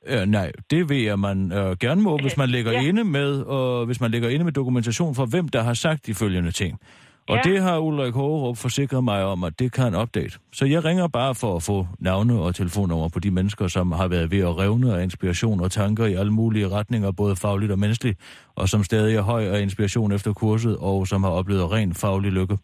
Øh, 0.08 0.26
nej, 0.26 0.52
det 0.72 0.90
ved 0.90 0.98
jeg, 0.98 1.20
man 1.20 1.52
øh, 1.52 1.78
gerne 1.80 2.02
må, 2.02 2.18
hvis 2.18 2.38
man 2.38 2.50
lægger 2.50 2.72
ja. 2.72 2.82
inde 2.82 3.04
med, 3.04 3.42
og 3.42 3.86
hvis 3.86 4.02
man 4.02 4.12
lægger 4.12 4.30
inde 4.30 4.46
med 4.46 4.52
dokumentation 4.54 5.16
for, 5.16 5.26
hvem 5.26 5.48
der 5.48 5.64
har 5.64 5.74
sagt 5.74 6.06
de 6.06 6.14
følgende 6.14 6.52
ting. 6.52 6.80
Og 7.28 7.40
Ja. 7.46 7.52
det 7.52 7.62
har 7.62 7.80
Ulrik 7.80 8.14
Hågerup 8.14 8.58
forsikret 8.58 9.04
mig 9.04 9.24
om, 9.24 9.44
at 9.44 9.60
det 9.60 9.72
kan 9.72 9.88
en 9.88 9.96
update. 9.96 10.40
Så 10.54 10.66
jeg 10.66 10.86
ringer 10.86 11.08
bare 11.08 11.36
for 11.36 11.56
at 11.56 11.64
få 11.64 11.88
navne 12.00 12.40
og 12.40 12.56
telefonnummer 12.56 13.10
på 13.10 13.20
de 13.20 13.32
mennesker, 13.32 13.68
som 13.68 13.92
har 13.92 14.08
været 14.08 14.32
ved 14.32 14.40
at 14.40 14.58
revne 14.58 14.96
af 14.98 15.04
inspiration 15.04 15.60
og 15.60 15.72
tanker 15.72 16.06
i 16.06 16.14
alle 16.14 16.32
mulige 16.32 16.70
retninger, 16.70 17.12
både 17.12 17.36
fagligt 17.36 17.72
og 17.72 17.80
menneskeligt, 17.80 18.20
og 18.56 18.70
som 18.70 18.84
stadig 18.84 19.16
er 19.16 19.22
høj 19.22 19.44
af 19.46 19.62
inspiration 19.62 20.12
efter 20.12 20.34
kurset, 20.34 20.78
og 20.78 21.08
som 21.08 21.24
har 21.24 21.32
oplevet 21.32 21.72
ren 21.72 21.94
faglig 21.94 22.32
lykke. 22.32 22.58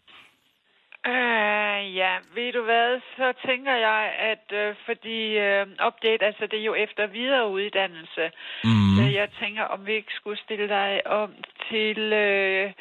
Ja, 2.02 2.12
ved 2.34 2.52
du 2.52 2.62
hvad, 2.70 3.00
så 3.16 3.26
tænker 3.48 3.74
jeg, 3.88 4.02
at 4.32 4.46
øh, 4.60 4.74
fordi 4.86 5.20
øh, 5.46 5.66
update, 5.86 6.22
altså 6.28 6.44
det 6.50 6.58
er 6.60 6.64
jo 6.70 6.74
efter 6.74 7.06
videreuddannelse, 7.06 8.24
Mhm. 8.64 8.96
så 8.96 9.02
jeg 9.20 9.28
tænker, 9.42 9.64
om 9.74 9.86
vi 9.86 9.92
ikke 9.92 10.12
skulle 10.14 10.38
stille 10.46 10.68
dig 10.68 11.06
om 11.06 11.30
til 11.70 11.98
øh, 12.12 12.72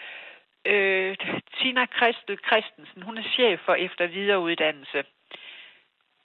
øh, 0.65 1.15
Tina 1.57 1.85
Christel 1.97 2.37
Christensen. 2.47 3.01
Hun 3.01 3.17
er 3.17 3.23
chef 3.35 3.59
for 3.65 3.73
efter 3.73 4.07
videreuddannelse. 4.07 5.03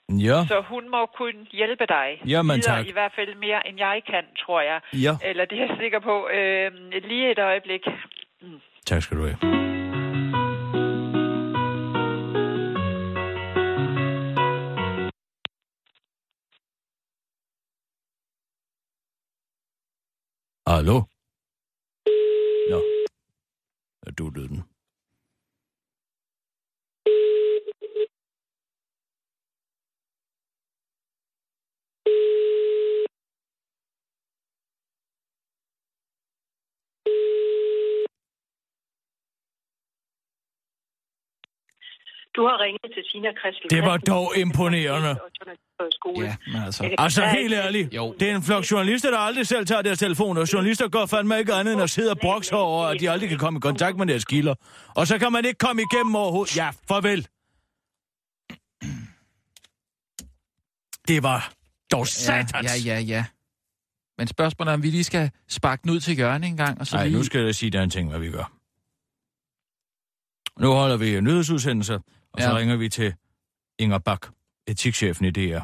Ja, 0.09 0.37
Så 0.47 0.61
hun 0.61 0.89
må 0.89 1.05
kunne 1.05 1.45
hjælpe 1.51 1.85
dig. 1.85 2.21
Jamen, 2.27 2.55
videre, 2.55 2.77
tak. 2.77 2.87
I 2.87 2.91
hvert 2.91 3.11
fald 3.15 3.35
mere, 3.35 3.67
end 3.67 3.77
jeg 3.79 4.01
kan, 4.09 4.23
tror 4.39 4.61
jeg. 4.61 4.79
Ja. 4.93 5.13
Eller 5.23 5.45
det 5.45 5.59
er 5.61 5.65
jeg 5.67 5.75
sikker 5.79 5.99
på. 5.99 6.29
Øh, 6.29 6.71
lige 7.03 7.31
et 7.31 7.39
øjeblik. 7.39 7.81
tak 8.85 9.01
skal 9.01 9.17
du 9.17 9.23
have. 9.23 9.64
Hallo? 20.85 21.01
Nå. 22.69 22.79
er 24.07 24.11
du 24.11 24.29
lød 24.29 24.47
den. 24.49 24.63
Du 42.35 42.41
har 42.47 42.57
ringet 42.63 42.81
til 42.95 43.03
Tina 43.11 43.29
Christel. 43.39 43.69
Det 43.69 43.83
var 43.83 43.97
dog 43.97 44.37
imponerende. 44.37 45.13
Ja, 46.17 46.35
men 46.47 46.63
altså... 46.63 46.89
Altså, 46.97 47.25
helt 47.25 47.53
ærligt. 47.53 47.93
Jo. 47.93 48.15
Det 48.19 48.29
er 48.29 48.35
en 48.35 48.43
flok 48.43 48.71
journalister, 48.71 49.11
der 49.11 49.17
aldrig 49.17 49.47
selv 49.47 49.65
tager 49.65 49.81
deres 49.81 49.99
telefon, 49.99 50.37
og 50.37 50.53
journalister 50.53 50.87
går 50.87 51.05
fandme 51.05 51.39
ikke 51.39 51.53
andet 51.53 51.73
end 51.73 51.81
at 51.81 51.89
sidde 51.89 52.11
og 52.11 52.17
brokse 52.21 52.55
over, 52.55 52.85
at 52.85 52.99
de 52.99 53.09
aldrig 53.09 53.29
kan 53.29 53.37
komme 53.37 53.57
i 53.57 53.59
kontakt 53.59 53.97
med 53.97 54.07
deres 54.07 54.25
kilder. 54.25 54.55
Og 54.95 55.07
så 55.07 55.19
kan 55.19 55.31
man 55.31 55.45
ikke 55.45 55.57
komme 55.57 55.81
igennem 55.81 56.15
overhovedet. 56.15 56.57
Ja, 56.57 56.69
farvel. 56.87 57.27
Det 61.07 61.23
var 61.23 61.53
dog 61.91 62.07
satans. 62.07 62.85
Ja, 62.85 62.93
ja, 62.93 62.99
ja, 62.99 63.01
ja. 63.01 63.25
Men 64.17 64.27
spørgsmålet 64.27 64.69
er, 64.69 64.73
om 64.73 64.83
vi 64.83 64.89
lige 64.89 65.03
skal 65.03 65.31
sparke 65.49 65.81
den 65.83 65.91
ud 65.91 65.99
til 65.99 66.15
hjørne 66.15 66.47
en 66.47 66.57
gang, 66.57 66.79
og 66.79 66.87
så 66.87 66.95
Nej, 66.95 67.05
lige... 67.05 67.17
nu 67.17 67.23
skal 67.23 67.41
jeg 67.41 67.55
sige 67.55 67.69
dig 67.69 67.83
en 67.83 67.89
ting, 67.89 68.09
hvad 68.09 68.19
vi 68.19 68.31
gør. 68.31 68.51
Nu 70.59 70.71
holder 70.71 70.97
vi 70.97 71.21
nyhedsudsendelser, 71.21 71.99
og 72.35 72.41
så 72.41 72.49
Ja. 72.49 72.57
ringer 72.57 72.75
vi 72.75 72.89
til 72.89 73.13
Inger 73.79 73.97
Bak, 73.99 74.27
etikchefen 74.67 75.25
i 75.25 75.31
DR. 75.31 75.59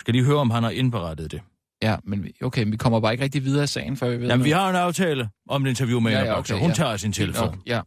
Skal 0.00 0.14
lige 0.14 0.24
høre, 0.24 0.38
om 0.38 0.50
han 0.50 0.62
har 0.62 0.70
indberettet 0.70 1.30
det. 1.32 1.40
Ja, 1.82 1.96
men 2.04 2.24
vi- 2.24 2.34
okay, 2.42 2.62
men 2.62 2.72
vi 2.72 2.76
kommer 2.76 3.00
bare 3.00 3.12
ikke 3.12 3.24
rigtig 3.24 3.44
videre 3.44 3.64
i 3.64 3.66
sagen, 3.66 3.96
før 3.96 4.08
vi 4.10 4.16
ved 4.20 4.28
Jamen, 4.28 4.44
vi 4.44 4.50
noget. 4.50 4.62
har 4.64 4.70
en 4.70 4.76
aftale 4.76 5.28
om 5.48 5.66
et 5.66 5.68
interview 5.70 6.00
med 6.00 6.12
Ja, 6.12 6.18
Inger 6.18 6.30
ja, 6.32 6.38
Bak, 6.38 6.46
så 6.46 6.54
okay, 6.54 6.60
hun 6.62 6.70
ja. 6.70 6.74
tager 6.74 6.96
sin 6.96 7.12
telefon. 7.12 7.46
nok, 7.46 7.58
Ja. 7.66 7.80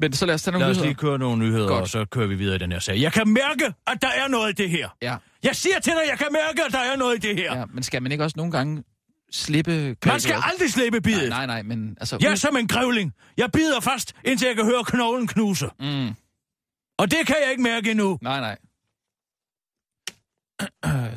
Men 0.00 0.12
så 0.12 0.26
lad 0.26 0.34
os 0.34 0.42
tage 0.42 0.52
nogle 0.52 0.64
Lad 0.64 0.70
os 0.70 0.76
nyheder. 0.76 0.88
lige 0.88 0.94
køre 0.96 1.18
nogle 1.18 1.38
nyheder, 1.44 1.68
Godt. 1.68 1.80
og 1.82 1.88
så 1.88 2.04
kører 2.04 2.26
vi 2.26 2.34
videre 2.34 2.56
i 2.56 2.58
den 2.58 2.72
her 2.72 2.78
sag. 2.78 3.00
Jeg 3.00 3.12
kan 3.12 3.28
mærke, 3.28 3.64
at 3.86 4.02
der 4.02 4.08
er 4.08 4.28
noget 4.28 4.50
i 4.58 4.62
det 4.62 4.70
her. 4.70 4.88
Ja. 5.02 5.16
Jeg 5.42 5.56
siger 5.56 5.78
til 5.80 5.92
dig, 5.92 6.00
jeg 6.10 6.18
kan 6.18 6.26
mærke, 6.32 6.64
at 6.66 6.72
der 6.72 6.78
er 6.78 6.96
noget 6.96 7.24
i 7.24 7.28
det 7.28 7.36
her. 7.36 7.58
ja, 7.58 7.64
men 7.64 7.82
skal 7.82 8.02
man 8.02 8.12
ikke 8.12 8.24
også 8.24 8.34
nogle 8.36 8.52
gange 8.52 8.84
slippe... 9.32 9.70
Man 9.70 9.96
grebet 10.00 10.22
skal 10.22 10.36
aldrig 10.52 10.70
slippe 10.70 11.00
bidet. 11.00 11.28
Nej, 11.28 11.46
nej, 11.46 11.62
nej, 11.62 11.62
men 11.76 11.96
altså... 12.00 12.18
Jeg 12.20 12.30
er 12.30 12.34
som 12.34 12.56
en 12.56 12.68
grævling. 12.68 13.12
Jeg 13.36 13.52
bider 13.52 13.80
fast, 13.80 14.12
indtil 14.24 14.46
jeg 14.46 14.56
kan 14.56 14.64
høre 14.64 14.84
knoglen 14.84 15.26
knuse. 15.26 15.66
Mm. 15.80 16.08
Og 16.98 17.10
det 17.10 17.26
kan 17.26 17.36
jeg 17.42 17.50
ikke 17.50 17.62
mærke 17.62 17.90
endnu. 17.90 18.18
Nej, 18.22 18.40
nej. 18.40 18.58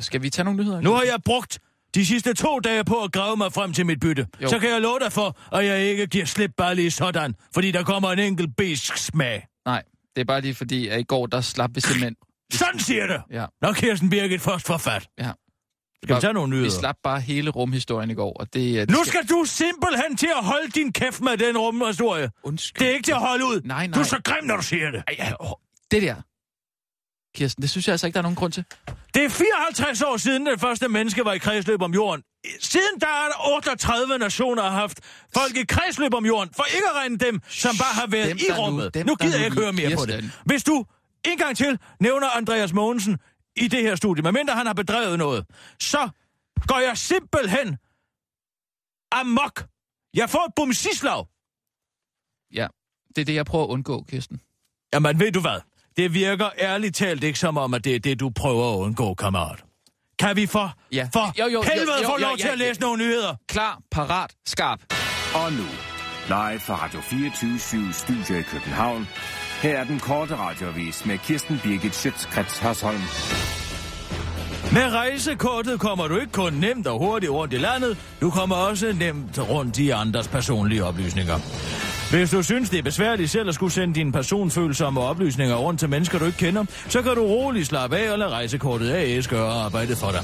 Skal 0.00 0.22
vi 0.22 0.30
tage 0.30 0.44
nogle 0.44 0.60
nyheder? 0.62 0.80
Nu 0.80 0.92
har 0.92 1.02
jeg 1.02 1.18
brugt 1.24 1.58
de 1.94 2.06
sidste 2.06 2.34
to 2.34 2.58
dage 2.60 2.84
på 2.84 3.02
at 3.02 3.12
grave 3.12 3.36
mig 3.36 3.52
frem 3.52 3.72
til 3.72 3.86
mit 3.86 4.00
bytte. 4.00 4.26
Jo. 4.42 4.48
Så 4.48 4.58
kan 4.58 4.70
jeg 4.70 4.80
love 4.80 4.98
dig 4.98 5.12
for, 5.12 5.56
at 5.56 5.64
jeg 5.66 5.80
ikke 5.80 6.06
giver 6.06 6.24
slip 6.24 6.50
bare 6.56 6.74
lige 6.74 6.90
sådan, 6.90 7.34
fordi 7.54 7.70
der 7.70 7.82
kommer 7.84 8.12
en 8.12 8.18
enkelt 8.18 8.56
besk 8.56 8.96
smag. 8.96 9.46
Nej, 9.66 9.82
det 10.14 10.20
er 10.20 10.24
bare 10.24 10.40
lige 10.40 10.54
fordi, 10.54 10.88
at 10.88 11.00
i 11.00 11.02
går, 11.02 11.26
der 11.26 11.40
slap 11.40 11.70
vi 11.74 11.80
simpelthen... 11.80 12.16
Sådan 12.52 12.80
siger 12.80 13.06
det, 13.06 13.22
Ja, 13.30 13.46
når 13.62 13.72
Kirsten 13.72 14.10
Birgit 14.10 14.40
først 14.40 14.66
får 14.66 14.76
fat. 14.78 15.08
ja. 15.18 15.30
Skal 16.04 16.16
vi 16.16 16.20
tage 16.20 16.32
nogle 16.32 16.50
nyheder? 16.50 16.66
Vi 16.66 16.70
slap 16.70 16.96
bare 17.02 17.20
hele 17.20 17.50
rumhistorien 17.50 18.10
i 18.10 18.14
går, 18.14 18.32
og 18.40 18.46
det... 18.54 18.88
det 18.88 18.90
nu 18.90 19.04
skal 19.04 19.26
du 19.30 19.44
simpelthen 19.46 20.16
til 20.16 20.28
at 20.38 20.44
holde 20.44 20.70
din 20.70 20.92
kæft 20.92 21.20
med 21.20 21.36
den 21.36 21.58
rumhistorie. 21.58 22.30
Undskyld. 22.42 22.80
Det 22.80 22.90
er 22.90 22.94
ikke 22.94 23.04
til 23.04 23.12
at 23.12 23.20
holde 23.20 23.44
ud. 23.44 23.60
Nej, 23.64 23.86
nej. 23.86 23.94
Du 23.94 24.00
er 24.00 24.04
så 24.04 24.20
grim, 24.24 24.44
når 24.44 24.56
du 24.56 24.62
siger 24.62 24.90
det. 24.90 25.02
Ej, 25.08 25.32
det 25.92 26.02
der. 26.02 26.14
Kirsten, 27.34 27.62
det 27.62 27.70
synes 27.70 27.86
jeg 27.86 27.92
altså 27.92 28.06
ikke, 28.06 28.14
der 28.14 28.20
er 28.20 28.22
nogen 28.22 28.36
grund 28.36 28.52
til. 28.52 28.64
Det 29.14 29.24
er 29.24 29.28
54 29.28 30.02
år 30.02 30.16
siden, 30.16 30.46
det 30.46 30.60
første 30.60 30.88
menneske 30.88 31.24
var 31.24 31.32
i 31.32 31.38
kredsløb 31.38 31.82
om 31.82 31.94
jorden. 31.94 32.24
Siden 32.60 33.00
der 33.00 33.06
er 33.06 33.28
der 33.28 33.54
38 33.56 34.18
nationer 34.18 34.62
har 34.62 34.70
haft 34.70 35.00
folk 35.34 35.56
i 35.56 35.64
kredsløb 35.64 36.14
om 36.14 36.26
jorden, 36.26 36.54
for 36.54 36.64
ikke 36.64 36.88
at 36.90 36.96
regne 36.96 37.16
dem, 37.18 37.40
som 37.48 37.76
bare 37.78 37.94
har 37.94 38.06
været 38.06 38.28
Dem, 38.28 38.36
i 38.38 38.48
nu- 38.48 38.54
rummet. 38.56 38.84
Nu 38.84 38.90
der 38.90 39.14
gider 39.16 39.32
nu 39.32 39.36
jeg 39.36 39.44
ikke 39.44 39.56
høre 39.60 39.72
mere 39.72 39.90
på 39.96 40.04
Kirsten. 40.04 40.22
det. 40.24 40.32
Hvis 40.44 40.64
du 40.64 40.84
en 41.24 41.38
gang 41.38 41.56
til 41.56 41.78
nævner 42.00 42.28
Andreas 42.30 42.72
Mogensen 42.72 43.18
i 43.56 43.68
det 43.68 43.82
her 43.82 43.94
studie, 43.96 44.22
medmindre 44.22 44.54
han 44.54 44.66
har 44.66 44.72
bedrevet 44.74 45.18
noget, 45.18 45.46
så 45.80 46.08
går 46.66 46.78
jeg 46.78 46.98
simpelthen 46.98 47.76
amok. 49.12 49.64
Jeg 50.14 50.30
får 50.30 50.44
et 50.48 50.54
bumsislag. 50.56 51.26
Ja, 52.54 52.66
det 53.16 53.20
er 53.20 53.24
det, 53.24 53.34
jeg 53.34 53.46
prøver 53.46 53.64
at 53.64 53.68
undgå, 53.70 54.02
Kirsten. 54.08 54.40
Jamen, 54.94 55.20
ved 55.20 55.32
du 55.32 55.40
hvad? 55.40 55.60
Det 55.96 56.14
virker 56.14 56.48
ærligt 56.58 56.96
talt 56.96 57.24
ikke 57.24 57.38
som 57.38 57.56
om, 57.58 57.74
at 57.74 57.84
det 57.84 57.94
er 57.94 58.00
det, 58.00 58.20
du 58.20 58.30
prøver 58.30 58.72
at 58.74 58.78
undgå, 58.78 59.14
kammerat. 59.14 59.58
Kan 60.18 60.36
vi 60.36 60.46
for, 60.46 60.74
Ja. 60.92 61.08
for 61.12 61.34
Jo, 61.38 61.44
jo, 61.44 61.50
jo, 61.50 61.62
helvede 61.62 61.96
jo, 62.02 62.08
få 62.08 62.12
jo, 62.12 62.26
lov 62.26 62.30
ja, 62.30 62.36
til 62.42 62.48
at 62.48 62.58
ja. 62.60 62.64
læse 62.68 62.80
nogle 62.80 62.98
nyheder? 63.04 63.34
Klar, 63.48 63.78
parat, 63.90 64.30
skarp. 64.46 64.78
Og 65.34 65.52
nu, 65.52 65.64
live 66.28 66.60
fra 66.60 66.84
Radio 66.84 67.00
24 67.00 67.92
Studio 67.92 68.38
i 68.38 68.42
København. 68.42 69.08
Her 69.62 69.78
er 69.78 69.84
den 69.84 70.00
korte 70.00 70.36
radiovis 70.36 71.06
med 71.06 71.18
Kirsten 71.18 71.60
Birgit 71.64 71.94
Schøtzgrads 71.94 72.58
Hasholm. 72.58 73.00
Med 74.72 74.92
rejsekortet 74.92 75.80
kommer 75.80 76.08
du 76.08 76.18
ikke 76.18 76.32
kun 76.32 76.52
nemt 76.52 76.86
og 76.86 76.98
hurtigt 76.98 77.32
rundt 77.32 77.54
i 77.54 77.56
landet, 77.56 77.98
du 78.20 78.30
kommer 78.30 78.56
også 78.56 78.92
nemt 78.92 79.38
rundt 79.38 79.78
i 79.78 79.90
andres 79.90 80.28
personlige 80.28 80.84
oplysninger. 80.84 81.38
Hvis 82.12 82.30
du 82.30 82.42
synes, 82.42 82.70
det 82.70 82.78
er 82.78 82.82
besværligt 82.82 83.30
selv 83.30 83.48
at 83.48 83.54
skulle 83.54 83.72
sende 83.72 83.94
dine 83.94 84.12
personfølsomme 84.12 85.00
oplysninger 85.00 85.56
rundt 85.56 85.80
til 85.80 85.88
mennesker, 85.88 86.18
du 86.18 86.24
ikke 86.24 86.38
kender, 86.38 86.64
så 86.88 87.02
kan 87.02 87.14
du 87.14 87.22
roligt 87.22 87.66
slappe 87.66 87.96
af 87.96 88.12
og 88.12 88.18
lade 88.18 88.30
rejsekortet 88.30 88.90
AS 88.90 89.28
gøre 89.28 89.52
arbejdet 89.52 89.96
for 89.96 90.10
dig. 90.10 90.20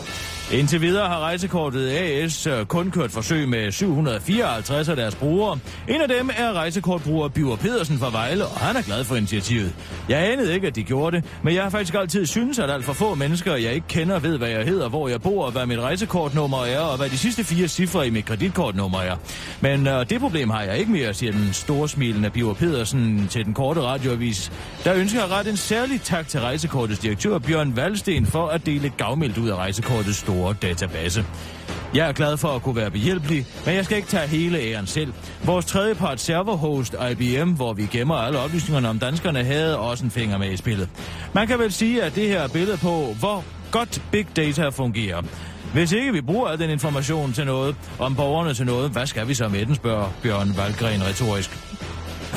Indtil 0.53 0.81
videre 0.81 1.09
har 1.09 1.18
rejsekortet 1.18 1.88
AS 1.88 2.46
øh, 2.46 2.66
kun 2.66 2.90
kørt 2.90 3.11
forsøg 3.11 3.48
med 3.48 3.72
754 3.72 4.88
af 4.88 4.96
deres 4.96 5.14
brugere. 5.14 5.59
En 5.88 6.01
af 6.01 6.09
dem 6.09 6.31
er 6.37 6.53
rejsekortbruger 6.53 7.29
Biver 7.29 7.57
Pedersen 7.57 7.98
fra 7.98 8.11
Vejle, 8.11 8.46
og 8.46 8.59
han 8.59 8.77
er 8.77 8.83
glad 8.83 9.05
for 9.05 9.16
initiativet. 9.16 9.74
Jeg 10.09 10.33
anede 10.33 10.55
ikke, 10.55 10.66
at 10.66 10.77
de 10.77 10.83
gjorde 10.83 11.16
det, 11.16 11.24
men 11.42 11.55
jeg 11.55 11.62
har 11.62 11.70
faktisk 11.70 11.94
altid 11.94 12.27
synes, 12.27 12.59
at 12.59 12.70
alt 12.70 12.85
for 12.85 12.92
få 12.92 13.14
mennesker, 13.14 13.55
jeg 13.55 13.72
ikke 13.72 13.87
kender, 13.88 14.18
ved, 14.18 14.38
hvad 14.38 14.48
jeg 14.48 14.64
hedder, 14.64 14.88
hvor 14.88 15.09
jeg 15.09 15.22
bor, 15.22 15.51
hvad 15.51 15.66
mit 15.66 15.79
rejsekortnummer 15.79 16.64
er, 16.64 16.81
og 16.81 16.96
hvad 16.96 17.09
de 17.09 17.18
sidste 17.18 17.44
fire 17.44 17.68
cifre 17.68 18.07
i 18.07 18.11
mit 18.11 18.24
kreditkortnummer 18.24 19.01
er. 19.01 19.16
Men 19.61 19.87
øh, 19.87 20.11
det 20.11 20.20
problem 20.20 20.51
har 20.51 20.62
jeg 20.62 20.79
ikke 20.79 20.92
mere, 20.92 21.14
siger 21.14 21.33
den 21.33 21.53
store 21.53 21.78
storsmilende 21.79 22.31
Bjørn 22.31 22.55
Pedersen 22.55 23.29
til 23.31 23.45
den 23.45 23.55
korte 23.55 23.81
radioavis. 23.81 24.53
Der 24.85 24.95
ønsker 24.95 25.21
jeg 25.21 25.31
ret 25.31 25.47
en 25.47 25.57
særlig 25.57 26.03
tak 26.03 26.29
til 26.29 26.41
rejsekortets 26.41 26.99
direktør 27.01 27.38
Bjørn 27.38 27.77
Valsten 27.77 28.27
for 28.27 28.47
at 28.47 28.67
dele 28.67 28.93
gavmildt 28.97 29.38
ud 29.38 29.49
af 29.49 29.57
rejsekortets 29.57 30.19
store 30.19 30.55
database. 30.62 31.25
Jeg 31.95 32.09
er 32.09 32.12
glad 32.12 32.37
for 32.37 32.49
at 32.49 32.62
kunne 32.62 32.77
være 32.77 32.91
behjælpelig, 32.91 33.47
men 33.67 33.75
jeg 33.75 33.85
skal 33.85 33.97
ikke 33.97 34.09
tage 34.09 34.29
hele 34.29 34.59
æren 34.59 34.87
selv. 34.87 35.12
Vores 35.45 35.64
tredjepart 35.64 36.21
serverhost 36.21 36.97
IBM, 37.11 37.51
hvor 37.51 37.73
vi 37.73 37.87
gemmer 37.87 38.14
alle 38.14 38.38
oplysningerne 38.38 38.88
om 38.88 38.99
danskerne, 38.99 39.45
havde 39.45 39.79
også 39.79 40.05
en 40.05 40.11
finger 40.11 40.38
med 40.38 40.53
i 40.53 40.57
spillet. 40.57 40.88
Man 41.33 41.47
kan 41.47 41.59
vel 41.59 41.73
sige, 41.73 42.03
at 42.03 42.14
det 42.14 42.29
her 42.29 42.41
er 42.41 42.49
billede 42.49 42.77
på, 42.77 43.14
hvor 43.21 43.45
godt 43.71 44.03
big 44.12 44.27
data 44.37 44.69
fungerer. 44.69 45.23
Hvis 45.73 45.93
ikke 45.93 46.12
vi 46.12 46.21
bruger 46.21 46.49
al 46.49 46.59
den 46.59 46.71
information 46.71 47.33
til 47.33 47.47
noget, 47.47 47.77
om 47.99 48.17
borgerne 48.17 48.55
til 48.55 48.67
noget, 48.67 48.91
hvad 48.91 49.07
skal 49.07 49.29
vi 49.29 49.35
så 49.35 49.49
med 49.49 49.67
den, 49.67 49.75
spørger 49.75 50.09
Bjørn 50.23 50.57
Valgren 50.57 51.05
retorisk. 51.05 51.68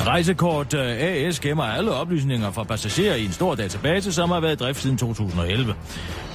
Rejsekort 0.06 0.74
øh, 0.74 0.96
AS 1.00 1.40
gemmer 1.40 1.64
alle 1.64 1.92
oplysninger 1.92 2.50
fra 2.50 2.64
passagerer 2.64 3.14
i 3.14 3.24
en 3.24 3.32
stor 3.32 3.54
database, 3.54 4.12
som 4.12 4.30
har 4.30 4.40
været 4.40 4.52
i 4.52 4.64
drift 4.64 4.80
siden 4.80 4.98
2011. 4.98 5.74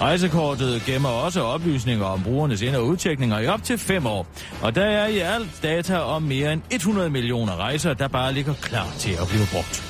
Rejsekortet 0.02 0.82
gemmer 0.86 1.10
også 1.10 1.42
oplysninger 1.42 2.06
om 2.06 2.24
brugernes 2.24 2.62
ind- 2.62 2.76
og 2.76 2.86
udtjekninger 2.86 3.40
i 3.40 3.48
op 3.48 3.64
til 3.64 3.78
fem 3.78 4.06
år. 4.06 4.28
Og 4.62 4.76
der 4.76 4.86
er 4.86 5.08
i 5.08 5.18
alt 5.18 5.60
data 5.64 5.98
om 6.00 6.22
mere 6.22 6.54
end 6.54 6.62
100 6.72 7.10
millioner 7.10 7.56
rejser, 7.56 7.94
der 7.94 8.08
bare 8.08 8.34
ligger 8.34 8.54
klar 8.54 8.88
til 8.98 9.12
at 9.12 9.28
blive 9.30 9.46
brugt. 9.54 9.84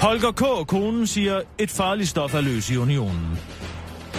Holger 0.00 0.30
K. 0.30 0.66
konen 0.66 1.06
siger, 1.06 1.40
et 1.58 1.70
farligt 1.70 2.08
stof 2.08 2.34
er 2.34 2.40
løs 2.40 2.70
i 2.70 2.76
unionen. 2.76 3.38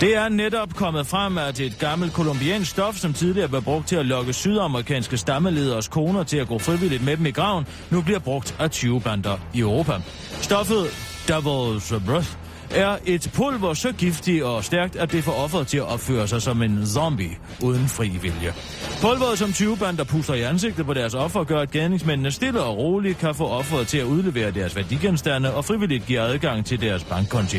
Det 0.02 0.16
er 0.16 0.30
netop 0.30 0.76
kommet 0.76 1.08
frem, 1.08 1.38
at 1.38 1.60
et 1.60 1.80
gammelt 1.80 2.14
kolumbiansk 2.14 2.72
stof, 2.72 2.96
som 2.96 3.14
tidligere 3.14 3.48
blev 3.50 3.62
brugt 3.62 3.88
til 3.88 3.96
at 3.96 4.06
lokke 4.06 4.34
sydamerikanske 4.34 5.18
stammelederes 5.18 5.88
koner 5.88 6.24
til 6.24 6.38
at 6.38 6.48
gå 6.48 6.60
frivilligt 6.60 7.04
med 7.06 7.18
dem 7.18 7.26
i 7.26 7.32
graven, 7.32 7.68
nu 7.90 8.02
bliver 8.02 8.20
brugt 8.20 8.56
af 8.60 8.72
20 8.72 9.02
bander 9.02 9.38
i 9.54 9.60
Europa. 9.60 9.94
Stoffet 10.42 10.86
Devil's 11.30 12.06
Breath 12.06 12.28
er 12.72 12.98
et 13.06 13.32
pulver 13.34 13.74
så 13.74 13.92
giftigt 13.92 14.44
og 14.44 14.64
stærkt, 14.64 14.96
at 14.96 15.12
det 15.12 15.24
får 15.24 15.32
offeret 15.32 15.68
til 15.68 15.78
at 15.78 15.94
opføre 15.94 16.28
sig 16.28 16.42
som 16.42 16.62
en 16.62 16.88
zombie 16.88 17.38
uden 17.64 17.88
fri 17.88 18.10
vilje. 18.10 18.54
Pulveret, 19.02 19.38
som 19.38 19.54
20 19.54 19.78
bander 19.78 20.04
puster 20.04 20.34
i 20.34 20.42
ansigtet 20.42 20.86
på 20.86 20.94
deres 20.94 21.14
offer, 21.14 21.44
gør, 21.44 21.60
at 21.60 21.72
gerningsmændene 21.72 22.32
stille 22.32 22.62
og 22.62 22.78
roligt 22.78 23.18
kan 23.18 23.36
få 23.36 23.48
offeret 23.48 23.88
til 23.88 23.98
at 23.98 24.06
udlevere 24.06 24.52
deres 24.52 24.76
værdigenstande 24.76 25.54
og 25.54 25.66
frivilligt 25.66 26.06
give 26.06 26.20
adgang 26.20 26.66
til 26.66 26.82
deres 26.82 27.04
bankkonti. 27.04 27.58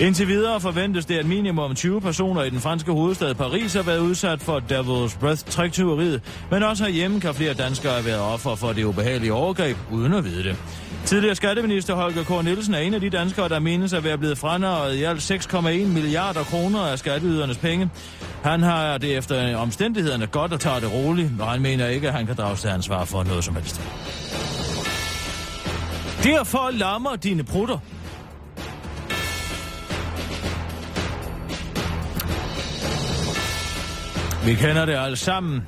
Indtil 0.00 0.28
videre 0.28 0.60
forventes 0.60 1.06
det, 1.06 1.18
at 1.18 1.26
minimum 1.26 1.74
20 1.74 2.00
personer 2.00 2.42
i 2.42 2.50
den 2.50 2.60
franske 2.60 2.92
hovedstad 2.92 3.34
Paris 3.34 3.74
har 3.74 3.82
været 3.82 3.98
udsat 3.98 4.40
for 4.40 4.58
Devil's 4.58 5.18
Breath 5.18 5.44
træktyveriet, 5.44 6.20
men 6.50 6.62
også 6.62 6.84
herhjemme 6.84 7.20
kan 7.20 7.34
flere 7.34 7.54
danskere 7.54 7.92
have 7.92 8.04
været 8.04 8.20
offer 8.20 8.54
for 8.54 8.72
det 8.72 8.84
ubehagelige 8.84 9.32
overgreb, 9.32 9.76
uden 9.90 10.12
at 10.14 10.24
vide 10.24 10.44
det. 10.44 10.56
Tidligere 11.04 11.34
skatteminister 11.34 11.94
Holger 11.94 12.24
K. 12.24 12.44
Nielsen 12.44 12.74
er 12.74 12.78
en 12.78 12.94
af 12.94 13.00
de 13.00 13.10
danskere, 13.10 13.48
der 13.48 13.58
menes 13.58 13.92
at 13.92 14.04
være 14.04 14.18
blevet 14.18 14.38
franarret 14.38 14.94
i 14.94 15.02
alt 15.02 15.30
6,1 15.30 15.60
milliarder 15.68 16.44
kroner 16.44 16.80
af 16.80 16.98
skatteydernes 16.98 17.58
penge. 17.58 17.90
Han 18.42 18.62
har 18.62 18.98
det 18.98 19.16
efter 19.16 19.56
omstændighederne 19.56 20.26
godt 20.26 20.52
og 20.52 20.60
tager 20.60 20.80
det 20.80 20.92
roligt, 20.92 21.30
og 21.40 21.50
han 21.50 21.62
mener 21.62 21.86
ikke, 21.86 22.08
at 22.08 22.14
han 22.14 22.26
kan 22.26 22.36
drage 22.36 22.56
sig 22.56 22.72
ansvar 22.72 23.04
for 23.04 23.22
noget 23.22 23.44
som 23.44 23.54
helst. 23.56 23.80
Derfor 26.22 26.70
lammer 26.72 27.16
dine 27.16 27.44
prutter. 27.44 27.78
Vi 34.44 34.54
kender 34.54 34.84
det 34.84 34.94
alle 34.94 35.16
sammen. 35.16 35.62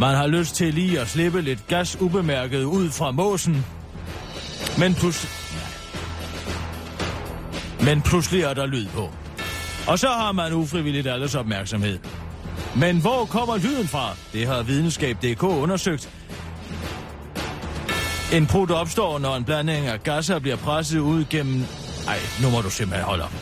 Man 0.00 0.16
har 0.16 0.26
lyst 0.26 0.54
til 0.54 0.74
lige 0.74 1.00
at 1.00 1.08
slippe 1.08 1.40
lidt 1.40 1.66
gas 1.66 2.00
ubemærket 2.00 2.64
ud 2.64 2.90
fra 2.90 3.10
måsen. 3.10 3.66
Men 4.78 4.94
pludselig... 4.94 5.30
Men 7.80 8.02
pludselig 8.02 8.42
er 8.42 8.54
der 8.54 8.66
lyd 8.66 8.86
på. 8.88 9.10
Og 9.86 9.98
så 9.98 10.08
har 10.08 10.32
man 10.32 10.52
ufrivilligt 10.52 11.06
alles 11.06 11.34
opmærksomhed. 11.34 11.98
Men 12.76 13.00
hvor 13.00 13.24
kommer 13.24 13.56
lyden 13.56 13.88
fra? 13.88 14.16
Det 14.32 14.46
har 14.46 14.62
videnskab.dk 14.62 15.42
undersøgt. 15.42 16.10
En 18.32 18.46
prut 18.46 18.70
opstår, 18.70 19.18
når 19.18 19.36
en 19.36 19.44
blanding 19.44 19.86
af 19.86 20.02
gasser 20.02 20.38
bliver 20.38 20.56
presset 20.56 20.98
ud 20.98 21.24
gennem... 21.30 21.64
Ej, 22.08 22.18
nu 22.42 22.50
må 22.50 22.60
du 22.60 22.70
simpelthen 22.70 23.04
holde 23.04 23.24
op. 23.24 23.32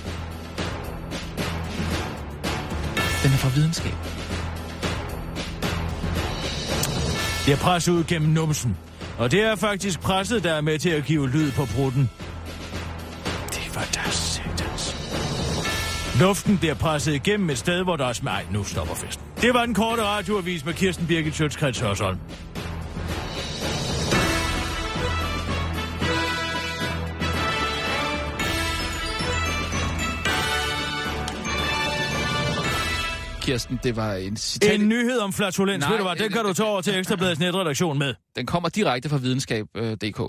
Den 3.22 3.32
er 3.32 3.36
fra 3.36 3.48
videnskab. 3.54 4.17
Bliver 7.48 7.58
presset 7.58 7.92
ud 7.92 8.04
gennem 8.04 8.30
numsen. 8.30 8.76
Og 9.18 9.30
det 9.30 9.42
er 9.42 9.56
faktisk 9.56 10.00
presset, 10.00 10.44
der 10.44 10.52
er 10.52 10.60
med 10.60 10.78
til 10.78 10.90
at 10.90 11.04
give 11.04 11.28
lyd 11.28 11.52
på 11.52 11.66
brutten. 11.76 12.10
Det 13.50 13.74
var 13.74 13.88
da 13.94 14.10
satans. 14.10 14.96
Luften 16.20 16.58
bliver 16.58 16.74
presset 16.74 17.14
igennem 17.14 17.50
et 17.50 17.58
sted, 17.58 17.84
hvor 17.84 17.96
der 17.96 18.06
er 18.06 18.12
smag. 18.12 18.46
Nu 18.52 18.64
stopper 18.64 18.94
festen. 18.94 19.24
Det 19.42 19.54
var 19.54 19.64
den 19.66 19.74
korte 19.74 20.02
radioavis 20.02 20.64
med 20.64 20.74
Kirsten 20.74 21.06
Birgit 21.06 21.34
Sjøtskrets 21.34 21.80
Hørsholm. 21.80 22.18
Kirsten, 33.48 33.80
det 33.82 33.96
var 33.96 34.14
en 34.14 34.36
citat... 34.36 34.80
En 34.80 34.88
nyhed 34.88 35.18
om 35.18 35.32
flatulens, 35.32 35.80
Nej, 35.80 35.90
ved 35.90 35.98
du 35.98 36.04
hvad, 36.04 36.16
den 36.16 36.32
kan 36.32 36.44
du 36.44 36.52
tage 36.52 36.66
over 36.68 36.80
til 36.80 36.98
Ekstrabladets 36.98 37.40
netredaktion 37.40 37.98
med. 37.98 38.14
Den 38.36 38.46
kommer 38.46 38.68
direkte 38.68 39.08
fra 39.08 39.16
videnskab.dk. 39.16 40.20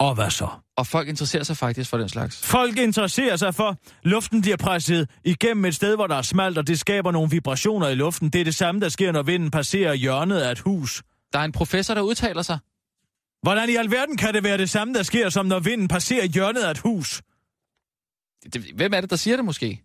Og 0.00 0.14
hvad 0.14 0.30
så? 0.30 0.48
Og 0.76 0.86
folk 0.86 1.08
interesserer 1.08 1.42
sig 1.42 1.56
faktisk 1.56 1.90
for 1.90 1.98
den 1.98 2.08
slags. 2.08 2.46
Folk 2.46 2.78
interesserer 2.78 3.36
sig 3.36 3.54
for, 3.54 3.76
luften 4.02 4.40
bliver 4.40 4.56
presset 4.56 5.10
igennem 5.24 5.64
et 5.64 5.74
sted, 5.74 5.96
hvor 5.96 6.06
der 6.06 6.16
er 6.16 6.22
smalt, 6.22 6.58
og 6.58 6.66
det 6.66 6.80
skaber 6.80 7.10
nogle 7.10 7.30
vibrationer 7.30 7.88
i 7.88 7.94
luften. 7.94 8.30
Det 8.30 8.40
er 8.40 8.44
det 8.44 8.54
samme, 8.54 8.80
der 8.80 8.88
sker, 8.88 9.12
når 9.12 9.22
vinden 9.22 9.50
passerer 9.50 9.94
hjørnet 9.94 10.38
af 10.38 10.52
et 10.52 10.58
hus. 10.58 11.02
Der 11.32 11.38
er 11.38 11.44
en 11.44 11.52
professor, 11.52 11.94
der 11.94 12.00
udtaler 12.00 12.42
sig. 12.42 12.58
Hvordan 13.42 13.70
i 13.70 13.76
alverden 13.76 14.16
kan 14.16 14.34
det 14.34 14.44
være 14.44 14.58
det 14.58 14.70
samme, 14.70 14.94
der 14.94 15.02
sker, 15.02 15.28
som 15.28 15.46
når 15.46 15.60
vinden 15.60 15.88
passerer 15.88 16.24
hjørnet 16.24 16.60
af 16.60 16.70
et 16.70 16.78
hus? 16.78 17.22
Det, 18.52 18.64
hvem 18.74 18.92
er 18.94 19.00
det, 19.00 19.10
der 19.10 19.16
siger 19.16 19.36
det 19.36 19.44
måske? 19.44 19.82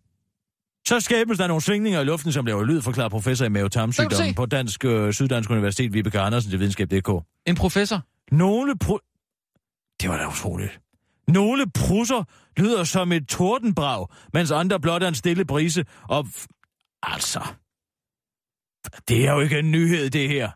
Så 0.87 0.99
skabes 0.99 1.37
der 1.37 1.47
nogle 1.47 1.61
svingninger 1.61 2.01
i 2.01 2.03
luften, 2.03 2.31
som 2.31 2.45
laver 2.45 2.63
lyd, 2.63 2.81
forklarer 2.81 3.09
professor 3.09 3.45
i 3.45 3.49
mavetarmsygdommen 3.49 4.35
på 4.35 4.45
Dansk, 4.45 4.85
øh, 4.85 5.13
Syddansk 5.13 5.49
Universitet, 5.49 5.93
Vibeke 5.93 6.19
Andersen 6.19 6.49
til 6.49 6.59
videnskab.dk. 6.59 7.09
En 7.45 7.55
professor? 7.55 8.01
Nogle 8.31 8.77
pro... 8.77 8.99
Det 10.01 10.09
var 10.09 10.17
da 10.17 10.27
utroligt. 10.27 10.79
Nogle 11.27 11.71
prusser 11.71 12.23
lyder 12.57 12.83
som 12.83 13.11
et 13.11 13.27
tordenbrag, 13.27 14.07
mens 14.33 14.51
andre 14.51 14.79
blot 14.79 15.03
er 15.03 15.07
en 15.07 15.15
stille 15.15 15.45
brise. 15.45 15.85
Og 16.03 16.27
altså... 17.03 17.41
Det 19.07 19.27
er 19.27 19.33
jo 19.33 19.39
ikke 19.39 19.59
en 19.59 19.71
nyhed, 19.71 20.09
det 20.09 20.29
her. 20.29 20.51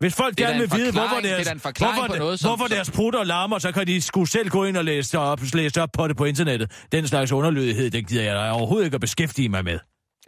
Hvis 0.00 0.14
folk 0.14 0.40
er 0.40 0.46
gerne 0.46 0.58
vil 0.60 0.70
vide, 0.78 0.92
hvorfor 0.92 1.08
forklaring- 1.08 1.22
det 1.22 1.32
er 1.32 1.44
deres, 1.44 1.62
hvorfor, 1.62 2.06
på 2.06 2.14
noget, 2.18 2.40
som- 2.40 2.48
hvorfor 2.50 2.66
deres 2.66 2.90
prutter 2.90 3.24
larmer, 3.24 3.58
så 3.58 3.72
kan 3.72 3.86
de 3.86 4.00
sgu 4.00 4.24
selv 4.24 4.48
gå 4.48 4.64
ind 4.64 4.76
og 4.76 4.84
læse 4.84 5.18
op, 5.18 5.40
læse 5.54 5.82
op 5.82 5.88
på 5.92 6.08
det 6.08 6.16
på 6.16 6.24
internettet. 6.24 6.86
Den 6.92 7.08
slags 7.08 7.32
underlydighed, 7.32 7.90
den 7.90 8.04
gider 8.04 8.22
jeg 8.22 8.50
overhovedet 8.52 8.84
ikke 8.84 8.94
at 8.94 9.00
beskæftige 9.00 9.48
mig 9.48 9.64
med. 9.64 9.72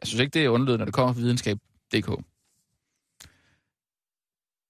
Jeg 0.00 0.08
synes 0.08 0.20
ikke, 0.20 0.30
det 0.38 0.44
er 0.44 0.48
underlydet, 0.48 0.78
når 0.78 0.84
det 0.84 0.94
kommer 0.94 1.12
fra 1.12 1.20
videnskab.dk. 1.20 2.08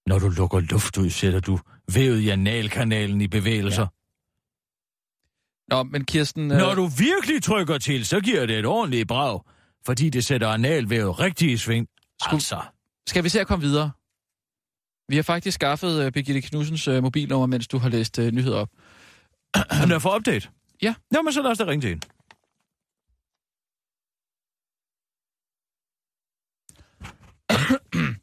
Når 0.07 0.19
du 0.19 0.29
lukker 0.29 0.61
luft 0.61 0.97
ud, 0.99 1.11
sætter 1.11 1.41
du 1.41 1.59
vævet 1.95 2.21
i 2.21 2.29
analkanalen 2.29 3.21
i 3.21 3.29
bevægelser. 3.29 3.83
Ja. 3.83 5.75
Nå, 5.77 5.83
men 5.83 6.05
Kirsten... 6.05 6.51
øh, 6.51 6.59
Når 6.59 6.75
du 6.75 6.87
virkelig 6.87 7.43
trykker 7.43 7.79
til, 7.79 8.07
så 8.07 8.21
giver 8.21 8.47
det 8.47 8.59
et 8.59 8.67
ordentligt 8.67 9.09
brag, 9.09 9.41
fordi 9.87 10.11
det 10.11 10.25
sætter 10.25 10.49
analvævet 10.49 11.21
rigtig 11.21 11.53
i 11.53 11.57
sving. 11.57 11.87
Altså. 12.27 12.63
Skal 13.09 13.25
vi 13.25 13.29
se 13.29 13.41
at 13.41 13.47
komme 13.47 13.65
videre? 13.65 13.91
Vi 15.11 15.17
har 15.17 15.23
faktisk 15.23 15.55
skaffet 15.55 16.07
uh, 16.07 16.13
Birgitte 16.13 16.41
Knudsens 16.41 16.89
uh, 16.89 17.03
mobilnummer, 17.03 17.47
mens 17.47 17.69
du 17.69 17.79
har 17.79 17.89
læst 17.89 18.19
uh, 18.19 18.25
nyheder 18.27 18.57
op. 18.59 18.69
Hun 19.81 19.93
er 19.93 19.99
for 19.99 20.17
update? 20.17 20.49
Ja. 20.83 20.95
Jamen, 21.15 21.33
så 21.33 21.43
lad 21.43 21.51
os 21.51 21.59
da 21.59 21.65
ringe 21.65 21.83
til 21.83 21.89
hende. 21.91 22.07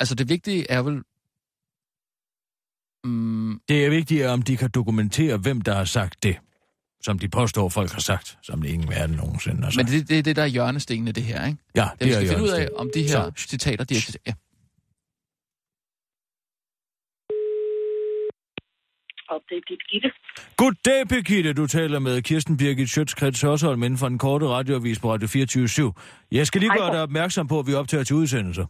Altså, 0.00 0.14
det 0.14 0.28
vigtige 0.28 0.70
er 0.70 0.82
vel... 0.82 1.02
Mm, 3.04 3.60
Det 3.68 3.86
er 3.86 3.90
vigtigt, 3.90 4.26
om 4.26 4.42
de 4.42 4.56
kan 4.56 4.70
dokumentere, 4.70 5.36
hvem 5.36 5.60
der 5.60 5.74
har 5.74 5.84
sagt 5.84 6.22
det, 6.22 6.36
som 7.02 7.18
de 7.18 7.28
påstår, 7.28 7.68
folk 7.68 7.90
har 7.92 8.00
sagt, 8.00 8.38
som 8.42 8.62
det 8.62 8.68
ingen 8.68 8.88
verden 8.88 9.16
nogensinde 9.16 9.62
har 9.62 9.70
sagt. 9.70 9.90
men 9.90 10.00
det, 10.00 10.08
det 10.08 10.18
er 10.18 10.22
det, 10.22 10.36
der 10.36 10.42
er 10.42 10.46
hjørnestenene, 10.46 11.12
det 11.12 11.22
her, 11.22 11.46
ikke? 11.46 11.58
Ja, 11.74 11.88
det 12.00 12.06
vi 12.06 12.12
er 12.12 12.16
skal 12.16 12.28
finde 12.28 12.42
ud 12.42 12.48
af, 12.48 12.68
om 12.76 12.90
de 12.94 13.02
her 13.02 13.30
Så. 13.36 13.46
citater, 13.48 13.84
de 13.84 13.94
er... 13.94 14.16
Ja. 14.26 14.32
Og 19.28 19.42
det 19.48 19.56
er 19.56 19.62
Birgitte. 19.68 20.10
Goddag, 20.56 21.08
Birgitte. 21.08 21.52
Du 21.52 21.66
taler 21.66 21.98
med 21.98 22.22
Kirsten 22.22 22.56
Birgit 22.56 22.88
Schøtzgrads 22.88 23.42
Hørsholm 23.42 23.82
inden 23.82 23.98
for 23.98 24.08
den 24.08 24.18
korte 24.18 24.46
radioavis 24.46 25.00
på 25.00 25.12
Radio 25.12 25.28
24 25.28 25.92
Jeg 26.32 26.46
skal 26.46 26.60
lige 26.60 26.70
Hej, 26.70 26.78
gøre 26.78 26.92
dig 26.92 27.02
opmærksom 27.02 27.48
på, 27.48 27.58
at 27.58 27.66
vi 27.66 27.74
optager 27.74 28.04
til 28.04 28.16
udsendelser. 28.16 28.66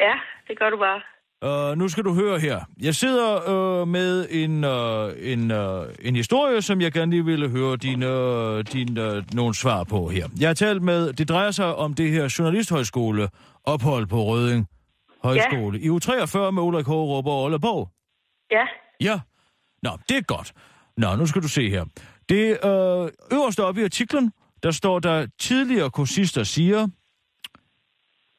Ja, 0.00 0.14
det 0.48 0.58
gør 0.58 0.70
du 0.70 0.76
bare. 0.78 1.00
Uh, 1.46 1.78
nu 1.78 1.88
skal 1.88 2.04
du 2.04 2.14
høre 2.14 2.38
her. 2.38 2.60
Jeg 2.80 2.94
sidder 2.94 3.80
uh, 3.82 3.88
med 3.88 4.26
en, 4.30 4.64
uh, 4.64 5.32
en, 5.32 5.50
uh, 5.50 5.86
en 6.08 6.16
historie, 6.16 6.62
som 6.62 6.80
jeg 6.80 6.92
gerne 6.92 7.10
lige 7.10 7.24
ville 7.24 7.48
høre 7.50 7.76
dine, 7.76 8.06
uh, 8.08 8.60
dine, 8.72 9.16
uh, 9.16 9.34
nogle 9.34 9.54
svar 9.54 9.84
på 9.84 10.08
her. 10.08 10.28
Jeg 10.40 10.48
har 10.48 10.54
talt 10.54 10.82
med, 10.82 11.12
det 11.12 11.28
drejer 11.28 11.50
sig 11.50 11.74
om 11.74 11.94
det 11.94 12.10
her 12.10 12.34
journalisthøjskole 12.38 13.28
ophold 13.64 14.06
på 14.06 14.16
Røding 14.24 14.66
Højskole. 15.22 15.78
Ja. 15.78 15.84
I 15.84 15.88
U43 15.88 16.50
med 16.50 16.62
Ulrik 16.62 16.86
Hårup 16.86 17.26
og 17.26 17.42
Olle 17.42 17.60
Borg. 17.60 17.88
Ja, 18.50 18.66
Ja. 19.00 19.20
Nå, 19.84 19.90
det 20.08 20.16
er 20.16 20.22
godt. 20.34 20.52
Nå, 20.96 21.16
nu 21.16 21.26
skal 21.26 21.42
du 21.42 21.48
se 21.48 21.70
her. 21.70 21.84
Det 22.28 22.44
øh, 22.50 23.36
øverste 23.38 23.64
oppe 23.64 23.80
i 23.80 23.84
artiklen, 23.84 24.32
der 24.62 24.70
står 24.70 24.98
der, 24.98 25.26
tidligere 25.38 25.90
kursister 25.90 26.42
siger, 26.42 26.88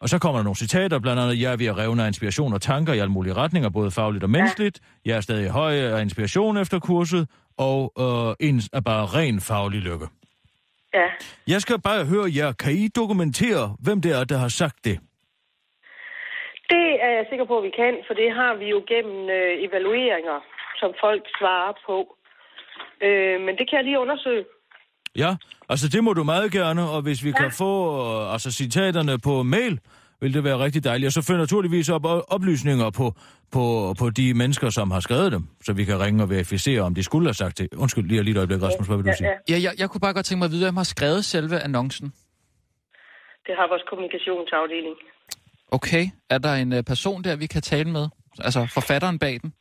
og 0.02 0.10
så 0.10 0.20
kommer 0.20 0.40
der 0.40 0.44
nogle 0.44 0.56
citater, 0.56 1.00
blandt 1.00 1.22
andet, 1.22 1.42
jeg 1.42 1.54
er 1.54 1.58
ved 1.58 1.66
at 1.66 1.78
revne 1.78 2.04
af 2.04 2.08
inspiration 2.08 2.54
og 2.54 2.62
tanker 2.62 2.94
i 2.94 3.00
alle 3.00 3.12
mulige 3.12 3.34
retninger, 3.34 3.70
både 3.70 3.92
fagligt 3.92 4.24
og 4.24 4.30
menneskeligt. 4.30 4.80
Jeg 5.06 5.18
er 5.18 5.22
stadig 5.22 5.50
høj 5.50 5.74
af 5.74 6.02
inspiration 6.02 6.58
efter 6.58 6.80
kurset, 6.80 7.28
og 7.58 7.80
øh, 8.00 8.48
en 8.48 8.62
er 8.74 8.82
bare 8.82 9.06
ren 9.06 9.42
faglig 9.42 9.82
lykke. 9.82 10.08
ja. 10.94 11.08
Jeg 11.48 11.62
skal 11.62 11.82
bare 11.82 12.06
høre 12.06 12.28
jer, 12.36 12.52
kan 12.52 12.74
I 12.74 12.88
dokumentere, 12.88 13.76
hvem 13.84 14.02
det 14.02 14.12
er, 14.20 14.24
der 14.24 14.38
har 14.38 14.48
sagt 14.48 14.86
det? 14.86 15.00
Det 16.70 16.88
er 17.06 17.12
jeg 17.18 17.26
sikker 17.30 17.46
på, 17.46 17.58
at 17.58 17.64
vi 17.64 17.74
kan, 17.82 17.94
for 18.08 18.14
det 18.14 18.30
har 18.40 18.54
vi 18.62 18.66
jo 18.66 18.80
gennem 18.92 19.30
øh, 19.38 19.64
evalueringer, 19.66 20.38
som 20.82 20.92
folk 21.04 21.24
svarer 21.40 21.74
på. 21.88 21.98
Øh, 23.06 23.38
men 23.46 23.54
det 23.58 23.66
kan 23.70 23.78
jeg 23.78 23.86
lige 23.86 24.00
undersøge. 24.00 24.46
Ja, 25.24 25.36
altså 25.70 25.90
det 25.90 26.04
må 26.04 26.14
du 26.14 26.24
meget 26.24 26.52
gerne, 26.52 26.82
og 26.90 27.02
hvis 27.02 27.24
vi 27.24 27.30
ja. 27.30 27.38
kan 27.42 27.52
få 27.52 27.72
øh, 28.06 28.34
altså 28.34 28.52
citaterne 28.52 29.20
på 29.20 29.44
mail, 29.44 29.80
vil 30.22 30.34
det 30.34 30.44
være 30.44 30.60
rigtig 30.60 30.84
dejligt. 30.84 31.08
Og 31.08 31.12
så 31.12 31.22
finder 31.28 31.42
naturligvis 31.42 31.90
op, 31.90 32.06
oplysninger 32.28 32.90
på, 32.90 33.14
på, 33.52 33.96
på 34.00 34.10
de 34.10 34.34
mennesker, 34.34 34.70
som 34.70 34.92
har 34.92 35.00
skrevet 35.00 35.32
dem, 35.32 35.44
så 35.66 35.74
vi 35.74 35.84
kan 35.86 36.00
ringe 36.00 36.24
og 36.24 36.30
verificere, 36.30 36.82
om 36.82 36.96
de 36.96 37.04
skulle 37.04 37.28
have 37.28 37.34
sagt 37.34 37.58
det. 37.58 37.68
Undskyld, 37.74 38.08
lige 38.08 38.24
lige 38.24 38.32
et 38.32 38.38
øjeblik, 38.38 38.62
Rasmus, 38.62 38.88
hvad 38.88 38.98
vil 38.98 39.06
du 39.06 39.12
sige? 39.18 39.30
Ja, 39.50 39.58
jeg, 39.62 39.74
jeg 39.80 39.90
kunne 39.90 40.02
bare 40.02 40.14
godt 40.14 40.26
tænke 40.26 40.40
mig 40.40 40.46
at 40.46 40.52
vide, 40.52 40.66
hvem 40.66 40.78
har 40.78 40.84
skrevet 40.84 41.26
selve 41.26 41.60
annoncen. 41.60 42.14
Det 43.48 43.56
har 43.56 43.68
vores 43.68 43.84
kommunikationsafdeling. 43.90 44.96
Okay, 45.72 46.06
er 46.30 46.38
der 46.38 46.54
en 46.54 46.74
uh, 46.74 46.82
person 46.88 47.24
der, 47.24 47.36
vi 47.36 47.46
kan 47.46 47.62
tale 47.62 47.90
med? 47.92 48.08
Altså 48.40 48.68
forfatteren 48.74 49.20
bag 49.20 49.40
den? 49.42 49.54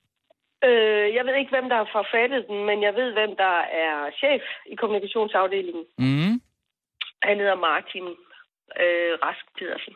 Øh, 0.67 1.07
jeg 1.17 1.23
ved 1.27 1.35
ikke, 1.41 1.55
hvem 1.57 1.69
der 1.69 1.77
har 1.83 1.89
forfattet 1.99 2.41
den, 2.49 2.59
men 2.69 2.79
jeg 2.87 2.95
ved, 3.01 3.09
hvem 3.19 3.33
der 3.45 3.57
er 3.85 3.97
chef 4.21 4.43
i 4.73 4.75
kommunikationsafdelingen. 4.75 5.85
Mm. 5.99 6.35
Han 7.29 7.37
hedder 7.43 7.59
Martin 7.69 8.07
øh, 8.83 9.13
Rask 9.25 9.45
Pedersen. 9.59 9.95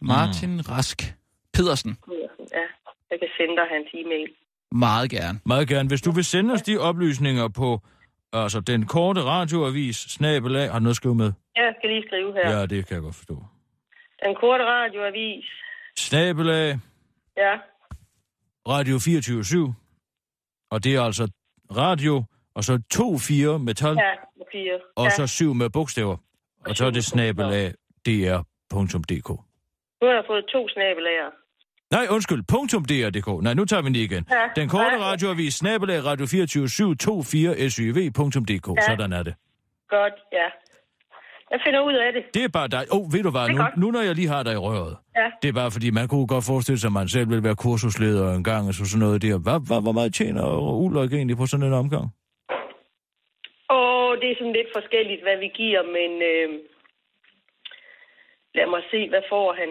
Martin 0.00 0.52
mm. 0.56 0.64
Rask 0.72 0.98
Pedersen. 1.54 1.92
Ja, 2.58 2.66
jeg 3.10 3.18
kan 3.22 3.30
sende 3.38 3.54
dig 3.60 3.66
hans 3.74 3.88
e-mail. 3.94 4.30
Meget 4.72 5.10
gerne. 5.10 5.38
Meget 5.46 5.68
gerne. 5.68 5.88
Hvis 5.88 6.02
du 6.02 6.10
vil 6.10 6.24
sende 6.24 6.54
os 6.54 6.62
de 6.62 6.78
oplysninger 6.78 7.48
på 7.48 7.68
altså 8.32 8.60
den 8.60 8.86
korte 8.86 9.20
radioavis, 9.22 9.96
snabelag, 9.96 10.70
har 10.70 10.78
du 10.78 10.82
noget 10.82 10.92
at 10.92 10.96
skrive 10.96 11.14
med? 11.14 11.32
Jeg 11.56 11.74
skal 11.78 11.90
lige 11.90 12.04
skrive 12.06 12.32
her. 12.32 12.50
Ja, 12.50 12.66
det 12.66 12.86
kan 12.86 12.94
jeg 12.94 13.02
godt 13.02 13.14
forstå. 13.14 13.36
Den 14.24 14.34
korte 14.34 14.64
radioavis. 14.64 15.44
Snabelag, 15.96 16.78
Ja, 17.36 17.54
radio 18.70 18.98
24 18.98 19.74
og 20.70 20.84
det 20.84 20.94
er 20.94 21.02
altså 21.02 21.28
radio, 21.76 22.24
og 22.54 22.64
så 22.64 22.82
to 22.90 23.18
fire 23.18 23.58
metal, 23.58 23.96
ja, 23.96 24.12
fire. 24.52 24.80
og 24.96 25.04
ja. 25.04 25.10
så 25.10 25.26
syv 25.26 25.54
med 25.54 25.70
bogstaver. 25.70 26.16
Og 26.66 26.76
så 26.76 26.86
er 26.86 26.90
det 26.90 27.04
snabelag 27.04 27.72
dr.dk. 28.06 29.28
Nu 30.00 30.06
har 30.08 30.14
jeg 30.14 30.24
fået 30.26 30.44
to 30.52 30.68
snabelager. 30.68 31.30
Nej, 31.90 32.06
undskyld, 32.10 32.42
punktum 32.48 32.84
.dr.dk. 32.84 33.42
Nej, 33.42 33.54
nu 33.54 33.64
tager 33.64 33.82
vi 33.82 33.86
den 33.86 33.94
igen. 33.96 34.26
Ja. 34.30 34.48
Den 34.56 34.68
korte 34.68 34.96
Ja. 34.96 35.02
radioavis, 35.10 35.54
snabelag 35.54 36.04
radio 36.04 36.26
24 36.26 36.68
24 36.68 37.70
syv.dk. 37.70 38.68
Ja. 38.76 38.82
Sådan 38.86 39.12
er 39.12 39.22
det. 39.22 39.34
Godt, 39.88 40.14
ja. 40.32 40.48
Jeg 41.50 41.60
finder 41.64 41.80
ud 41.80 41.94
af 41.94 42.12
det. 42.12 42.22
Det 42.34 42.44
er 42.44 42.48
bare 42.58 42.68
dig. 42.68 42.84
Åh, 42.92 43.00
oh, 43.00 43.04
ved 43.12 43.22
du 43.22 43.30
hvad, 43.30 43.48
nu, 43.48 43.56
godt. 43.56 43.76
nu 43.76 43.90
når 43.90 44.02
jeg 44.08 44.14
lige 44.14 44.28
har 44.28 44.42
dig 44.42 44.52
i 44.52 44.62
røret. 44.66 44.96
Ja. 45.16 45.28
Det 45.42 45.48
er 45.48 45.52
bare 45.52 45.70
fordi, 45.70 45.90
man 45.90 46.08
kunne 46.08 46.26
godt 46.26 46.44
forestille 46.52 46.78
sig, 46.80 46.88
at 46.88 46.92
man 47.00 47.08
selv 47.08 47.28
ville 47.30 47.44
være 47.48 47.56
kursusleder 47.56 48.26
en 48.34 48.44
gang, 48.44 48.68
og 48.68 48.74
så 48.74 48.84
sådan 48.84 49.04
noget 49.06 49.22
der. 49.22 49.38
Hvad, 49.46 49.58
hvad, 49.68 49.80
hvor 49.86 49.92
meget 49.98 50.14
tjener 50.14 50.44
Ulrik 50.84 51.12
egentlig 51.12 51.36
på 51.36 51.46
sådan 51.46 51.66
en 51.66 51.72
omgang? 51.82 52.06
Og 53.78 54.16
det 54.20 54.28
er 54.30 54.36
sådan 54.38 54.58
lidt 54.60 54.70
forskelligt, 54.78 55.22
hvad 55.22 55.36
vi 55.44 55.48
giver, 55.60 55.82
men 55.96 56.10
øh, 56.30 56.48
lad 58.56 58.66
mig 58.74 58.82
se, 58.92 59.08
hvad 59.08 59.24
får 59.32 59.48
han. 59.60 59.70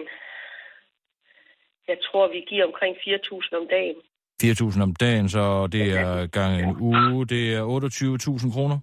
Jeg 1.88 1.98
tror, 2.06 2.24
vi 2.28 2.40
giver 2.50 2.64
omkring 2.70 2.96
4.000 2.96 3.56
om 3.60 3.66
dagen. 3.70 3.96
4.000 4.42 4.82
om 4.82 4.94
dagen, 4.94 5.28
så 5.28 5.66
det 5.66 5.84
er 5.98 6.26
gang 6.26 6.52
en 6.62 6.76
uge, 6.80 7.26
det 7.26 7.42
er 7.54 7.62
28.000 7.62 8.54
kroner. 8.54 8.78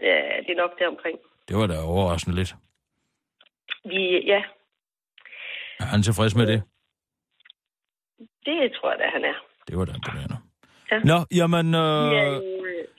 Ja, 0.00 0.20
det 0.44 0.50
er 0.52 0.60
nok 0.64 0.78
deromkring. 0.78 1.18
Det 1.48 1.56
var 1.56 1.66
da 1.66 1.80
overraskende 1.80 2.36
lidt. 2.36 2.54
Vi, 3.84 4.22
ja, 4.26 4.40
Er 5.80 5.84
han 5.84 6.02
tilfreds 6.02 6.34
med 6.34 6.46
det? 6.46 6.62
det 8.46 8.72
tror 8.80 8.90
jeg 8.90 8.98
da, 8.98 9.04
han 9.12 9.24
er. 9.24 9.34
Det 9.68 9.78
var 9.78 9.84
da 9.84 9.92
imponerende. 9.94 10.36
Ja. 10.92 10.98
Nå, 10.98 11.18
jamen, 11.34 11.74
øh, 11.74 12.12
Ja, 12.12 12.34
øh, 12.36 12.42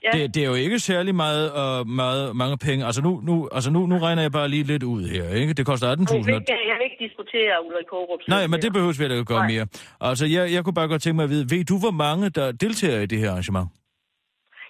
ja. 0.04 0.10
det, 0.14 0.36
det 0.36 0.44
er 0.44 0.48
jo 0.48 0.54
ikke 0.54 0.80
særlig 0.80 1.16
meget, 1.16 1.46
øh, 1.62 1.88
meget 1.88 2.36
mange 2.36 2.58
penge. 2.58 2.86
Altså, 2.86 3.02
nu, 3.02 3.22
nu, 3.24 3.50
altså 3.52 3.72
nu, 3.72 3.86
nu 3.86 3.98
regner 3.98 4.22
jeg 4.22 4.32
bare 4.32 4.48
lige 4.48 4.64
lidt 4.64 4.84
ud 4.84 5.04
her, 5.08 5.30
ikke? 5.30 5.54
Det 5.54 5.66
koster 5.66 5.88
Jeg 5.88 5.98
18.000. 6.00 6.14
vil, 6.26 6.34
og- 6.36 6.42
ikke, 6.42 6.54
jeg 6.70 6.76
vil 6.78 6.84
ikke 6.92 7.04
diskutere 7.08 7.66
Ulrik 7.68 7.86
Hårup. 7.92 8.20
Nej, 8.28 8.48
men 8.48 8.62
det 8.62 8.74
behøves 8.74 9.00
vi 9.00 9.08
da 9.08 9.14
ikke 9.14 9.26
gøre 9.26 9.38
Nej. 9.40 9.52
mere. 9.52 9.68
Altså, 10.02 10.26
jeg, 10.26 10.52
jeg 10.54 10.64
kunne 10.64 10.74
bare 10.74 10.88
godt 10.88 11.02
tænke 11.02 11.16
mig 11.16 11.24
at 11.24 11.30
vide, 11.30 11.46
ved 11.58 11.66
du, 11.66 11.80
hvor 11.80 11.92
mange, 11.92 12.30
der 12.30 12.52
deltager 12.52 13.00
i 13.02 13.06
det 13.06 13.20
her 13.20 13.30
arrangement? 13.32 13.68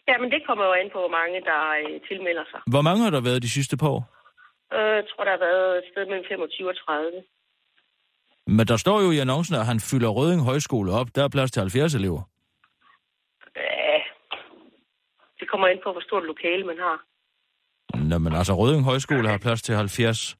Ja, 0.10 0.16
men 0.22 0.30
det 0.34 0.42
kommer 0.48 0.64
jo 0.70 0.74
an 0.82 0.90
på, 0.94 1.00
hvor 1.06 1.14
mange, 1.20 1.38
der 1.50 1.60
øh, 1.80 1.94
tilmelder 2.10 2.46
sig. 2.52 2.60
Hvor 2.74 2.84
mange 2.88 3.02
har 3.06 3.12
der 3.16 3.22
været 3.30 3.42
de 3.48 3.52
sidste 3.58 3.76
par 3.82 3.90
år? 3.96 4.04
Øh, 4.76 4.94
jeg 5.00 5.06
tror, 5.10 5.24
der 5.28 5.34
har 5.38 5.44
været 5.50 5.70
et 5.82 5.86
sted 5.92 6.04
mellem 6.12 6.26
25 6.30 6.70
og 6.74 6.78
30. 6.86 7.24
Men 8.58 8.66
der 8.72 8.78
står 8.78 8.98
jo 9.06 9.10
i 9.12 9.20
annoncen, 9.24 9.56
at 9.56 9.66
han 9.72 9.80
fylder 9.90 10.10
Røding 10.10 10.42
Højskole 10.50 10.92
op. 11.00 11.08
Der 11.16 11.24
er 11.24 11.30
plads 11.36 11.52
til 11.52 11.60
70 11.62 11.96
elever. 11.96 12.22
Ja, 13.56 13.98
det 15.40 15.46
kommer 15.52 15.68
an 15.68 15.80
på, 15.84 15.92
hvor 15.92 16.04
stort 16.08 16.26
lokale 16.32 16.64
man 16.72 16.80
har. 16.88 16.98
Nå, 18.10 18.18
men 18.18 18.34
altså, 18.34 18.54
Røding 18.54 18.84
Højskole 18.84 19.30
har 19.30 19.38
plads 19.38 19.62
til 19.62 19.76
70 19.76 20.38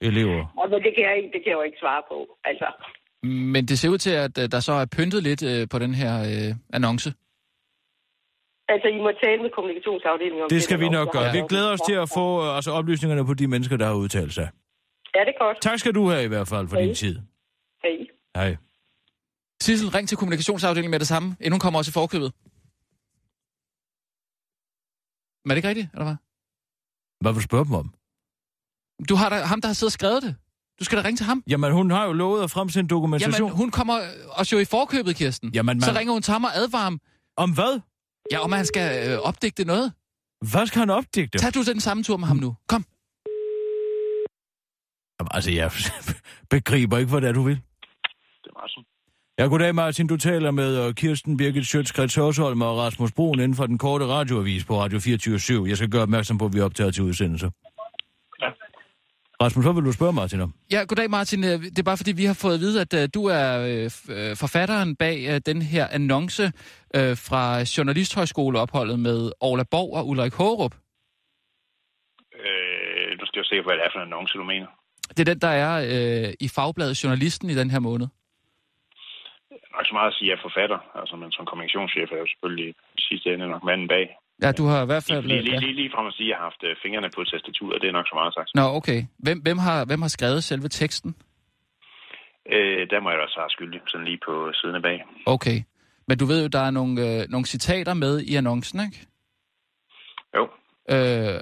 elever. 0.00 0.42
Og 0.60 0.70
men 0.70 0.82
det 0.82 0.92
kan, 0.94 1.04
jeg 1.04 1.16
ikke, 1.16 1.30
det 1.32 1.40
kan 1.42 1.50
jeg 1.50 1.58
jo 1.60 1.62
ikke 1.62 1.78
svare 1.80 2.02
på. 2.08 2.36
Altså, 2.44 2.66
Men 3.22 3.66
det 3.68 3.78
ser 3.78 3.88
ud 3.88 3.98
til, 3.98 4.10
at 4.10 4.38
øh, 4.42 4.48
der 4.52 4.60
så 4.60 4.72
er 4.72 4.86
pyntet 4.96 5.22
lidt 5.22 5.42
øh, 5.42 5.68
på 5.72 5.78
den 5.78 5.94
her 5.94 6.12
øh, 6.20 6.54
annonce. 6.72 7.10
Altså, 8.74 8.88
I 8.96 8.98
må 9.06 9.10
tale 9.24 9.38
med 9.44 9.50
kommunikationsafdelingen 9.56 10.42
om 10.42 10.48
Det 10.56 10.62
skal 10.62 10.78
vi 10.80 10.84
der 10.84 10.90
nok 10.98 11.08
gøre. 11.12 11.32
Vi 11.32 11.42
glæder 11.48 11.70
os 11.76 11.80
til 11.88 11.96
at 12.04 12.08
få 12.18 12.26
øh, 12.44 12.56
altså, 12.56 12.70
oplysningerne 12.78 13.24
på 13.30 13.34
de 13.34 13.46
mennesker, 13.46 13.76
der 13.76 13.86
har 13.86 13.94
udtalt 13.94 14.32
sig. 14.38 14.48
Ja, 15.14 15.20
det 15.26 15.32
er 15.36 15.44
godt. 15.44 15.56
Tak 15.60 15.78
skal 15.78 15.92
du 15.94 16.02
have 16.12 16.24
i 16.24 16.30
hvert 16.34 16.48
fald 16.48 16.68
for 16.68 16.76
Hej. 16.76 16.84
din 16.84 16.94
tid. 16.94 17.14
Hej. 17.84 17.96
Hej. 18.36 18.56
Sissel, 19.62 19.88
ring 19.90 20.08
til 20.08 20.16
kommunikationsafdelingen 20.18 20.90
med 20.90 20.98
det 20.98 21.08
samme, 21.08 21.28
inden 21.40 21.52
hun 21.52 21.60
kommer 21.60 21.78
også 21.78 21.90
i 21.90 21.96
forkøbet. 22.00 22.32
Men 25.44 25.50
er 25.50 25.54
det 25.54 25.58
ikke 25.58 25.68
rigtigt, 25.68 25.88
eller 25.94 26.04
hvad? 26.04 26.16
Hvad 27.20 27.32
vil 27.32 27.38
du 27.42 27.46
spørge 27.50 27.64
dem 27.64 27.74
om? 27.74 27.94
Du 29.08 29.14
har 29.14 29.28
da, 29.28 29.36
ham, 29.36 29.60
der 29.60 29.68
har 29.68 29.74
siddet 29.74 29.88
og 29.88 29.98
skrevet 30.00 30.22
det. 30.22 30.34
Du 30.78 30.84
skal 30.84 30.98
da 30.98 31.02
ringe 31.04 31.16
til 31.16 31.26
ham. 31.26 31.42
Jamen, 31.46 31.72
hun 31.72 31.90
har 31.90 32.04
jo 32.06 32.12
lovet 32.12 32.44
at 32.44 32.50
fremsende 32.50 32.88
dokumentation. 32.88 33.48
Jamen, 33.48 33.56
hun 33.56 33.70
kommer 33.70 33.94
også 34.30 34.56
jo 34.56 34.60
i 34.60 34.64
forkøbet, 34.64 35.16
Kirsten. 35.16 35.50
Jamen, 35.54 35.76
man... 35.76 35.82
Så 35.82 35.92
ringer 35.98 36.12
hun 36.12 36.22
til 36.22 36.32
ham 36.32 36.44
og 36.44 36.56
advarer 36.56 36.82
ham. 36.82 37.00
Om 37.36 37.54
hvad? 37.54 37.80
Ja, 38.32 38.38
om 38.38 38.52
han 38.52 38.66
skal 38.66 39.10
øh, 39.10 39.18
opdigte 39.18 39.64
noget. 39.64 39.92
Hvad 40.50 40.66
skal 40.66 40.78
han 40.78 40.90
opdigte? 40.90 41.38
Tag 41.38 41.54
du 41.54 41.62
den 41.62 41.80
samme 41.80 42.02
tur 42.02 42.16
med 42.16 42.28
ham 42.28 42.36
nu. 42.36 42.56
Kom. 42.68 42.84
Jamen, 45.20 45.30
altså, 45.30 45.50
jeg 45.50 45.70
begriber 46.54 46.98
ikke, 46.98 47.10
hvad 47.10 47.20
det 47.20 47.28
er, 47.28 47.32
du 47.32 47.42
vil. 47.42 47.54
Det 47.56 48.50
er 48.50 48.60
Martin. 48.60 48.84
Ja, 49.38 49.44
goddag 49.44 49.74
Martin. 49.74 50.06
Du 50.06 50.16
taler 50.16 50.50
med 50.50 50.86
uh, 50.86 50.94
Kirsten 50.94 51.36
Birgit 51.36 51.66
Sjøtskrets 51.66 52.14
Hørsholm 52.14 52.62
og 52.62 52.78
Rasmus 52.78 53.12
Brun 53.12 53.40
inden 53.40 53.54
for 53.54 53.66
den 53.66 53.78
korte 53.78 54.06
radioavis 54.06 54.64
på 54.64 54.80
Radio 54.80 54.98
24 54.98 55.68
Jeg 55.68 55.76
skal 55.76 55.90
gøre 55.90 56.02
opmærksom 56.02 56.38
på, 56.38 56.44
at 56.44 56.52
vi 56.54 56.58
er 56.58 56.64
optaget 56.64 56.94
til 56.94 57.02
udsendelser. 57.02 57.50
Rasmus, 59.42 59.64
hvad 59.64 59.74
vil 59.74 59.84
du 59.84 59.92
spørge 59.92 60.12
Martin 60.12 60.40
om? 60.40 60.54
Ja, 60.72 60.84
goddag 60.88 61.10
Martin. 61.10 61.44
Øh, 61.44 61.50
Det 61.50 61.78
er 61.78 61.82
bare 61.90 61.96
fordi, 61.96 62.12
vi 62.12 62.24
har 62.24 62.38
fået 62.42 62.54
at 62.54 62.60
vide, 62.60 62.80
at 62.80 62.94
øh, 62.94 63.08
du 63.14 63.22
er 63.40 63.46
øh, 63.70 64.36
forfatteren 64.42 64.96
bag 64.96 65.16
den 65.46 65.62
her 65.62 65.86
annonce 65.96 66.52
fra 67.26 67.42
Journalisthøjskoleopholdet 67.76 68.98
med 69.00 69.32
Orla 69.40 69.64
Borg 69.70 69.90
og 69.98 70.08
Ulrik 70.08 70.34
Hårup. 70.34 70.74
Øh, 72.40 73.10
nu 73.18 73.24
skal 73.26 73.40
jeg 73.40 73.48
se, 73.50 73.56
hvad 73.64 73.74
det 73.76 73.84
er 73.84 73.90
for 73.92 73.98
en 74.00 74.06
annonce, 74.06 74.38
du 74.38 74.44
mener. 74.44 74.66
Det 75.14 75.20
er 75.20 75.30
den, 75.32 75.40
der 75.46 75.52
er 75.64 75.72
øh, 75.94 76.32
i 76.40 76.48
fagbladet 76.56 77.04
Journalisten 77.04 77.50
i 77.50 77.54
den 77.54 77.70
her 77.70 77.80
måned. 77.88 78.06
Der 79.50 79.56
er 79.70 79.76
nok 79.76 79.86
så 79.86 79.94
meget 79.94 80.08
at 80.12 80.14
sige, 80.14 80.26
at 80.26 80.30
jeg 80.30 80.38
er 80.38 80.46
forfatter, 80.48 80.78
altså, 81.00 81.16
men 81.16 81.32
som 81.32 81.46
kommunikationschef 81.46 82.08
er 82.10 82.16
jeg 82.16 82.24
jo 82.24 82.32
selvfølgelig 82.32 82.68
i 82.98 83.00
sidste 83.08 83.26
ende 83.34 83.48
nok 83.48 83.64
manden 83.64 83.88
bag. 83.88 84.06
Ja, 84.42 84.52
du 84.52 84.64
har 84.66 84.82
i 84.82 84.86
hvert 84.86 85.04
fald... 85.08 85.22
Lige, 85.26 85.42
lige, 85.42 85.60
lige, 85.60 85.72
lige 85.74 85.90
frem 85.94 86.06
at 86.06 86.14
sige, 86.14 86.26
at 86.26 86.30
jeg 86.30 86.36
har 86.36 86.44
haft 86.44 86.62
øh, 86.68 86.76
fingrene 86.82 87.10
på 87.16 87.24
tastaturet, 87.24 87.82
det 87.82 87.88
er 87.88 87.92
nok 87.92 88.06
så 88.08 88.14
meget 88.14 88.34
sagt. 88.34 88.48
Nå, 88.54 88.62
okay. 88.78 89.00
Hvem, 89.18 89.38
hvem, 89.46 89.58
har, 89.58 89.84
hvem 89.84 90.02
har 90.02 90.08
skrevet 90.08 90.44
selve 90.44 90.68
teksten? 90.68 91.10
Øh, 92.54 92.90
der 92.90 93.00
må 93.00 93.10
jeg 93.10 93.18
da 93.18 93.22
også 93.22 93.38
have 93.40 93.50
skyldig, 93.50 93.80
sådan 93.88 94.04
lige 94.06 94.20
på 94.26 94.50
siden 94.54 94.74
af 94.74 94.82
bag. 94.82 94.98
Okay. 95.26 95.58
Men 96.08 96.18
du 96.18 96.24
ved 96.24 96.42
jo, 96.42 96.48
der 96.48 96.60
er 96.60 96.70
nogle, 96.70 96.94
øh, 97.06 97.26
nogle 97.28 97.46
citater 97.46 97.94
med 97.94 98.20
i 98.20 98.34
annoncen, 98.36 98.80
ikke? 98.86 98.98
Jo. 100.36 100.42
Øh, 100.94 101.40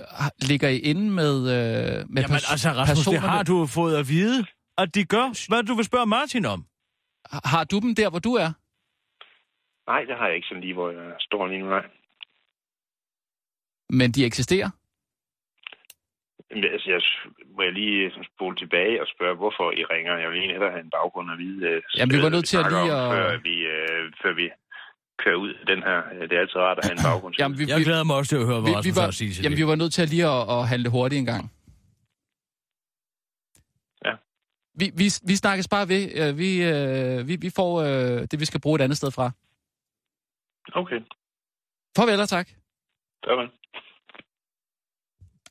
ligger 0.51 0.68
I 0.68 0.78
inde 0.78 1.11
med, 1.11 1.34
øh, 1.38 1.44
med 2.14 2.22
Jamen 2.22 2.40
altså, 2.53 2.68
Rasmus, 2.76 3.07
det 3.07 3.20
har 3.20 3.42
du 3.42 3.66
fået 3.66 3.96
at 3.96 4.09
vide, 4.09 4.46
at 4.78 4.94
de 4.94 5.05
gør. 5.05 5.49
Hvad 5.51 5.62
du 5.62 5.74
vil 5.74 5.84
spørge 5.84 6.07
Martin 6.07 6.44
om? 6.46 6.64
Har- 7.32 7.49
Har 7.49 7.64
du 7.64 7.78
dem 7.78 7.94
der, 7.94 8.11
hvor 8.11 8.18
du 8.18 8.32
er? 8.34 8.51
Nej, 9.90 10.01
det 10.09 10.16
har 10.18 10.26
jeg 10.26 10.36
ikke 10.36 10.49
sådan 10.49 10.61
lige, 10.66 10.74
hvor 10.74 10.90
jeg 10.90 11.12
står 11.20 11.46
lige 11.46 11.61
nu, 11.62 11.68
nej. 11.68 11.84
Men 13.91 14.12
de 14.12 14.24
eksisterer? 14.24 14.70
Men 16.55 16.64
Altså, 16.64 16.91
jeg, 16.91 17.01
må 17.57 17.62
jeg 17.62 17.72
lige 17.72 18.11
spole 18.34 18.57
tilbage 18.57 19.01
og 19.03 19.07
spørge, 19.14 19.36
hvorfor 19.36 19.66
I 19.80 19.84
ringer? 19.84 20.16
Jeg 20.22 20.28
vil 20.30 20.36
egentlig 20.39 20.55
hellere 20.55 20.70
have 20.70 20.84
en 20.84 20.91
baggrund 20.91 21.30
at 21.32 21.39
vide. 21.39 21.66
øh, 21.68 21.82
Jamen, 21.97 22.16
vi 22.16 22.22
var 22.22 22.28
nødt 22.28 22.47
til 22.49 22.57
at 22.57 22.66
lige 22.72 22.93
om, 22.93 23.11
at- 23.11 23.16
Før 23.16 23.39
vi, 23.49 23.55
øh, 23.74 24.12
før 24.22 24.32
vi 24.41 24.47
kører 25.22 25.36
ud 25.36 25.51
af 25.61 25.66
den 25.66 25.80
her. 25.89 25.99
Øh, 26.14 26.20
Det 26.28 26.32
er 26.36 26.41
altid 26.41 26.57
rart 26.57 26.78
at 26.78 26.84
have 26.84 26.97
en 26.99 27.05
baggrund. 27.09 27.34
til. 27.34 27.41
Jamen, 27.43 27.59
vi, 27.59 27.64
Jeg 27.68 27.84
glæder 27.84 28.05
mig 28.05 28.16
også 28.16 28.28
til 28.28 28.36
at 28.43 28.47
høre, 28.51 28.61
hvad 28.61 28.72
vi, 28.82 28.91
vi, 28.91 28.97
var, 29.01 29.11
sige 29.11 29.30
til 29.32 29.43
jamen, 29.43 29.57
det. 29.59 29.62
vi 29.64 29.70
var 29.70 29.76
nødt 29.82 29.93
til 29.95 30.03
at 30.03 30.09
lige 30.14 30.26
at, 30.36 30.43
at 30.57 30.68
handle 30.68 30.89
hurtigt 30.97 31.18
en 31.18 31.26
gang. 31.34 31.45
Ja. 34.07 34.14
Vi, 34.80 34.86
vi, 35.01 35.07
vi 35.30 35.34
snakkes 35.36 35.68
bare 35.68 35.89
ved. 35.89 36.03
Øh, 36.20 36.39
Vi, 36.43 36.51
øh, 36.72 37.28
vi, 37.28 37.34
vi 37.47 37.51
får 37.59 37.72
øh, 37.89 38.20
det, 38.30 38.41
vi 38.41 38.45
skal 38.51 38.61
bruge 38.61 38.76
et 38.78 38.82
andet 38.86 38.99
sted 38.99 39.11
fra. 39.11 39.30
Okay, 40.80 41.01
Farvel 41.97 42.20
og 42.20 42.28
tak. 42.28 42.49
Gør 43.26 43.36
man. 43.40 43.48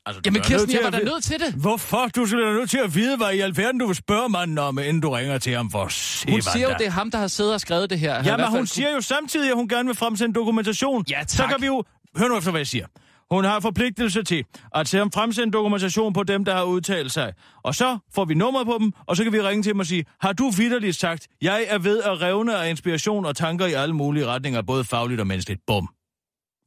Altså, 0.06 0.20
du 0.20 0.22
Jamen, 0.26 0.40
er 0.40 0.44
Kirsten, 0.44 0.58
nødt 0.60 0.70
til 0.70 0.76
jeg 0.76 0.82
var 0.82 0.86
at 0.86 0.92
da 0.92 0.98
vide- 0.98 1.10
nødt 1.10 1.24
til 1.24 1.38
det. 1.40 1.54
Hvorfor? 1.54 2.06
Du 2.16 2.26
skal 2.26 2.38
da 2.42 2.52
nødt 2.52 2.70
til 2.70 2.78
at 2.78 2.94
vide, 2.94 3.16
hvad 3.16 3.32
i 3.34 3.40
alverden 3.40 3.80
du 3.80 3.86
vil 3.86 3.96
spørge 3.96 4.28
manden 4.28 4.58
om, 4.58 4.78
inden 4.78 5.00
du 5.00 5.10
ringer 5.10 5.38
til 5.38 5.52
ham 5.56 5.70
for 5.70 5.88
se, 5.88 6.30
Hun 6.30 6.42
siger 6.42 6.68
jo, 6.68 6.74
det 6.78 6.86
er 6.86 6.90
ham, 6.90 7.10
der 7.10 7.18
har 7.18 7.26
siddet 7.26 7.54
og 7.54 7.60
skrevet 7.60 7.90
det 7.90 7.98
her. 7.98 8.14
Han 8.14 8.24
har 8.24 8.28
i 8.28 8.30
Ja, 8.30 8.36
hvert 8.36 8.38
men 8.38 8.44
fald 8.44 8.50
hun 8.52 8.58
kunne- 8.60 8.66
siger 8.66 8.92
jo 8.94 9.00
samtidig, 9.00 9.50
at 9.50 9.56
hun 9.56 9.68
gerne 9.68 9.86
vil 9.86 9.96
fremsende 9.96 10.34
dokumentation. 10.34 11.04
Ja, 11.10 11.22
Så 11.26 11.36
tak. 11.36 11.48
kan 11.48 11.60
vi 11.60 11.66
jo... 11.66 11.84
Hør 12.16 12.28
nu 12.28 12.36
efter, 12.38 12.50
hvad 12.50 12.60
jeg 12.60 12.66
siger. 12.66 12.86
Hun 13.30 13.44
har 13.44 13.60
forpligtelse 13.60 14.22
til 14.22 14.44
at 14.74 14.88
se 14.88 15.00
om 15.02 15.12
fremsende 15.12 15.52
dokumentation 15.52 16.12
på 16.12 16.22
dem, 16.22 16.44
der 16.44 16.54
har 16.54 16.64
udtalt 16.64 17.12
sig. 17.12 17.32
Og 17.62 17.74
så 17.74 17.98
får 18.14 18.24
vi 18.24 18.34
nummer 18.34 18.64
på 18.64 18.76
dem, 18.80 18.92
og 19.06 19.16
så 19.16 19.24
kan 19.24 19.32
vi 19.32 19.40
ringe 19.40 19.62
til 19.62 19.72
dem 19.72 19.80
og 19.80 19.86
sige, 19.86 20.04
har 20.20 20.32
du 20.32 20.50
vidderligt 20.50 20.96
sagt, 20.96 21.26
jeg 21.42 21.64
er 21.68 21.78
ved 21.78 22.02
at 22.02 22.20
revne 22.20 22.56
af 22.56 22.70
inspiration 22.70 23.24
og 23.26 23.36
tanker 23.36 23.66
i 23.66 23.72
alle 23.72 23.94
mulige 23.94 24.26
retninger, 24.26 24.62
både 24.62 24.84
fagligt 24.84 25.20
og 25.20 25.26
menneskeligt. 25.26 25.60
Bum. 25.66 25.88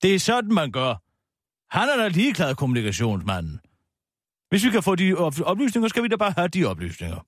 Det 0.01 0.15
er 0.15 0.19
sådan, 0.19 0.53
man 0.53 0.71
gør. 0.71 0.95
Han 1.77 1.89
er 1.89 1.97
da 1.97 2.07
ligeglad, 2.07 2.55
kommunikationsmanden. 2.55 3.59
Hvis 4.49 4.65
vi 4.65 4.69
kan 4.69 4.83
få 4.83 4.95
de 4.95 5.13
op- 5.17 5.41
oplysninger, 5.45 5.87
skal 5.87 6.03
vi 6.03 6.07
da 6.07 6.15
bare 6.15 6.31
have 6.31 6.47
de 6.47 6.65
oplysninger. 6.65 7.19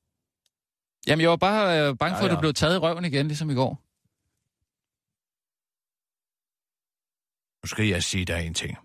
Jamen, 1.07 1.21
jeg 1.21 1.29
var 1.29 1.35
bare 1.37 1.79
øh, 1.89 1.97
bange 1.97 2.15
Ja, 2.15 2.21
for, 2.21 2.25
at 2.25 2.31
ja. 2.31 2.35
du 2.35 2.39
blev 2.39 2.53
taget 2.53 2.75
i 2.75 2.77
røven 2.77 3.05
igen, 3.05 3.27
ligesom 3.27 3.49
i 3.49 3.53
går. 3.53 3.69
Nu 7.63 7.67
skal 7.67 7.85
jeg 7.87 8.03
sige 8.03 8.25
dig 8.25 8.47
en 8.47 8.53
ting. 8.53 8.77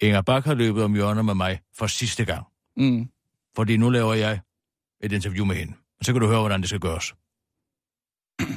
Inger 0.00 0.22
Bak 0.22 0.44
har 0.44 0.54
løbet 0.54 0.84
om 0.84 0.94
hjørnet 0.94 1.24
med 1.24 1.34
mig 1.34 1.60
for 1.78 1.86
sidste 1.86 2.24
gang. 2.24 2.46
Mm. 2.76 3.10
Fordi 3.56 3.76
nu 3.76 3.90
laver 3.90 4.14
jeg 4.14 4.40
et 5.00 5.12
interview 5.12 5.44
med 5.44 5.56
hende. 5.56 5.74
Og 5.98 6.04
så 6.04 6.12
kan 6.12 6.20
du 6.20 6.26
høre, 6.28 6.40
hvordan 6.40 6.60
det 6.60 6.68
skal 6.68 6.80
gøres. 6.80 7.14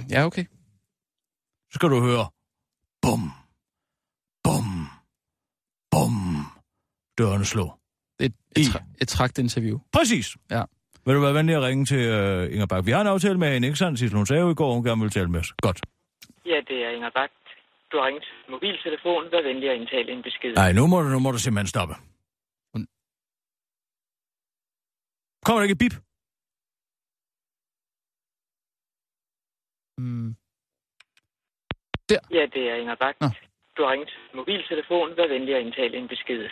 Ja, 0.10 0.26
okay. 0.26 0.46
Så 1.72 1.76
skal 1.76 1.90
du 1.90 2.02
høre. 2.02 2.30
Bum. 3.02 3.32
Bum. 4.44 4.88
Dørene 7.18 7.46
slå. 7.46 7.66
Det 8.20 8.26
er 8.26 8.30
et, 8.30 8.36
et, 8.58 8.66
tra- 8.68 8.86
et 9.02 9.08
trakt 9.08 9.38
interview. 9.38 9.80
Præcis. 9.94 10.28
Ja. 10.52 10.64
Vil 11.06 11.16
du 11.16 11.22
være 11.22 11.34
venlig 11.34 11.56
at 11.56 11.64
ringe 11.64 11.86
til 11.86 12.02
uh, 12.20 12.54
Inger 12.54 12.66
Bak? 12.66 12.86
Vi 12.86 12.92
har 12.92 13.02
en 13.02 13.08
aftale 13.08 13.38
med 13.38 13.54
hende, 13.54 13.68
ikke 13.68 13.78
sandt? 13.78 14.00
Sissel, 14.00 14.18
hun 14.18 14.26
sagde 14.26 14.42
jo 14.42 14.50
i 14.50 14.56
går, 14.56 14.74
hun 14.74 14.84
gerne 14.84 15.02
ville 15.02 15.12
tale 15.12 15.28
med 15.32 15.40
os. 15.40 15.54
Godt. 15.62 15.80
Ja, 16.46 16.58
det 16.70 16.78
er 16.86 16.90
Inger 16.90 17.10
Bak. 17.10 17.30
Du 17.92 17.98
har 17.98 18.06
ringet 18.08 18.24
til 18.24 18.52
mobiltelefon. 18.52 19.24
Vær 19.32 19.42
venlig 19.50 19.70
at 19.70 19.76
indtale 19.82 20.12
en 20.12 20.24
besked. 20.24 20.54
Nej, 20.56 20.72
nu 20.74 20.88
må, 20.88 21.02
du, 21.02 21.08
nu 21.10 21.20
må 21.20 21.32
du 21.32 21.40
simpelthen 21.40 21.68
stoppe. 21.68 21.96
Hun- 22.74 22.88
Kommer 25.46 25.60
der 25.60 25.64
ikke 25.64 25.78
et 25.80 25.84
bip? 25.86 25.96
Mm. 29.98 30.30
Ja, 32.38 32.46
det 32.56 32.64
er 32.72 32.76
Inger 32.76 32.96
Bak. 32.96 33.16
Nå. 33.22 33.28
Du 33.78 33.84
har 33.84 33.92
ringet 33.92 34.08
til 34.10 34.38
mobiltelefon. 34.40 35.10
Vær 35.18 35.28
venlig 35.36 35.56
at 35.56 35.62
indtale 35.66 35.98
en 35.98 36.08
besked. 36.08 36.50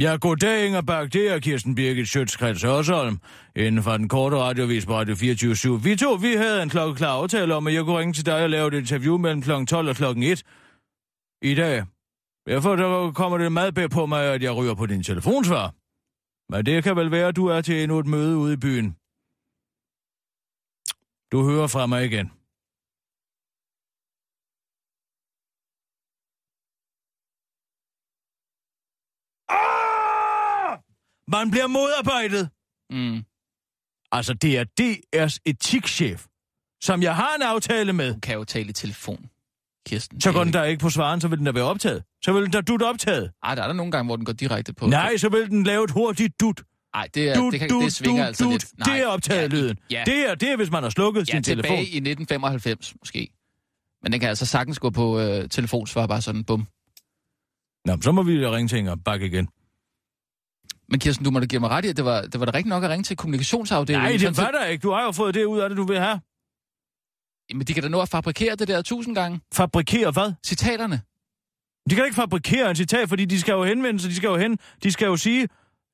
Ja, 0.00 0.16
goddag 0.16 0.66
Inger 0.66 0.82
Bak. 0.82 1.12
Det 1.12 1.32
er 1.32 1.38
Kirsten 1.38 1.74
Birgit 1.74 2.08
Sjøtskreds 2.08 2.62
Hørsholm 2.62 3.20
inden 3.56 3.82
for 3.82 3.96
den 3.96 4.08
korte 4.08 4.36
radiovis 4.36 4.86
på 4.86 4.92
Radio 4.92 5.14
24 5.14 5.82
Vi 5.82 5.96
to, 5.96 6.12
vi 6.14 6.32
havde 6.34 6.62
en 6.62 6.68
klokkeklar 6.68 7.08
aftale 7.08 7.54
om, 7.54 7.66
at 7.66 7.74
jeg 7.74 7.84
kunne 7.84 7.98
ringe 7.98 8.12
til 8.12 8.26
dig 8.26 8.42
og 8.42 8.50
lave 8.50 8.68
et 8.68 8.74
interview 8.74 9.18
mellem 9.18 9.42
kl. 9.42 9.50
12 9.64 9.88
og 9.88 9.96
kl. 9.96 10.04
1 10.04 10.42
i 11.42 11.54
dag. 11.54 11.84
Derfor 12.46 12.76
der 12.76 13.12
kommer 13.12 13.38
det 13.38 13.52
meget 13.52 13.74
bag 13.74 13.90
på 13.90 14.06
mig, 14.06 14.24
at 14.24 14.42
jeg 14.42 14.56
ryger 14.56 14.74
på 14.74 14.86
din 14.86 15.02
telefonsvar. 15.02 15.74
Men 16.52 16.66
det 16.66 16.84
kan 16.84 16.96
vel 16.96 17.10
være, 17.10 17.28
at 17.28 17.36
du 17.36 17.46
er 17.46 17.60
til 17.60 17.82
endnu 17.82 17.98
et 17.98 18.06
møde 18.06 18.36
ude 18.36 18.52
i 18.52 18.56
byen. 18.56 18.96
Du 21.32 21.50
hører 21.50 21.66
fra 21.66 21.86
mig 21.86 22.04
igen. 22.04 22.30
Man 31.28 31.50
bliver 31.50 31.66
modarbejdet. 31.66 32.48
Mm. 32.90 33.24
Altså, 34.12 34.34
det 34.34 34.58
er 34.58 34.64
DR's 34.80 35.38
etikchef, 35.46 36.26
som 36.82 37.02
jeg 37.02 37.16
har 37.16 37.34
en 37.36 37.42
aftale 37.42 37.92
med. 37.92 38.14
Du 38.14 38.20
kan 38.20 38.34
jo 38.34 38.44
tale 38.44 38.68
i 38.68 38.72
telefon, 38.72 39.26
Kirsten. 39.86 40.20
Så 40.20 40.32
går 40.32 40.44
den 40.44 40.52
der 40.52 40.64
ikke 40.64 40.80
på 40.80 40.90
svaren, 40.90 41.20
så 41.20 41.28
vil 41.28 41.38
den 41.38 41.46
der 41.46 41.52
være 41.52 41.64
optaget. 41.64 42.04
Så 42.24 42.32
vil 42.32 42.42
den 42.44 42.52
der 42.52 42.60
dut 42.60 42.82
optaget. 42.82 43.32
Ej, 43.42 43.54
der 43.54 43.62
er 43.62 43.66
der 43.66 43.74
nogle 43.74 43.92
gange, 43.92 44.06
hvor 44.08 44.16
den 44.16 44.24
går 44.24 44.32
direkte 44.32 44.72
på. 44.74 44.86
Nej, 44.86 45.16
så 45.16 45.28
vil 45.28 45.50
den 45.50 45.64
lave 45.64 45.84
et 45.84 45.90
hurtigt 45.90 46.40
dut. 46.40 46.62
Nej, 46.94 47.08
det, 47.14 47.28
er, 47.28 47.34
Dut, 47.34 47.52
det, 47.52 47.60
kan, 47.60 47.68
dut, 47.68 47.82
det 47.84 47.92
svinger 47.92 48.22
dut, 48.22 48.26
altså 48.26 48.44
dut. 48.44 48.52
lidt. 48.52 48.66
Det 48.84 49.00
er 49.02 49.06
optaget 49.06 49.42
ja, 49.42 49.46
lyden. 49.56 49.78
Ja, 49.90 50.02
Det 50.06 50.30
er, 50.30 50.34
det 50.34 50.50
er, 50.52 50.56
hvis 50.56 50.70
man 50.70 50.82
har 50.82 50.90
slukket 50.90 51.28
ja 51.28 51.34
sin 51.34 51.42
tilbage 51.42 51.62
telefon. 51.62 51.78
i 51.78 52.10
1995 52.10 52.94
måske. 53.00 53.28
Men 54.02 54.12
den 54.12 54.20
kan 54.20 54.28
altså 54.28 54.46
sagtens 54.46 54.78
gå 54.78 54.90
på 54.90 55.20
øh, 55.20 55.48
telefonsvar, 55.48 56.06
bare 56.06 56.22
sådan 56.22 56.44
bum. 56.44 56.66
Nå, 57.84 58.02
så 58.02 58.12
må 58.12 58.22
vi 58.22 58.40
da 58.42 58.50
ringe 58.56 58.68
til 58.68 58.78
Inger 58.78 58.96
Bak 59.04 59.20
igen. 59.22 59.48
Men 60.94 61.00
Kirsten, 61.00 61.24
du 61.24 61.30
må 61.30 61.40
da 61.40 61.46
give 61.46 61.60
mig 61.60 61.70
ret 61.70 61.84
i, 61.84 61.88
at 61.88 61.96
det 61.96 62.04
var, 62.04 62.20
det 62.22 62.40
var 62.40 62.46
da 62.46 62.52
rigtigt 62.52 62.68
nok 62.68 62.84
at 62.84 62.90
ringe 62.90 63.04
til 63.04 63.16
kommunikationsafdelingen. 63.16 64.10
Nej, 64.10 64.30
det 64.30 64.36
var 64.36 64.50
der 64.50 64.64
ikke. 64.64 64.82
Du 64.82 64.90
har 64.90 65.04
jo 65.04 65.12
fået 65.12 65.34
det 65.34 65.44
ud 65.44 65.58
af 65.58 65.68
det, 65.68 65.78
du 65.78 65.84
vil 65.84 65.98
have. 65.98 66.20
Men 67.54 67.66
de 67.66 67.74
kan 67.74 67.82
da 67.82 67.88
nå 67.88 68.00
at 68.00 68.08
fabrikere 68.08 68.56
det 68.56 68.68
der 68.68 68.82
tusind 68.82 69.14
gange. 69.14 69.40
Fabrikere 69.54 70.10
hvad? 70.10 70.32
Citaterne. 70.46 71.02
De 71.90 71.94
kan 71.94 72.04
ikke 72.04 72.14
fabrikere 72.14 72.70
en 72.70 72.76
citat, 72.76 73.08
fordi 73.08 73.24
de 73.24 73.40
skal 73.40 73.52
jo 73.52 73.64
henvende 73.64 74.00
sig, 74.00 74.10
de 74.10 74.16
skal 74.16 74.28
jo 74.28 74.36
hen, 74.36 74.58
de 74.82 74.92
skal 74.92 75.06
jo 75.06 75.16
sige, 75.16 75.48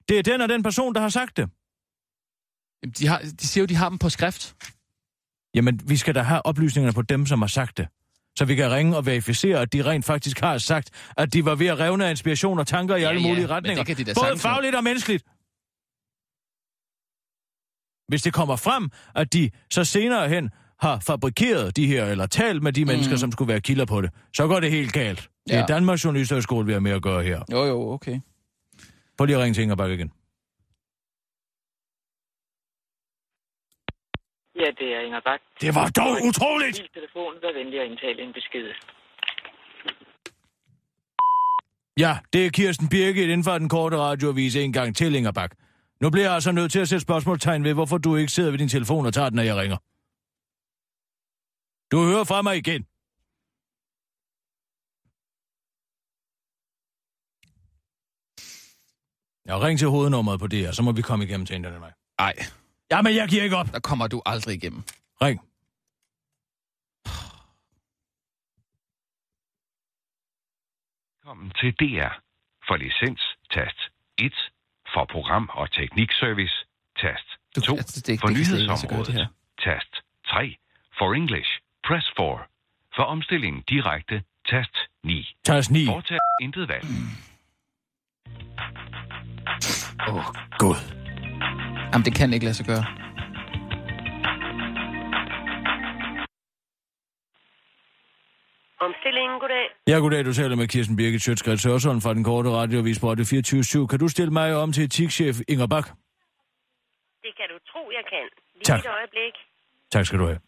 det 0.09 0.19
er 0.19 0.23
den 0.23 0.41
og 0.41 0.49
den 0.49 0.63
person, 0.63 0.95
der 0.95 1.01
har 1.01 1.09
sagt 1.09 1.37
det. 1.37 1.49
Jamen, 2.83 2.95
De, 2.99 3.07
har, 3.07 3.19
de 3.41 3.47
siger 3.49 3.63
jo, 3.63 3.67
de 3.67 3.77
har 3.77 3.89
dem 3.89 3.99
på 3.99 4.09
skrift. 4.09 4.57
Jamen, 5.55 5.81
vi 5.89 5.97
skal 5.97 6.15
da 6.15 6.23
have 6.23 6.47
oplysningerne 6.47 6.93
på 6.95 7.03
dem, 7.03 7.27
som 7.27 7.41
har 7.43 7.49
sagt 7.49 7.77
det. 7.79 7.89
Så 8.39 8.45
vi 8.45 8.55
kan 8.55 8.71
ringe 8.71 8.97
og 8.97 9.07
verificere, 9.07 9.61
at 9.61 9.73
de 9.73 9.85
rent 9.85 10.05
faktisk 10.05 10.41
har 10.41 10.59
sagt, 10.59 10.91
at 11.17 11.33
de 11.33 11.45
var 11.45 11.55
ved 11.55 11.67
at 11.67 11.79
revne 11.79 12.07
af 12.07 12.11
inspiration 12.11 12.59
og 12.59 12.67
tanker 12.67 12.97
i 12.97 13.01
Ja, 13.01 13.09
alle 13.09 13.21
ja, 13.21 13.29
mulige 13.29 13.47
retninger. 13.47 13.85
de 13.85 13.95
Både 14.05 14.15
sagtens 14.15 14.43
fagligt 14.43 14.75
og 14.75 14.85
menneskeligt. 14.85 15.25
Hvis 18.09 18.23
det 18.23 18.33
kommer 18.35 18.57
frem, 18.57 18.91
at 19.15 19.33
de 19.33 19.51
så 19.71 19.85
senere 19.85 20.29
hen 20.29 20.51
har 20.81 21.01
fabrikeret 21.01 21.77
de 21.77 21.87
her, 21.87 22.05
eller 22.07 22.27
talt 22.27 22.63
med 22.63 22.73
de 22.73 22.85
mennesker, 22.85 23.15
Mm. 23.15 23.19
som 23.19 23.33
skulle 23.33 23.49
være 23.49 23.61
kilder 23.61 23.85
på 23.85 24.01
det, 24.01 24.11
så 24.37 24.47
går 24.47 24.61
det 24.61 24.71
helt 24.71 24.93
galt. 24.93 25.29
Det 25.47 25.55
er 25.55 25.59
Ja. 25.59 25.67
Danmarks 25.67 26.05
Journalisterskole, 26.05 26.67
vi 26.67 26.73
har 26.73 26.81
med 26.81 26.93
at 26.93 27.03
gøre 27.03 27.23
her. 27.23 27.43
Jo, 27.53 27.65
jo, 27.65 27.91
okay. 27.91 28.21
Prøv 29.19 29.25
lige 29.27 29.37
at 29.37 29.43
ringe 29.43 29.55
til 29.55 29.63
Inger 29.63 29.75
Bak 29.77 29.91
igen. 29.91 30.13
Ja, 34.61 34.71
det 34.81 34.89
er 34.97 35.01
Inger 35.01 35.21
Bak. 35.21 35.41
Det 35.61 35.75
var 35.75 35.89
dog 36.01 36.15
utroligt! 36.29 36.77
Min 36.81 36.89
telefon, 36.95 37.35
vær 37.43 37.53
venlig 37.59 37.81
at 37.81 37.87
indtale 37.91 38.23
en 38.23 38.33
besked. 38.33 38.67
Ja, 42.05 42.19
det 42.33 42.47
er 42.47 42.51
Kirsten 42.51 42.89
Birgit 42.89 43.25
inden 43.25 43.45
for 43.45 43.59
den 43.59 43.69
korte 43.69 43.97
radioavis 43.97 44.57
en 44.57 44.73
gang 44.73 44.97
til, 44.97 45.15
Inger 45.15 45.33
Bak. 45.33 45.51
Nu 46.01 46.11
bliver 46.11 46.25
jeg 46.25 46.35
altså 46.35 46.53
nødt 46.53 46.73
til 46.73 46.79
at 46.79 46.89
sætte 46.89 47.03
spørgsmålstegn 47.03 47.65
ved, 47.65 47.75
hvorfor 47.75 47.99
du 47.99 48.17
ikke 48.17 48.33
sidder 48.33 48.51
ved 48.51 48.59
din 48.59 48.69
telefon 48.69 49.07
og 49.07 49.15
tager 49.15 49.29
den, 49.29 49.37
når 49.37 49.43
jeg 49.43 49.57
ringer. 49.57 49.77
Du 51.93 51.99
hører 52.11 52.25
fra 52.25 52.43
mig 52.43 52.57
igen. 52.57 52.83
Jeg 59.47 59.61
ring 59.63 59.79
til 59.79 59.89
hovednummeret 59.89 60.41
på 60.41 60.47
det 60.47 60.59
her, 60.59 60.73
så 60.73 60.83
må 60.83 60.93
vi 60.93 61.03
komme 61.03 61.25
igennem 61.25 61.47
til 61.47 61.57
internetvej. 61.57 61.93
Nej. 62.19 62.35
Jamen, 62.91 63.15
jeg 63.15 63.29
giver 63.29 63.43
ikke 63.43 63.57
op. 63.57 63.73
Der 63.73 63.81
kommer 63.81 64.07
du 64.07 64.23
aldrig 64.27 64.55
igennem. 64.55 64.83
Ring. 65.23 65.41
Velkommen 71.19 71.51
til 71.61 71.71
DR. 71.81 72.13
For 72.69 72.77
licens, 72.77 73.23
tast 73.55 73.79
1. 74.19 74.33
For 74.95 75.05
program- 75.13 75.51
og 75.53 75.71
teknikservice, 75.73 76.55
tast 77.01 77.27
2. 77.67 77.77
altså, 77.77 78.01
det- 78.07 78.21
for 78.21 78.27
det 78.29 78.37
nyhedsområdet, 78.37 79.29
tast 79.65 79.93
3. 80.27 80.57
For 80.99 81.15
English, 81.15 81.51
press 81.87 82.07
4. 82.17 82.39
For 82.97 83.03
omstilling 83.03 83.69
direkte, 83.69 84.23
tast 84.51 84.75
9. 85.05 85.37
Tast 85.45 85.71
9. 85.71 85.87
Fortag 85.87 86.19
intet 86.43 86.69
valg. 86.69 86.85
Åh, 90.09 90.15
oh, 90.17 90.25
Gud. 90.59 91.00
Jamen, 91.93 92.05
det 92.05 92.15
kan 92.15 92.33
ikke 92.33 92.45
lade 92.47 92.55
sig 92.55 92.67
gøre. 92.67 92.85
Omstillingen, 98.87 99.41
goddag. 99.41 99.67
Ja, 99.87 99.97
goddag, 99.99 100.25
du 100.25 100.33
taler 100.33 100.57
med 100.57 100.69
Kirsten 100.69 100.97
Birgit 100.97 101.23
Sjøtskrets 101.23 101.65
Hørsholm 101.65 102.01
fra 102.01 102.15
den 102.15 102.25
korte 102.25 102.51
radioavis 102.51 102.99
på 103.01 103.11
Radio 103.11 103.25
24 103.25 103.89
Kan 103.89 103.99
du 103.99 104.09
stille 104.09 104.33
mig 104.33 104.55
om 104.57 104.73
til 104.73 104.85
etikchef 104.85 105.37
Inger 105.49 105.67
Bak? 105.67 105.87
Det 107.25 107.33
kan 107.39 107.47
du 107.53 107.57
tro, 107.73 107.83
jeg 107.99 108.05
kan. 108.13 108.25
Lige 108.55 108.65
Tak. 108.65 108.81
et 108.81 108.87
øjeblik. 108.99 109.35
Tak 109.93 110.07
skal 110.07 110.19
du 110.19 110.27
have. 110.27 110.39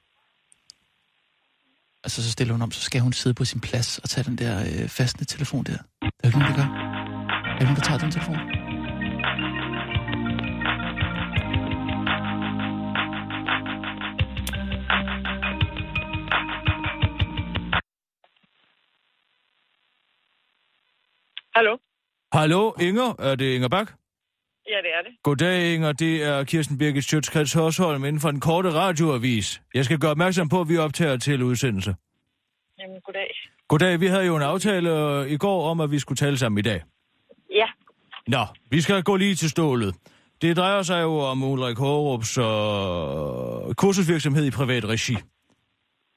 Altså, 2.05 2.22
så 2.24 2.32
stiller 2.32 2.55
hun 2.55 2.62
om, 2.62 2.70
så 2.70 2.80
skal 2.82 3.01
hun 3.01 3.12
sidde 3.12 3.34
på 3.34 3.45
sin 3.45 3.61
plads 3.61 3.99
og 3.99 4.09
tage 4.09 4.24
den 4.24 4.38
der 4.38 4.55
øh, 4.61 4.88
fastende 4.88 5.24
telefon 5.24 5.64
der. 5.64 5.72
Der 5.72 6.09
er 6.22 6.26
ikke 6.26 6.38
nogen, 6.38 6.53
der 6.53 6.59
gør. 6.62 6.68
Er 7.55 7.59
der 7.59 7.64
nogen, 7.64 7.76
der 7.76 7.82
tager 7.88 7.99
den 7.99 8.11
telefon? 8.11 8.61
Hallo? 21.55 21.76
Hallo, 22.32 22.72
Inger? 22.80 23.14
Er 23.18 23.34
det 23.34 23.55
Inger 23.55 23.68
Bak? 23.68 23.92
Ja, 24.68 24.76
det 24.76 24.90
er 24.98 25.03
det. 25.03 25.12
Goddag, 25.22 25.74
Inger. 25.74 25.92
Det 25.92 26.22
er 26.24 26.44
Kirsten 26.44 26.78
Birgit 26.78 27.05
Sjøtskrets 27.05 27.53
Hørsholm 27.53 28.05
inden 28.05 28.20
for 28.20 28.30
den 28.30 28.40
korte 28.40 28.70
radioavis. 28.70 29.62
Jeg 29.74 29.84
skal 29.84 29.98
gøre 29.98 30.11
opmærksom 30.11 30.48
på, 30.48 30.61
at 30.61 30.68
vi 30.68 30.76
optager 30.76 31.16
til 31.16 31.42
udsendelse. 31.42 31.94
Jamen, 32.78 33.00
goddag. 33.00 33.30
Goddag, 33.68 34.00
vi 34.00 34.07
havde 34.07 34.24
jo 34.24 34.36
en 34.36 34.42
aftale 34.42 34.90
øh, 34.90 35.30
i 35.30 35.36
går 35.36 35.70
om, 35.70 35.80
at 35.80 35.90
vi 35.90 35.98
skulle 35.98 36.16
tale 36.16 36.38
sammen 36.38 36.59
i 36.59 36.62
dag. 36.62 36.82
Ja, 37.55 37.66
Nå, 38.26 38.46
vi 38.70 38.80
skal 38.80 39.03
gå 39.03 39.16
lige 39.16 39.34
til 39.34 39.50
stålet. 39.50 39.94
Det 40.42 40.57
drejer 40.57 40.82
sig 40.82 41.03
jo 41.03 41.18
om 41.18 41.42
Ulrik 41.42 41.78
Hårups 41.78 42.38
øh, 42.38 42.44
kursusvirksomhed 43.74 44.46
i 44.46 44.50
privat 44.50 44.84
regi. 44.84 45.16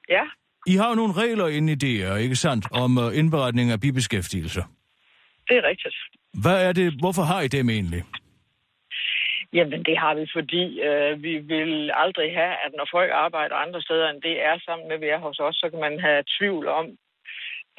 ja, 0.10 0.24
I 0.68 0.76
har 0.76 0.90
jo 0.90 0.96
nogle 0.96 1.14
regler 1.14 1.48
inde 1.48 1.74
i 1.74 1.76
DR, 1.76 2.16
ikke 2.16 2.36
sandt, 2.36 2.68
om 2.72 2.98
øh, 2.98 3.18
indberetning 3.18 3.72
af 3.72 3.80
bibeskæftigelse. 3.80 4.64
Det 5.48 5.58
er 5.58 5.64
rigtigt. 5.72 5.96
Hvad 6.44 6.58
er 6.68 6.74
det, 6.74 6.94
hvorfor 7.02 7.24
har 7.32 7.42
I 7.42 7.48
dem 7.48 7.70
egentlig? 7.70 8.04
Jamen, 9.54 9.84
det 9.90 9.98
har 9.98 10.14
vi, 10.20 10.26
fordi 10.38 10.64
øh, 10.88 11.24
vi 11.24 11.34
vil 11.38 11.92
aldrig 12.04 12.30
have, 12.40 12.56
at 12.66 12.72
når 12.78 12.88
folk 12.92 13.12
arbejder 13.14 13.56
andre 13.56 13.82
steder, 13.82 14.10
end 14.10 14.22
det 14.22 14.36
er 14.50 14.56
sammen 14.66 14.88
med, 14.88 14.98
vi 14.98 15.08
er 15.16 15.18
hos 15.18 15.40
os, 15.40 15.56
så 15.56 15.70
kan 15.70 15.80
man 15.80 16.00
have 16.00 16.24
tvivl 16.38 16.68
om, 16.68 16.86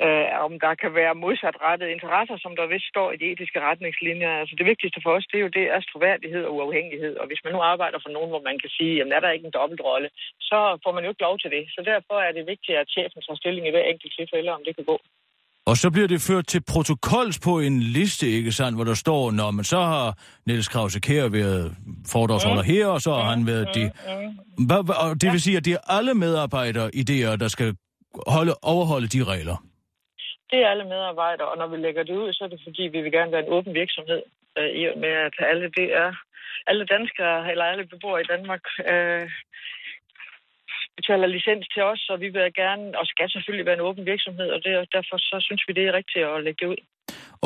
øh, 0.04 0.28
om 0.44 0.52
der 0.64 0.74
kan 0.82 0.92
være 1.00 1.20
modsatrettede 1.24 1.92
interesser, 1.96 2.36
som 2.44 2.52
der 2.56 2.66
vist 2.74 2.88
står 2.92 3.08
i 3.12 3.20
de 3.22 3.30
etiske 3.32 3.60
retningslinjer. 3.68 4.32
Altså 4.40 4.54
det 4.58 4.66
vigtigste 4.72 5.00
for 5.02 5.12
os, 5.16 5.26
det 5.30 5.38
er 5.38 5.44
jo 5.46 5.56
det 5.58 5.66
er 5.74 5.80
troværdighed 5.80 6.44
og 6.44 6.54
uafhængighed. 6.56 7.12
Og 7.20 7.26
hvis 7.26 7.44
man 7.44 7.52
nu 7.52 7.60
arbejder 7.72 7.98
for 8.02 8.10
nogen, 8.16 8.30
hvor 8.32 8.42
man 8.48 8.58
kan 8.62 8.70
sige, 8.76 8.96
jamen 8.96 9.12
er 9.12 9.20
der 9.20 9.30
ikke 9.30 9.46
en 9.46 9.58
dobbeltrolle, 9.60 10.08
så 10.48 10.58
får 10.84 10.92
man 10.92 11.04
jo 11.04 11.10
ikke 11.10 11.26
lov 11.28 11.38
til 11.38 11.50
det. 11.56 11.64
Så 11.74 11.80
derfor 11.92 12.16
er 12.26 12.32
det 12.32 12.50
vigtigt, 12.52 12.78
at 12.78 12.90
chefen 12.94 13.22
tager 13.22 13.40
stilling 13.42 13.64
i 13.66 13.74
hver 13.74 13.86
enkelt 13.92 14.12
tilfælde, 14.18 14.50
om 14.56 14.64
det 14.66 14.76
kan 14.76 14.84
gå. 14.92 14.98
Og 15.70 15.76
så 15.76 15.90
bliver 15.90 16.08
det 16.08 16.20
ført 16.28 16.46
til 16.46 16.62
protokols 16.72 17.36
på 17.46 17.52
en 17.60 17.80
liste, 17.98 18.26
ikke 18.38 18.52
sandt, 18.52 18.76
hvor 18.78 18.84
der 18.84 18.94
står, 18.94 19.30
når 19.30 19.50
man 19.50 19.64
så 19.64 19.80
har 19.92 20.08
Niels 20.46 20.68
Krause 20.68 21.00
Kjær 21.00 21.28
været 21.28 21.76
foredragsholder 22.12 22.62
Mm. 22.62 22.72
her, 22.74 22.86
og 22.86 23.00
så 23.00 23.10
har 23.14 23.26
han 23.34 23.46
været 23.46 23.68
det. 23.74 23.86
Hvad, 24.68 24.80
hvad, 24.86 24.96
og 25.04 25.20
det 25.22 25.28
vil 25.32 25.40
sige, 25.46 25.56
at 25.56 25.64
det 25.64 25.72
er 25.72 25.82
alle 25.98 26.14
medarbejdere 26.14 26.88
i 26.94 27.02
DR, 27.10 27.36
der 27.36 27.48
skal 27.48 27.76
holde, 28.26 28.52
overholde 28.62 29.08
de 29.14 29.24
regler. 29.32 29.56
Det 30.50 30.58
er 30.64 30.68
alle 30.68 30.84
medarbejdere, 30.94 31.48
og 31.52 31.56
når 31.58 31.66
vi 31.72 31.76
lægger 31.76 32.02
det 32.02 32.16
ud, 32.22 32.32
så 32.32 32.44
er 32.44 32.48
det 32.48 32.60
fordi, 32.66 32.82
vi 32.82 33.00
vil 33.04 33.12
gerne 33.12 33.32
være 33.32 33.44
en 33.46 33.52
åben 33.56 33.74
virksomhed. 33.74 34.22
Øh, 34.58 34.68
I 34.80 34.82
og 34.90 34.98
med, 35.04 35.12
at 35.28 35.34
alle 35.50 35.66
det 35.78 35.88
er 36.02 36.10
alle 36.70 36.84
danskere, 36.94 37.50
eller 37.50 37.64
alle 37.64 37.86
beboere 37.92 38.20
i 38.20 38.30
Danmark, 38.34 38.64
øh, 38.92 39.24
betaler 40.98 41.26
licens 41.26 41.66
til 41.74 41.82
os, 41.82 42.00
så 42.06 42.12
vi 42.24 42.28
vil 42.28 42.54
gerne, 42.62 42.84
og 42.98 43.04
skal 43.06 43.30
selvfølgelig 43.30 43.66
være 43.66 43.78
en 43.80 43.86
åben 43.88 44.04
virksomhed, 44.12 44.48
og 44.54 44.58
det, 44.64 44.72
derfor 44.96 45.16
så 45.30 45.36
synes 45.46 45.62
vi, 45.66 45.72
det 45.72 45.84
er 45.86 45.92
rigtigt 45.92 46.24
at 46.24 46.44
lægge 46.44 46.60
det 46.62 46.72
ud. 46.72 46.80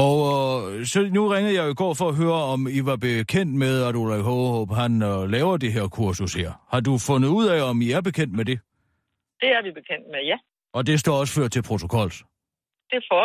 Og 0.07 0.17
øh, 0.73 0.87
så 0.87 0.99
nu 1.17 1.23
ringede 1.29 1.55
jeg 1.61 1.71
i 1.71 1.75
går 1.75 1.95
for 2.01 2.09
at 2.09 2.17
høre, 2.23 2.41
om 2.55 2.61
I 2.79 2.81
var 2.91 2.97
bekendt 2.97 3.55
med, 3.55 3.75
at 3.89 3.95
Ulrik 3.95 4.25
Hårup, 4.29 4.71
han 4.83 5.03
øh, 5.03 5.31
laver 5.35 5.57
det 5.57 5.73
her 5.73 5.89
kursus 5.89 6.35
her. 6.35 6.51
Har 6.73 6.81
du 6.81 6.93
fundet 7.09 7.29
ud 7.29 7.47
af, 7.55 7.61
om 7.71 7.77
I 7.87 7.91
er 7.91 8.01
bekendt 8.01 8.35
med 8.39 8.45
det? 8.45 8.59
Det 9.43 9.51
er 9.57 9.63
vi 9.63 9.71
bekendt 9.81 10.07
med, 10.15 10.23
ja. 10.33 10.39
Og 10.73 10.87
det 10.87 11.01
står 11.01 11.15
også 11.21 11.35
ført 11.41 11.53
til 11.53 11.63
protokols. 11.63 12.17
Det, 12.93 13.01
for, 13.11 13.23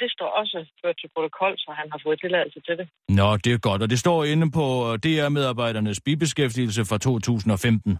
det 0.00 0.10
står 0.16 0.28
også 0.40 0.56
ført 0.84 0.96
til 1.00 1.10
protokol, 1.14 1.54
så 1.58 1.70
han 1.80 1.88
har 1.92 2.00
fået 2.06 2.20
tilladelse 2.20 2.60
til 2.60 2.74
det. 2.78 2.88
Nå, 3.08 3.36
det 3.36 3.52
er 3.52 3.58
godt. 3.58 3.82
Og 3.82 3.90
det 3.90 3.98
står 3.98 4.24
inde 4.24 4.50
på 4.50 4.66
øh, 4.88 4.98
DR-medarbejdernes 5.04 6.00
bibeskæftigelse 6.00 6.84
fra 6.84 6.98
2015, 6.98 7.98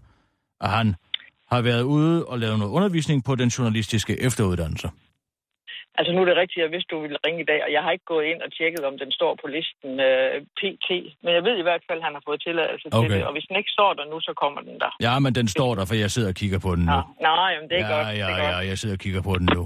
at 0.61 0.69
han 0.69 0.95
har 1.55 1.61
været 1.61 1.83
ude 1.97 2.25
og 2.31 2.35
lavet 2.43 2.57
noget 2.59 2.71
undervisning 2.77 3.23
på 3.27 3.33
den 3.41 3.49
journalistiske 3.55 4.13
efteruddannelse. 4.27 4.89
Altså 5.97 6.11
nu 6.13 6.19
er 6.23 6.27
det 6.29 6.37
rigtigt, 6.43 6.63
at 6.65 6.71
hvis 6.73 6.85
du 6.91 6.97
ville 7.03 7.17
ringe 7.25 7.39
i 7.45 7.47
dag, 7.51 7.59
og 7.65 7.71
jeg 7.75 7.81
har 7.85 7.91
ikke 7.95 8.09
gået 8.13 8.25
ind 8.31 8.39
og 8.45 8.49
tjekket, 8.57 8.83
om 8.91 8.95
den 9.03 9.11
står 9.19 9.31
på 9.41 9.45
listen 9.55 9.91
øh, 10.09 10.33
PT, 10.59 10.89
men 11.23 11.31
jeg 11.37 11.43
ved 11.47 11.55
i 11.59 11.65
hvert 11.67 11.83
fald, 11.87 11.99
at 12.01 12.05
han 12.07 12.13
har 12.17 12.23
fået 12.27 12.39
tilladelse 12.47 12.87
Okay. 12.91 13.01
til 13.01 13.09
det, 13.15 13.21
og 13.27 13.31
hvis 13.35 13.45
den 13.49 13.55
ikke 13.61 13.71
står 13.77 13.91
der 13.99 14.05
nu, 14.11 14.17
så 14.27 14.33
kommer 14.43 14.59
den 14.69 14.77
der. 14.83 14.91
Ja, 15.07 15.13
men 15.23 15.31
den 15.39 15.47
står 15.55 15.71
der, 15.77 15.83
for 15.89 15.95
jeg 16.03 16.11
sidder 16.15 16.29
og 16.33 16.37
kigger 16.41 16.59
på 16.67 16.71
den 16.77 16.83
nu. 16.85 16.91
Ja. 16.97 17.01
Nej, 17.29 17.49
jamen, 17.55 17.69
det 17.69 17.77
er 17.81 17.85
ja, 17.87 17.93
godt. 17.95 18.07
Ja, 18.07 18.13
det 18.13 18.21
er 18.21 18.45
ja, 18.49 18.55
godt. 18.55 18.67
jeg 18.71 18.77
sidder 18.81 18.95
og 18.95 18.99
kigger 19.05 19.21
på 19.29 19.33
den 19.39 19.47
nu. 19.57 19.63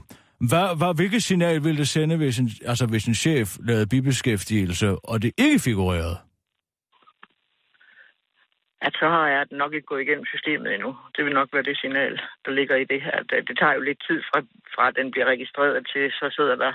Hvad, 0.51 0.67
hvad, 0.79 0.91
hvilket 0.99 1.23
signal 1.23 1.63
ville 1.63 1.77
det 1.83 1.87
sende, 1.87 2.17
hvis 2.17 2.39
en, 2.39 2.49
altså, 2.71 2.85
hvis 2.85 3.05
en 3.11 3.15
chef 3.15 3.47
lavede 3.69 3.87
bibeskæftigelse, 3.87 4.87
og 5.11 5.15
det 5.23 5.31
ikke 5.37 5.59
figurerede? 5.59 6.17
At 8.87 8.93
så 9.01 9.07
har 9.15 9.27
jeg 9.33 9.41
nok 9.61 9.71
ikke 9.73 9.91
gået 9.91 10.05
igennem 10.05 10.25
systemet 10.33 10.69
endnu. 10.73 10.91
Det 11.15 11.21
vil 11.25 11.37
nok 11.39 11.49
være 11.53 11.67
det 11.69 11.77
signal, 11.83 12.13
der 12.45 12.51
ligger 12.59 12.75
i 12.83 12.85
det 12.91 13.01
her. 13.07 13.17
Det, 13.29 13.37
det 13.47 13.55
tager 13.59 13.75
jo 13.77 13.81
lidt 13.89 14.01
tid 14.07 14.19
fra, 14.29 14.39
fra 14.73 14.83
at 14.89 14.95
den 14.99 15.07
bliver 15.11 15.27
registreret 15.33 15.87
til, 15.93 16.05
så 16.19 16.25
sidder 16.37 16.55
der 16.63 16.71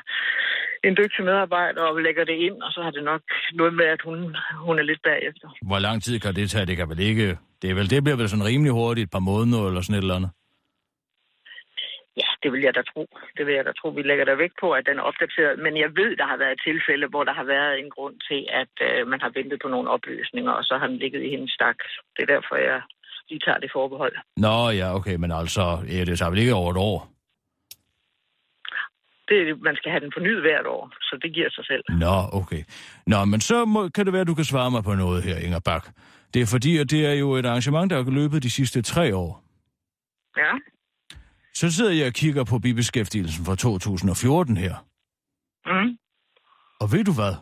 en 0.87 0.95
dygtig 1.01 1.25
medarbejder 1.25 1.83
og 1.83 2.03
lægger 2.07 2.25
det 2.25 2.37
ind, 2.47 2.57
og 2.67 2.71
så 2.73 2.81
har 2.83 2.91
det 2.91 3.05
nok 3.05 3.23
noget 3.61 3.75
med, 3.75 3.85
at 3.85 4.01
hun, 4.07 4.19
hun 4.67 4.79
er 4.79 4.83
lidt 4.91 5.03
bagefter. 5.03 5.47
Hvor 5.71 5.79
lang 5.87 6.03
tid 6.03 6.21
kan 6.21 6.35
det 6.35 6.51
tage? 6.51 6.67
Det 6.67 6.77
kan 6.77 6.89
vel 6.89 7.01
ikke... 7.11 7.39
Det, 7.63 7.71
er 7.71 7.75
vel, 7.75 7.91
det 7.91 8.05
bliver 8.05 8.17
vel 8.17 8.29
sådan 8.29 8.49
rimelig 8.51 8.73
hurtigt, 8.73 9.05
et 9.05 9.11
par 9.11 9.27
måneder 9.33 9.63
eller 9.69 9.81
sådan 9.81 9.99
et 9.99 10.03
eller 10.03 10.19
andet? 10.19 10.31
Ja, 12.21 12.29
det 12.43 12.53
vil 12.53 12.63
jeg 12.67 12.75
da 12.75 12.83
tro. 12.93 13.03
Det 13.37 13.47
vil 13.47 13.55
jeg 13.55 13.65
da 13.65 13.73
tro. 13.73 13.89
Vi 13.89 14.03
lægger 14.03 14.25
der 14.25 14.43
vægt 14.43 14.57
på, 14.61 14.69
at 14.79 14.87
den 14.89 14.99
er 14.99 15.03
opdateret. 15.11 15.59
Men 15.65 15.75
jeg 15.85 15.91
ved, 16.01 16.17
der 16.17 16.27
har 16.33 16.37
været 16.45 16.63
tilfælde, 16.69 17.07
hvor 17.13 17.25
der 17.25 17.35
har 17.41 17.45
været 17.45 17.75
en 17.79 17.91
grund 17.91 18.17
til, 18.29 18.41
at 18.63 18.75
øh, 18.89 19.09
man 19.13 19.21
har 19.25 19.31
ventet 19.39 19.59
på 19.63 19.69
nogle 19.69 19.91
oplysninger, 19.91 20.53
og 20.53 20.65
så 20.65 20.75
har 20.81 20.87
den 20.87 20.99
ligget 21.05 21.23
i 21.23 21.31
hendes 21.35 21.53
stak. 21.53 21.79
Det 22.15 22.23
er 22.23 22.31
derfor, 22.35 22.57
jeg 22.57 22.81
lige 23.31 23.43
tager 23.47 23.59
det 23.59 23.71
forbehold. 23.73 24.15
Nå 24.37 24.71
ja, 24.81 24.95
okay, 24.99 25.17
men 25.23 25.31
altså, 25.41 25.65
ja, 25.95 26.05
det 26.05 26.19
tager 26.19 26.31
vel 26.31 26.39
ikke 26.39 26.55
over 26.55 26.71
et 26.71 26.81
år? 26.91 26.99
Det, 29.29 29.63
man 29.69 29.77
skal 29.77 29.91
have 29.91 30.05
den 30.05 30.13
fornyet 30.17 30.41
hvert 30.41 30.67
år, 30.67 30.93
så 31.01 31.19
det 31.23 31.35
giver 31.35 31.51
sig 31.51 31.65
selv. 31.67 31.85
Nå, 32.05 32.17
okay. 32.41 32.63
Nå, 33.07 33.25
men 33.25 33.41
så 33.41 33.65
må, 33.65 33.89
kan 33.89 34.05
det 34.05 34.13
være, 34.13 34.21
at 34.21 34.33
du 34.33 34.35
kan 34.35 34.45
svare 34.45 34.71
mig 34.71 34.83
på 34.85 34.95
noget 34.95 35.23
her, 35.23 35.37
Inger 35.47 35.61
Bak. 35.65 35.85
Det 36.35 36.43
er 36.43 36.47
fordi, 36.47 36.79
at 36.79 36.91
det 36.91 37.07
er 37.07 37.13
jo 37.13 37.33
et 37.33 37.47
arrangement, 37.47 37.91
der 37.91 37.97
har 37.97 38.11
løbet 38.11 38.43
de 38.43 38.51
sidste 38.51 38.83
tre 38.83 39.17
år. 39.17 39.43
Ja. 40.37 40.53
Så 41.55 41.73
sidder 41.73 41.93
jeg 41.93 42.07
og 42.07 42.13
kigger 42.13 42.45
på 42.45 42.59
bibeskæftigelsen 42.59 43.45
fra 43.45 43.57
2014 43.57 44.57
her. 44.57 44.75
Mm. 45.67 45.99
Og 46.81 46.93
ved 46.93 47.05
du 47.05 47.13
hvad? 47.13 47.35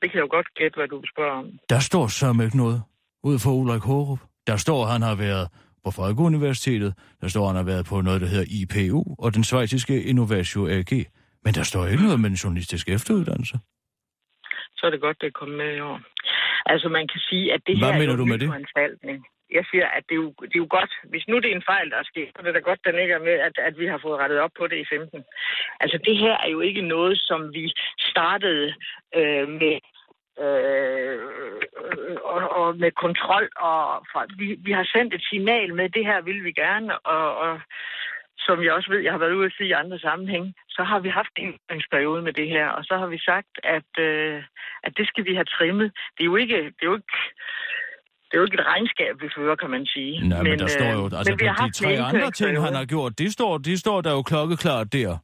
Det 0.00 0.10
kan 0.10 0.14
jeg 0.18 0.26
jo 0.28 0.28
godt 0.30 0.54
gætte, 0.54 0.76
hvad 0.76 0.88
du 0.88 1.02
spørger 1.12 1.32
om. 1.38 1.46
Der 1.68 1.78
står 1.80 2.06
så 2.06 2.42
ikke 2.44 2.56
noget 2.56 2.82
ud 3.22 3.38
for 3.38 3.50
Ulrik 3.50 3.82
Hårup. 3.82 4.18
Der 4.46 4.56
står, 4.56 4.84
at 4.84 4.92
han 4.92 5.02
har 5.02 5.14
været 5.14 5.48
på 5.84 5.90
Folkeuniversitetet. 5.90 6.94
Der 7.20 7.28
står, 7.28 7.42
at 7.42 7.48
han 7.48 7.56
har 7.56 7.62
været 7.72 7.86
på 7.86 8.00
noget, 8.00 8.20
der 8.20 8.26
hedder 8.26 8.46
IPU 8.58 9.14
og 9.18 9.34
den 9.34 9.44
svejtiske 9.44 10.02
Innovatio 10.02 10.66
AG. 10.68 10.92
Men 11.44 11.54
der 11.54 11.62
står 11.62 11.86
ikke 11.86 12.02
noget 12.02 12.20
med 12.20 12.30
den 12.30 12.36
journalistiske 12.36 12.92
efteruddannelse. 12.92 13.58
Så 14.76 14.82
er 14.86 14.90
det 14.90 15.00
godt, 15.00 15.16
det 15.20 15.26
er 15.26 15.30
kommet 15.40 15.56
med 15.58 15.76
i 15.76 15.80
år. 15.80 16.00
Altså, 16.66 16.88
man 16.88 17.08
kan 17.12 17.20
sige, 17.28 17.52
at 17.54 17.60
det 17.66 17.78
Hvad 17.78 17.92
her 17.92 17.98
mener 17.98 18.12
er 18.12 18.16
jo 18.16 18.18
du 18.18 18.22
en 18.22 18.28
med 18.28 18.38
det? 18.38 18.48
foranstaltning. 18.48 19.18
Jeg 19.50 19.64
siger, 19.70 19.86
at 19.86 20.04
det 20.08 20.14
er, 20.14 20.22
jo, 20.24 20.30
det 20.40 20.56
er 20.56 20.64
jo 20.64 20.66
godt, 20.70 20.92
hvis 21.10 21.28
nu 21.28 21.38
det 21.38 21.50
er 21.50 21.56
en 21.56 21.70
fejl, 21.72 21.90
der 21.90 21.96
er 21.96 22.10
sket, 22.12 22.28
så 22.28 22.38
er 22.38 22.42
det 22.42 22.54
da 22.54 22.60
godt, 22.60 22.84
den 22.84 22.98
ikke 22.98 23.14
er 23.14 23.26
med, 23.28 23.36
at, 23.48 23.58
at 23.58 23.78
vi 23.78 23.86
har 23.86 23.98
fået 23.98 24.18
rettet 24.18 24.38
op 24.38 24.50
på 24.58 24.66
det 24.66 24.78
i 24.78 24.86
15. 24.90 25.24
Altså, 25.80 25.98
det 26.06 26.16
her 26.16 26.36
er 26.44 26.48
jo 26.48 26.60
ikke 26.60 26.82
noget, 26.82 27.18
som 27.18 27.54
vi 27.54 27.72
startede 27.98 28.74
øh, 29.14 29.48
med 29.48 29.78
øh, 30.44 31.18
og, 32.24 32.40
og 32.60 32.76
med 32.76 32.90
kontrol. 32.90 33.48
Og 33.56 34.06
fra, 34.12 34.26
vi, 34.38 34.56
vi 34.66 34.72
har 34.72 34.84
sendt 34.84 35.14
et 35.14 35.24
signal 35.30 35.74
med, 35.74 35.88
det 35.88 36.04
her 36.06 36.20
vil 36.20 36.44
vi 36.44 36.52
gerne, 36.52 36.98
og, 36.98 37.36
og 37.36 37.60
som 38.38 38.62
jeg 38.62 38.72
også 38.72 38.90
ved, 38.90 39.00
jeg 39.00 39.12
har 39.12 39.18
været 39.18 39.38
ude 39.38 39.46
at 39.46 39.52
sige 39.56 39.68
i 39.68 39.80
andre 39.82 39.98
sammenhæng, 39.98 40.54
så 40.68 40.82
har 40.82 41.00
vi 41.00 41.08
haft 41.08 41.34
en 41.38 41.82
periode 41.90 42.22
med 42.22 42.32
det 42.32 42.48
her, 42.48 42.68
og 42.68 42.84
så 42.84 42.94
har 42.98 43.06
vi 43.06 43.18
sagt, 43.18 43.52
at, 43.64 43.90
øh, 43.98 44.42
at 44.82 44.92
det 44.96 45.08
skal 45.08 45.24
vi 45.24 45.34
have 45.34 45.44
trimmet. 45.44 45.92
Det 46.16 46.22
er 46.22 46.30
jo 46.32 46.36
ikke, 46.36 46.56
det 46.56 46.82
er 46.82 46.90
jo 46.92 46.96
ikke, 46.96 47.18
det 48.28 48.34
er 48.34 48.38
jo 48.38 48.44
ikke 48.44 48.54
et 48.60 48.66
regnskab, 48.66 49.12
vi 49.20 49.28
fører, 49.36 49.56
kan 49.56 49.70
man 49.70 49.86
sige. 49.86 50.28
Nej, 50.28 50.42
men, 50.42 50.50
men 50.50 50.58
der 50.58 50.64
øh, 50.64 50.70
står 50.70 50.92
jo... 50.92 51.04
Altså, 51.04 51.32
men 51.32 51.40
vi 51.40 51.46
har 51.46 51.66
de 51.66 51.72
tre 51.72 51.98
andre 51.98 52.30
ting, 52.30 52.62
han 52.62 52.74
har 52.74 52.84
gjort, 52.84 53.18
de 53.18 53.32
står, 53.32 53.58
de 53.58 53.78
står 53.78 54.00
der 54.00 54.12
jo 54.12 54.22
klokkeklart 54.22 54.92
der. 54.92 55.18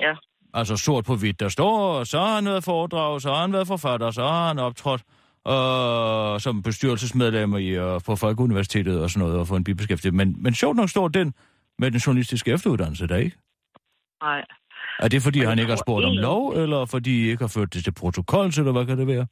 Ja. 0.00 0.14
Altså 0.54 0.76
sort 0.76 1.04
på 1.04 1.14
hvidt. 1.16 1.40
Der 1.40 1.48
står, 1.48 2.04
så 2.04 2.18
har 2.18 2.34
han 2.34 2.44
været 2.44 2.64
foredrag, 2.64 3.20
så 3.20 3.28
har 3.32 3.40
han 3.40 3.52
været 3.52 3.66
forfatter, 3.66 4.10
så 4.10 4.22
har 4.22 4.48
han 4.48 4.58
optrådt 4.58 5.02
øh, 5.48 6.40
som 6.40 6.62
bestyrelsesmedlem 6.62 7.56
i, 7.56 7.68
øh, 7.68 8.00
på 8.06 8.16
Folkeuniversitetet 8.16 9.02
og 9.02 9.10
sådan 9.10 9.26
noget, 9.26 9.40
og 9.40 9.46
få 9.46 9.56
en 9.56 9.64
bibeskæftigelse. 9.64 10.16
Men, 10.16 10.42
men 10.42 10.54
sjovt 10.54 10.76
nok 10.76 10.88
står 10.88 11.08
den 11.08 11.34
med 11.78 11.90
den 11.90 11.98
journalistiske 11.98 12.52
efteruddannelse 12.52 13.06
der, 13.06 13.16
ikke? 13.16 13.36
Nej. 14.22 14.44
Er 14.98 15.08
det, 15.08 15.22
fordi 15.22 15.38
han 15.38 15.58
ikke 15.58 15.70
har 15.70 15.82
spurgt 15.86 16.06
om 16.06 16.12
lov, 16.12 16.52
eller 16.52 16.84
fordi 16.84 17.24
I 17.24 17.30
ikke 17.30 17.42
har 17.42 17.48
ført 17.48 17.74
det 17.74 17.84
til 17.84 17.92
protokol, 17.92 18.46
eller 18.46 18.72
hvad 18.72 18.86
kan 18.86 18.98
det 18.98 19.06
være? 19.06 19.26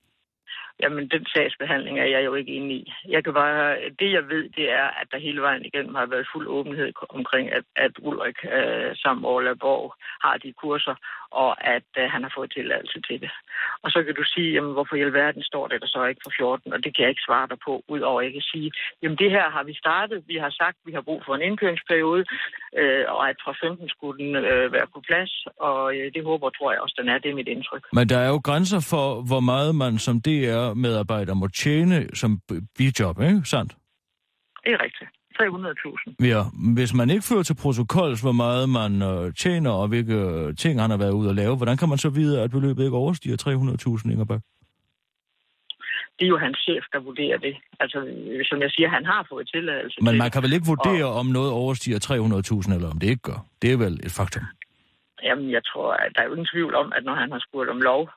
Jamen, 0.83 1.09
den 1.09 1.27
sagsbehandling 1.27 1.99
er 1.99 2.05
jeg 2.05 2.24
jo 2.24 2.35
ikke 2.35 2.53
inde 2.53 2.74
i. 2.74 2.93
Jeg 3.09 3.24
kan 3.24 3.35
bare, 3.35 3.77
det 3.99 4.12
jeg 4.12 4.29
ved, 4.29 4.49
det 4.49 4.70
er, 4.70 4.87
at 5.01 5.09
der 5.12 5.18
hele 5.18 5.41
vejen 5.41 5.64
igennem 5.64 5.95
har 5.95 6.07
været 6.07 6.29
fuld 6.33 6.49
åbenhed 6.49 6.93
omkring, 7.09 7.53
at, 7.53 7.64
at 7.77 7.93
Ulrik 7.99 8.39
øh, 8.45 8.97
sammen 8.97 9.45
med 9.45 9.57
Borg 9.57 9.95
har 10.24 10.37
de 10.37 10.53
kurser, 10.53 10.95
og 11.31 11.51
at 11.74 11.89
øh, 11.99 12.05
han 12.14 12.22
har 12.22 12.33
fået 12.37 12.53
tilladelse 12.53 12.99
til 13.09 13.20
det. 13.20 13.31
Og 13.85 13.91
så 13.91 13.99
kan 14.07 14.14
du 14.14 14.24
sige, 14.35 14.53
jamen, 14.53 14.72
hvorfor 14.72 14.97
i 14.97 15.03
alverden 15.09 15.43
står 15.43 15.66
det 15.68 15.81
der 15.81 15.87
så 15.87 16.05
ikke 16.05 16.20
for 16.24 16.33
14, 16.37 16.72
og 16.72 16.85
det 16.85 16.91
kan 16.95 17.03
jeg 17.03 17.11
ikke 17.11 17.27
svare 17.29 17.49
dig 17.53 17.59
på, 17.66 17.72
udover 17.89 18.20
at 18.20 18.24
jeg 18.27 18.33
kan 18.33 18.47
sige, 18.53 18.70
jamen 19.03 19.18
det 19.18 19.31
her 19.31 19.51
har 19.51 19.62
vi 19.62 19.74
startet, 19.74 20.18
vi 20.27 20.37
har 20.45 20.51
sagt, 20.51 20.77
vi 20.87 20.93
har 20.93 21.01
brug 21.01 21.22
for 21.27 21.35
en 21.35 21.43
indkøringsperiode, 21.49 22.24
øh, 22.81 23.05
og 23.14 23.29
at 23.31 23.37
fra 23.45 23.53
15 23.62 23.89
skulle 23.89 24.16
den 24.24 24.37
øh, 24.37 24.72
være 24.72 24.87
på 24.95 25.01
plads, 25.09 25.33
og 25.61 25.97
øh, 25.97 26.07
det 26.14 26.24
håber, 26.24 26.51
tror 26.51 26.72
jeg 26.72 26.81
også, 26.81 26.97
den 27.01 27.09
er, 27.09 27.18
det 27.18 27.31
er 27.31 27.35
mit 27.35 27.49
indtryk. 27.49 27.85
Men 27.93 28.09
der 28.09 28.18
er 28.18 28.29
jo 28.29 28.41
grænser 28.49 28.81
for, 28.93 29.07
hvor 29.31 29.41
meget 29.41 29.74
man 29.74 29.99
som 29.99 30.16
DR-medarbejder 30.27 31.35
må 31.35 31.47
tjene 31.49 31.97
som 32.14 32.31
bijob, 32.77 33.16
ikke? 33.20 33.41
Sandt? 33.45 33.72
Det 34.64 34.72
er 34.72 34.83
rigtigt. 34.87 35.11
300.000. 35.41 36.26
Ja, 36.32 36.43
hvis 36.74 36.95
man 36.95 37.11
ikke 37.11 37.24
fører 37.24 37.43
til 37.43 37.57
protokols, 37.62 38.20
hvor 38.20 38.32
meget 38.32 38.68
man 38.68 38.93
øh, 39.03 39.34
tjener, 39.34 39.70
og 39.70 39.89
hvilke 39.89 40.14
øh, 40.14 40.57
ting 40.57 40.80
han 40.80 40.91
har 40.91 40.97
været 40.97 41.12
ude 41.12 41.28
at 41.28 41.37
lave, 41.37 41.57
hvordan 41.57 41.76
kan 41.76 41.89
man 41.89 41.99
så 41.99 42.09
vide, 42.09 42.43
at 42.43 42.51
beløbet 42.51 42.84
ikke 42.84 42.97
overstiger 42.97 43.37
300.000, 44.05 44.11
Ingerbæk? 44.12 44.41
det 46.18 46.24
er 46.24 46.32
jo 46.34 46.39
hans 46.39 46.59
chef, 46.66 46.84
der 46.93 47.01
vurderer 47.01 47.39
det. 47.39 47.55
Altså, 47.80 47.99
som 48.51 48.59
jeg 48.64 48.70
siger, 48.70 48.89
han 48.89 49.05
har 49.05 49.26
fået 49.28 49.49
tilladelse 49.55 49.97
Men 50.03 50.18
man 50.18 50.30
kan 50.30 50.43
vel 50.43 50.53
ikke 50.53 50.66
vurdere, 50.74 51.09
om 51.20 51.26
noget 51.26 51.51
overstiger 51.53 51.99
300.000, 51.99 52.74
eller 52.74 52.91
om 52.91 52.99
det 52.99 53.09
ikke 53.12 53.26
gør? 53.30 53.41
Det 53.62 53.72
er 53.72 53.78
vel 53.84 53.95
et 54.07 54.12
faktum. 54.18 54.45
Jamen, 55.22 55.51
jeg 55.57 55.62
tror, 55.70 55.93
at 55.93 56.11
der 56.14 56.20
er 56.22 56.26
jo 56.26 56.32
ingen 56.37 56.51
tvivl 56.55 56.74
om, 56.74 56.93
at 56.97 57.05
når 57.05 57.14
han 57.14 57.32
har 57.32 57.43
spurgt 57.49 57.70
om 57.70 57.80
lov, 57.80 58.11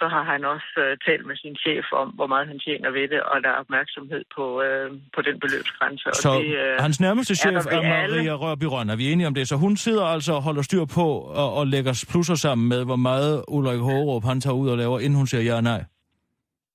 så 0.00 0.06
har 0.14 0.24
han 0.32 0.40
også 0.54 0.72
øh, 0.84 0.92
talt 1.06 1.24
med 1.26 1.36
sin 1.42 1.56
chef 1.64 1.86
om, 1.92 2.08
hvor 2.18 2.28
meget 2.32 2.46
han 2.52 2.58
tjener 2.66 2.90
ved 2.90 3.06
det, 3.12 3.20
og 3.30 3.36
der 3.44 3.50
er 3.54 3.58
opmærksomhed 3.64 4.22
på, 4.36 4.44
øh, 4.62 4.90
på 5.14 5.20
den 5.28 5.36
beløbsgrænse. 5.40 6.06
Og 6.08 6.14
Så 6.14 6.32
det, 6.34 6.54
øh, 6.62 6.74
hans 6.86 7.00
nærmeste 7.00 7.34
chef 7.42 7.66
er 7.66 7.80
alle. 8.02 8.16
Maria 8.16 8.34
Rørby 8.42 8.66
Røn. 8.74 8.90
Er 8.90 8.96
vi 8.96 9.12
enige 9.12 9.26
om 9.26 9.34
det? 9.34 9.48
Så 9.48 9.56
hun 9.56 9.76
sidder 9.76 10.04
altså 10.14 10.32
og 10.32 10.42
holder 10.42 10.62
styr 10.62 10.84
på 10.98 11.06
og, 11.42 11.48
og 11.58 11.66
lægger 11.66 12.04
plusser 12.12 12.34
sammen 12.34 12.68
med, 12.68 12.84
hvor 12.84 12.96
meget 12.96 13.44
Ulrik 13.48 13.80
Hårup 13.80 14.24
han 14.24 14.40
tager 14.40 14.54
ud 14.62 14.68
og 14.70 14.78
laver, 14.78 14.98
inden 15.00 15.16
hun 15.20 15.26
siger 15.26 15.42
ja 15.42 15.54
og 15.56 15.62
nej. 15.62 15.82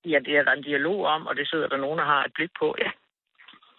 Ja, 0.05 0.19
det 0.25 0.33
er 0.37 0.43
der 0.43 0.51
en 0.51 0.63
dialog 0.63 1.05
om, 1.05 1.27
og 1.27 1.35
det 1.35 1.49
sidder 1.49 1.67
der 1.67 1.77
nogen, 1.77 1.97
der 1.99 2.05
har 2.05 2.23
et 2.23 2.31
blik 2.35 2.49
på. 2.59 2.75
Ja. 2.83 2.89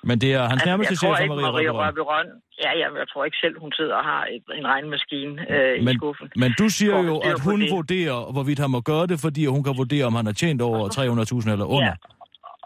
Men 0.08 0.16
det 0.22 0.30
er 0.38 0.42
hans 0.42 0.52
Altså, 0.52 0.66
nærmeste 0.70 0.96
chef, 0.96 1.10
Maria, 1.10 1.26
Maria 1.26 1.70
Rørby 1.70 1.76
Røn. 1.78 1.84
Rørby 1.86 2.02
Røn. 2.10 2.28
Ja, 2.64 2.70
ja, 2.80 2.86
jeg 3.02 3.08
tror 3.10 3.22
ikke 3.28 3.38
selv, 3.44 3.54
hun 3.64 3.72
sidder 3.78 3.94
og 4.00 4.04
har 4.12 4.22
en 4.60 4.66
regnmaskine 4.72 5.32
øh, 5.54 5.80
i 5.80 5.84
Men, 5.84 5.94
skuffen. 5.98 6.26
men 6.42 6.50
du 6.60 6.66
siger 6.78 6.98
jo, 7.10 7.14
at 7.30 7.38
hun 7.48 7.60
det. 7.60 7.70
vurderer, 7.76 8.18
hvorvidt 8.34 8.58
han 8.64 8.70
må 8.76 8.80
gøre 8.80 9.06
det, 9.06 9.18
fordi 9.26 9.42
hun 9.46 9.62
kan 9.66 9.74
vurdere, 9.82 10.04
om 10.10 10.14
han 10.14 10.26
har 10.30 10.36
tjent 10.42 10.60
over 10.62 10.82
300.000 10.88 11.52
eller 11.52 11.66
under. 11.76 11.86
Ja. 11.86 11.94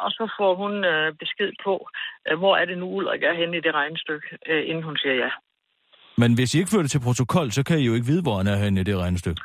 Og 0.04 0.10
så 0.18 0.24
får 0.38 0.52
hun 0.62 0.72
øh, 0.92 1.06
besked 1.22 1.50
på, 1.64 1.74
øh, 2.28 2.38
hvor 2.38 2.54
er 2.60 2.64
det 2.70 2.78
nu, 2.78 2.86
Ulrik 2.96 3.22
er 3.22 3.34
henne 3.40 3.56
i 3.56 3.60
det 3.66 3.74
regnestykke, 3.74 4.28
øh, 4.50 4.62
inden 4.70 4.84
hun 4.88 4.96
siger 4.96 5.14
ja. 5.24 5.30
Men 6.22 6.34
hvis 6.34 6.54
I 6.54 6.58
ikke 6.58 6.70
fører 6.70 6.82
det 6.82 6.90
til 6.90 7.00
protokol, 7.08 7.50
så 7.50 7.62
kan 7.68 7.78
I 7.78 7.84
jo 7.86 7.94
ikke 7.94 8.06
vide, 8.06 8.22
hvor 8.22 8.36
han 8.36 8.46
er 8.46 8.56
henne 8.64 8.80
i 8.80 8.84
det 8.84 8.96
regnestykke. 8.98 9.40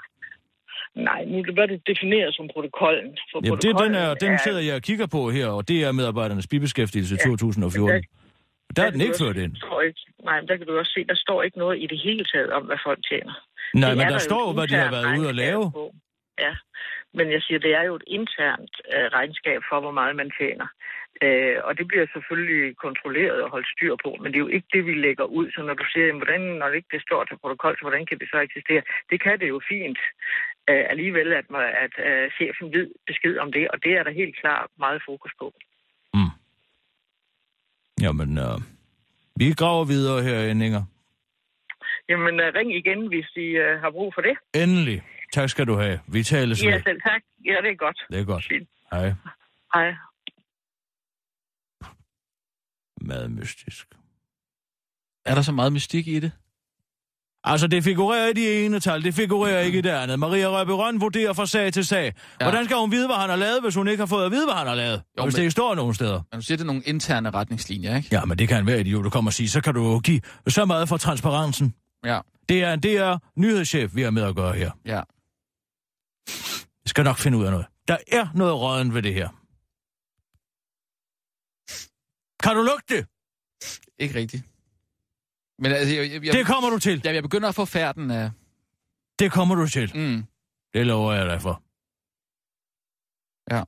Nej, 0.96 1.26
nu 1.26 1.38
er 1.40 1.44
det, 1.44 1.54
hvad 1.54 1.68
det 1.68 1.82
definerer 1.92 2.32
som 2.32 2.46
protokollen. 2.54 3.18
For 3.32 3.40
Jamen, 3.46 3.60
det, 3.66 3.72
den, 3.84 3.96
er, 3.96 4.14
den 4.14 4.32
er- 4.34 4.38
sidder 4.46 4.62
jeg 4.62 4.76
og 4.76 4.82
kigger 4.82 5.08
på 5.08 5.22
her, 5.30 5.48
og 5.48 5.68
det 5.68 5.78
er 5.84 5.92
medarbejdernes 5.92 6.48
bibeskæftigelse 6.48 7.16
2014. 7.18 8.04
Der 8.76 8.84
er 8.86 8.90
den 8.90 9.02
ikke 9.02 9.20
ført 9.24 9.38
ind. 9.46 9.54
Ikke, 9.88 10.00
nej, 10.28 10.36
men 10.42 10.48
der 10.48 10.56
kan 10.58 10.66
du 10.68 10.74
også 10.80 10.92
se, 10.96 11.02
der 11.12 11.16
står 11.26 11.44
ikke 11.44 11.58
noget 11.58 11.78
i 11.84 11.88
det 11.92 12.00
hele 12.06 12.24
taget 12.34 12.50
om, 12.58 12.64
hvad 12.70 12.78
folk 12.88 13.00
tjener. 13.10 13.34
Nej, 13.74 13.90
Det 13.90 13.98
men 13.98 14.06
er 14.06 14.10
der 14.10 14.16
jo 14.22 14.30
står 14.30 14.44
jo, 14.48 14.54
hvad 14.58 14.68
de 14.68 14.76
har 14.84 14.92
været 14.96 15.20
ude 15.20 15.30
at 15.30 15.36
lave. 15.36 15.72
på. 15.72 15.84
Ja, 16.46 16.54
men 17.18 17.26
jeg 17.36 17.42
siger, 17.46 17.60
det 17.60 17.72
er 17.80 17.84
jo 17.90 17.96
et 17.96 18.04
internt 18.08 18.74
øh, 18.96 19.06
regnskab 19.18 19.60
for, 19.70 19.78
hvor 19.84 19.92
meget 20.00 20.16
man 20.22 20.30
tjener. 20.40 20.68
Øh, 21.24 21.58
og 21.68 21.78
det 21.78 21.86
bliver 21.88 22.08
selvfølgelig 22.14 22.78
kontrolleret 22.86 23.40
og 23.44 23.50
holdt 23.50 23.70
styr 23.76 23.96
på, 24.06 24.10
men 24.22 24.28
det 24.32 24.38
er 24.38 24.46
jo 24.48 24.56
ikke 24.58 24.72
det, 24.74 24.86
vi 24.86 24.94
lægger 24.94 25.24
ud. 25.24 25.52
Så 25.52 25.60
når 25.68 25.74
du 25.74 25.86
siger, 25.92 26.06
jamen, 26.06 26.22
hvordan, 26.22 26.42
når 26.42 26.68
det 26.70 26.76
ikke 26.76 26.96
det 26.96 27.02
står 27.08 27.24
til 27.24 27.38
protokol, 27.42 27.74
så 27.76 27.84
hvordan 27.86 28.06
kan 28.06 28.20
det 28.20 28.28
så 28.32 28.38
eksistere? 28.48 28.82
Det 29.12 29.18
kan 29.24 29.40
det 29.40 29.48
jo 29.54 29.60
fint 29.72 30.00
øh, 30.70 30.84
alligevel, 30.94 31.34
at, 31.40 31.46
at 31.86 31.96
øh, 32.08 32.32
chefen 32.38 32.68
ved 32.76 32.88
besked 33.08 33.38
om 33.38 33.52
det, 33.52 33.68
og 33.74 33.78
det 33.84 33.92
er 33.98 34.04
der 34.04 34.12
helt 34.22 34.36
klart 34.42 34.70
meget 34.78 35.02
fokus 35.10 35.34
på. 35.42 35.48
Jamen, 38.02 38.38
øh, 38.38 38.58
vi 39.36 39.54
graver 39.58 39.86
videre 39.86 40.24
her, 40.24 40.40
Inger. 40.50 40.84
Jamen, 42.10 42.40
øh, 42.40 42.54
ring 42.56 42.76
igen, 42.76 43.08
hvis 43.08 43.30
I 43.36 43.48
øh, 43.66 43.80
har 43.82 43.92
brug 43.92 44.14
for 44.14 44.22
det. 44.22 44.36
Endelig. 44.64 45.04
Tak 45.34 45.50
skal 45.50 45.68
du 45.68 45.74
have. 45.74 46.00
Vi 46.08 46.24
tales 46.24 46.64
Ja, 46.64 46.82
selv 46.86 47.02
tak. 47.02 47.22
Ja, 47.46 47.58
det 47.64 47.72
er 47.72 47.76
godt. 47.76 48.06
Det 48.12 48.20
er 48.20 48.26
godt. 48.26 48.46
Fint. 48.46 48.70
Hej. 48.92 49.14
Hej. 49.74 49.94
Meget 53.06 53.32
mystisk. 53.32 53.88
Er 55.26 55.36
der 55.36 55.42
så 55.42 55.52
meget 55.52 55.74
mystik 55.74 56.08
i 56.08 56.20
det? 56.20 56.32
Altså, 57.48 57.68
det 57.68 57.84
figurerer 57.84 58.28
i 58.30 58.34
de 58.34 58.66
ene 58.66 58.80
tal, 58.80 59.04
det 59.04 59.14
figurerer 59.14 59.60
ikke 59.60 59.78
i 59.78 59.82
det 59.82 59.90
andet. 59.90 60.20
Maria 60.20 60.48
Røberøn 60.48 61.02
vurderer 61.02 61.34
fra 61.34 61.46
sag 61.46 61.74
til 61.74 61.86
sag. 61.86 62.14
Ja. 62.42 62.46
Hvordan 62.46 62.66
skal 62.66 62.78
hun 62.78 62.92
vide, 62.92 63.08
hvad 63.08 63.16
han 63.16 63.30
har 63.30 63.36
lavet, 63.36 63.62
hvis 63.62 63.76
hun 63.76 63.88
ikke 63.88 64.02
har 64.02 64.06
fået 64.06 64.26
at 64.26 64.32
vide, 64.32 64.46
hvad 64.46 64.54
han 64.56 64.68
har 64.68 64.76
lavet? 64.76 65.04
Jo, 65.18 65.24
hvis 65.24 65.34
men- 65.34 65.36
det 65.38 65.42
ikke 65.42 65.52
står 65.52 65.76
nogen 65.76 65.94
steder. 65.94 66.22
Men 66.32 66.40
du 66.40 66.46
siger, 66.46 66.58
det 66.58 66.64
er 66.64 66.68
nogle 66.68 66.82
interne 66.82 67.30
retningslinjer, 67.32 67.96
ikke? 67.98 68.10
Ja, 68.12 68.26
men 68.26 68.38
det 68.40 68.48
kan 68.48 68.66
være 68.68 68.80
idiot, 68.80 69.04
der 69.04 69.10
kommer 69.10 69.30
og 69.30 69.34
sige, 69.34 69.50
så 69.50 69.62
kan 69.62 69.74
du 69.74 70.00
give 70.00 70.22
så 70.48 70.66
meget 70.66 70.90
for 70.90 70.98
transparensen. 70.98 71.76
Ja. 72.06 72.20
Det 72.50 72.64
er 72.64 72.74
en 72.74 72.80
DR 72.80 73.18
nyhedschef, 73.40 73.96
vi 73.96 74.02
har 74.02 74.12
med 74.12 74.24
at 74.24 74.36
gøre 74.36 74.54
her. 74.54 74.72
Ja. 74.86 75.02
Jeg 76.28 76.88
skal 76.90 77.04
nok 77.04 77.18
finde 77.18 77.38
ud 77.38 77.46
af 77.46 77.52
noget. 77.52 77.66
Der 77.88 77.98
er 78.12 78.28
noget 78.36 78.54
råden 78.56 78.94
ved 78.94 79.02
det 79.02 79.14
her. 79.14 79.30
Kan 82.46 82.56
du 82.56 82.62
lugte 82.62 82.96
det? 82.96 83.08
Ikke 83.98 84.16
rigtigt. 84.20 84.44
Men 85.60 85.72
altså, 85.72 85.96
jeg, 85.96 86.12
jeg, 86.12 86.26
jeg, 86.26 86.34
Det 86.34 86.46
kommer 86.46 86.70
du 86.70 86.80
til. 86.80 87.02
Ja, 87.06 87.14
jeg 87.14 87.24
begynder 87.24 87.50
at 87.50 87.56
få 87.56 87.66
færden 87.66 88.12
af... 88.12 88.32
Det 89.20 89.32
kommer 89.32 89.56
du 89.56 89.68
til. 89.68 89.92
Mm. 89.96 90.24
Det 90.74 90.88
lover 90.88 91.14
jeg 91.14 91.26
dig 91.26 91.42
for. 91.42 91.56
Ja. 93.54 93.64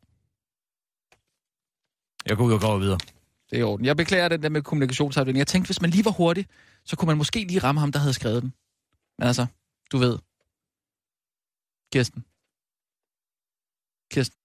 Jeg 2.25 2.37
går 2.37 2.45
ud 2.45 2.53
og 2.53 2.61
går 2.61 2.77
videre. 2.77 2.99
Det 3.49 3.55
er 3.55 3.59
i 3.59 3.63
orden. 3.63 3.85
Jeg 3.85 3.97
beklager 3.97 4.27
den 4.27 4.43
der 4.43 4.49
med 4.49 4.61
kommunikationsafdelingen. 4.61 5.39
Jeg 5.39 5.47
tænkte, 5.47 5.67
hvis 5.67 5.81
man 5.81 5.89
lige 5.89 6.05
var 6.05 6.11
hurtig, 6.11 6.47
så 6.85 6.95
kunne 6.95 7.07
man 7.07 7.17
måske 7.17 7.43
lige 7.43 7.59
ramme 7.59 7.81
ham, 7.81 7.91
der 7.91 7.99
havde 7.99 8.13
skrevet 8.13 8.43
den. 8.43 8.53
Men 9.17 9.27
altså, 9.27 9.45
du 9.91 9.97
ved. 9.97 10.19
Kirsten. 11.93 12.25
Kirsten. 14.11 14.39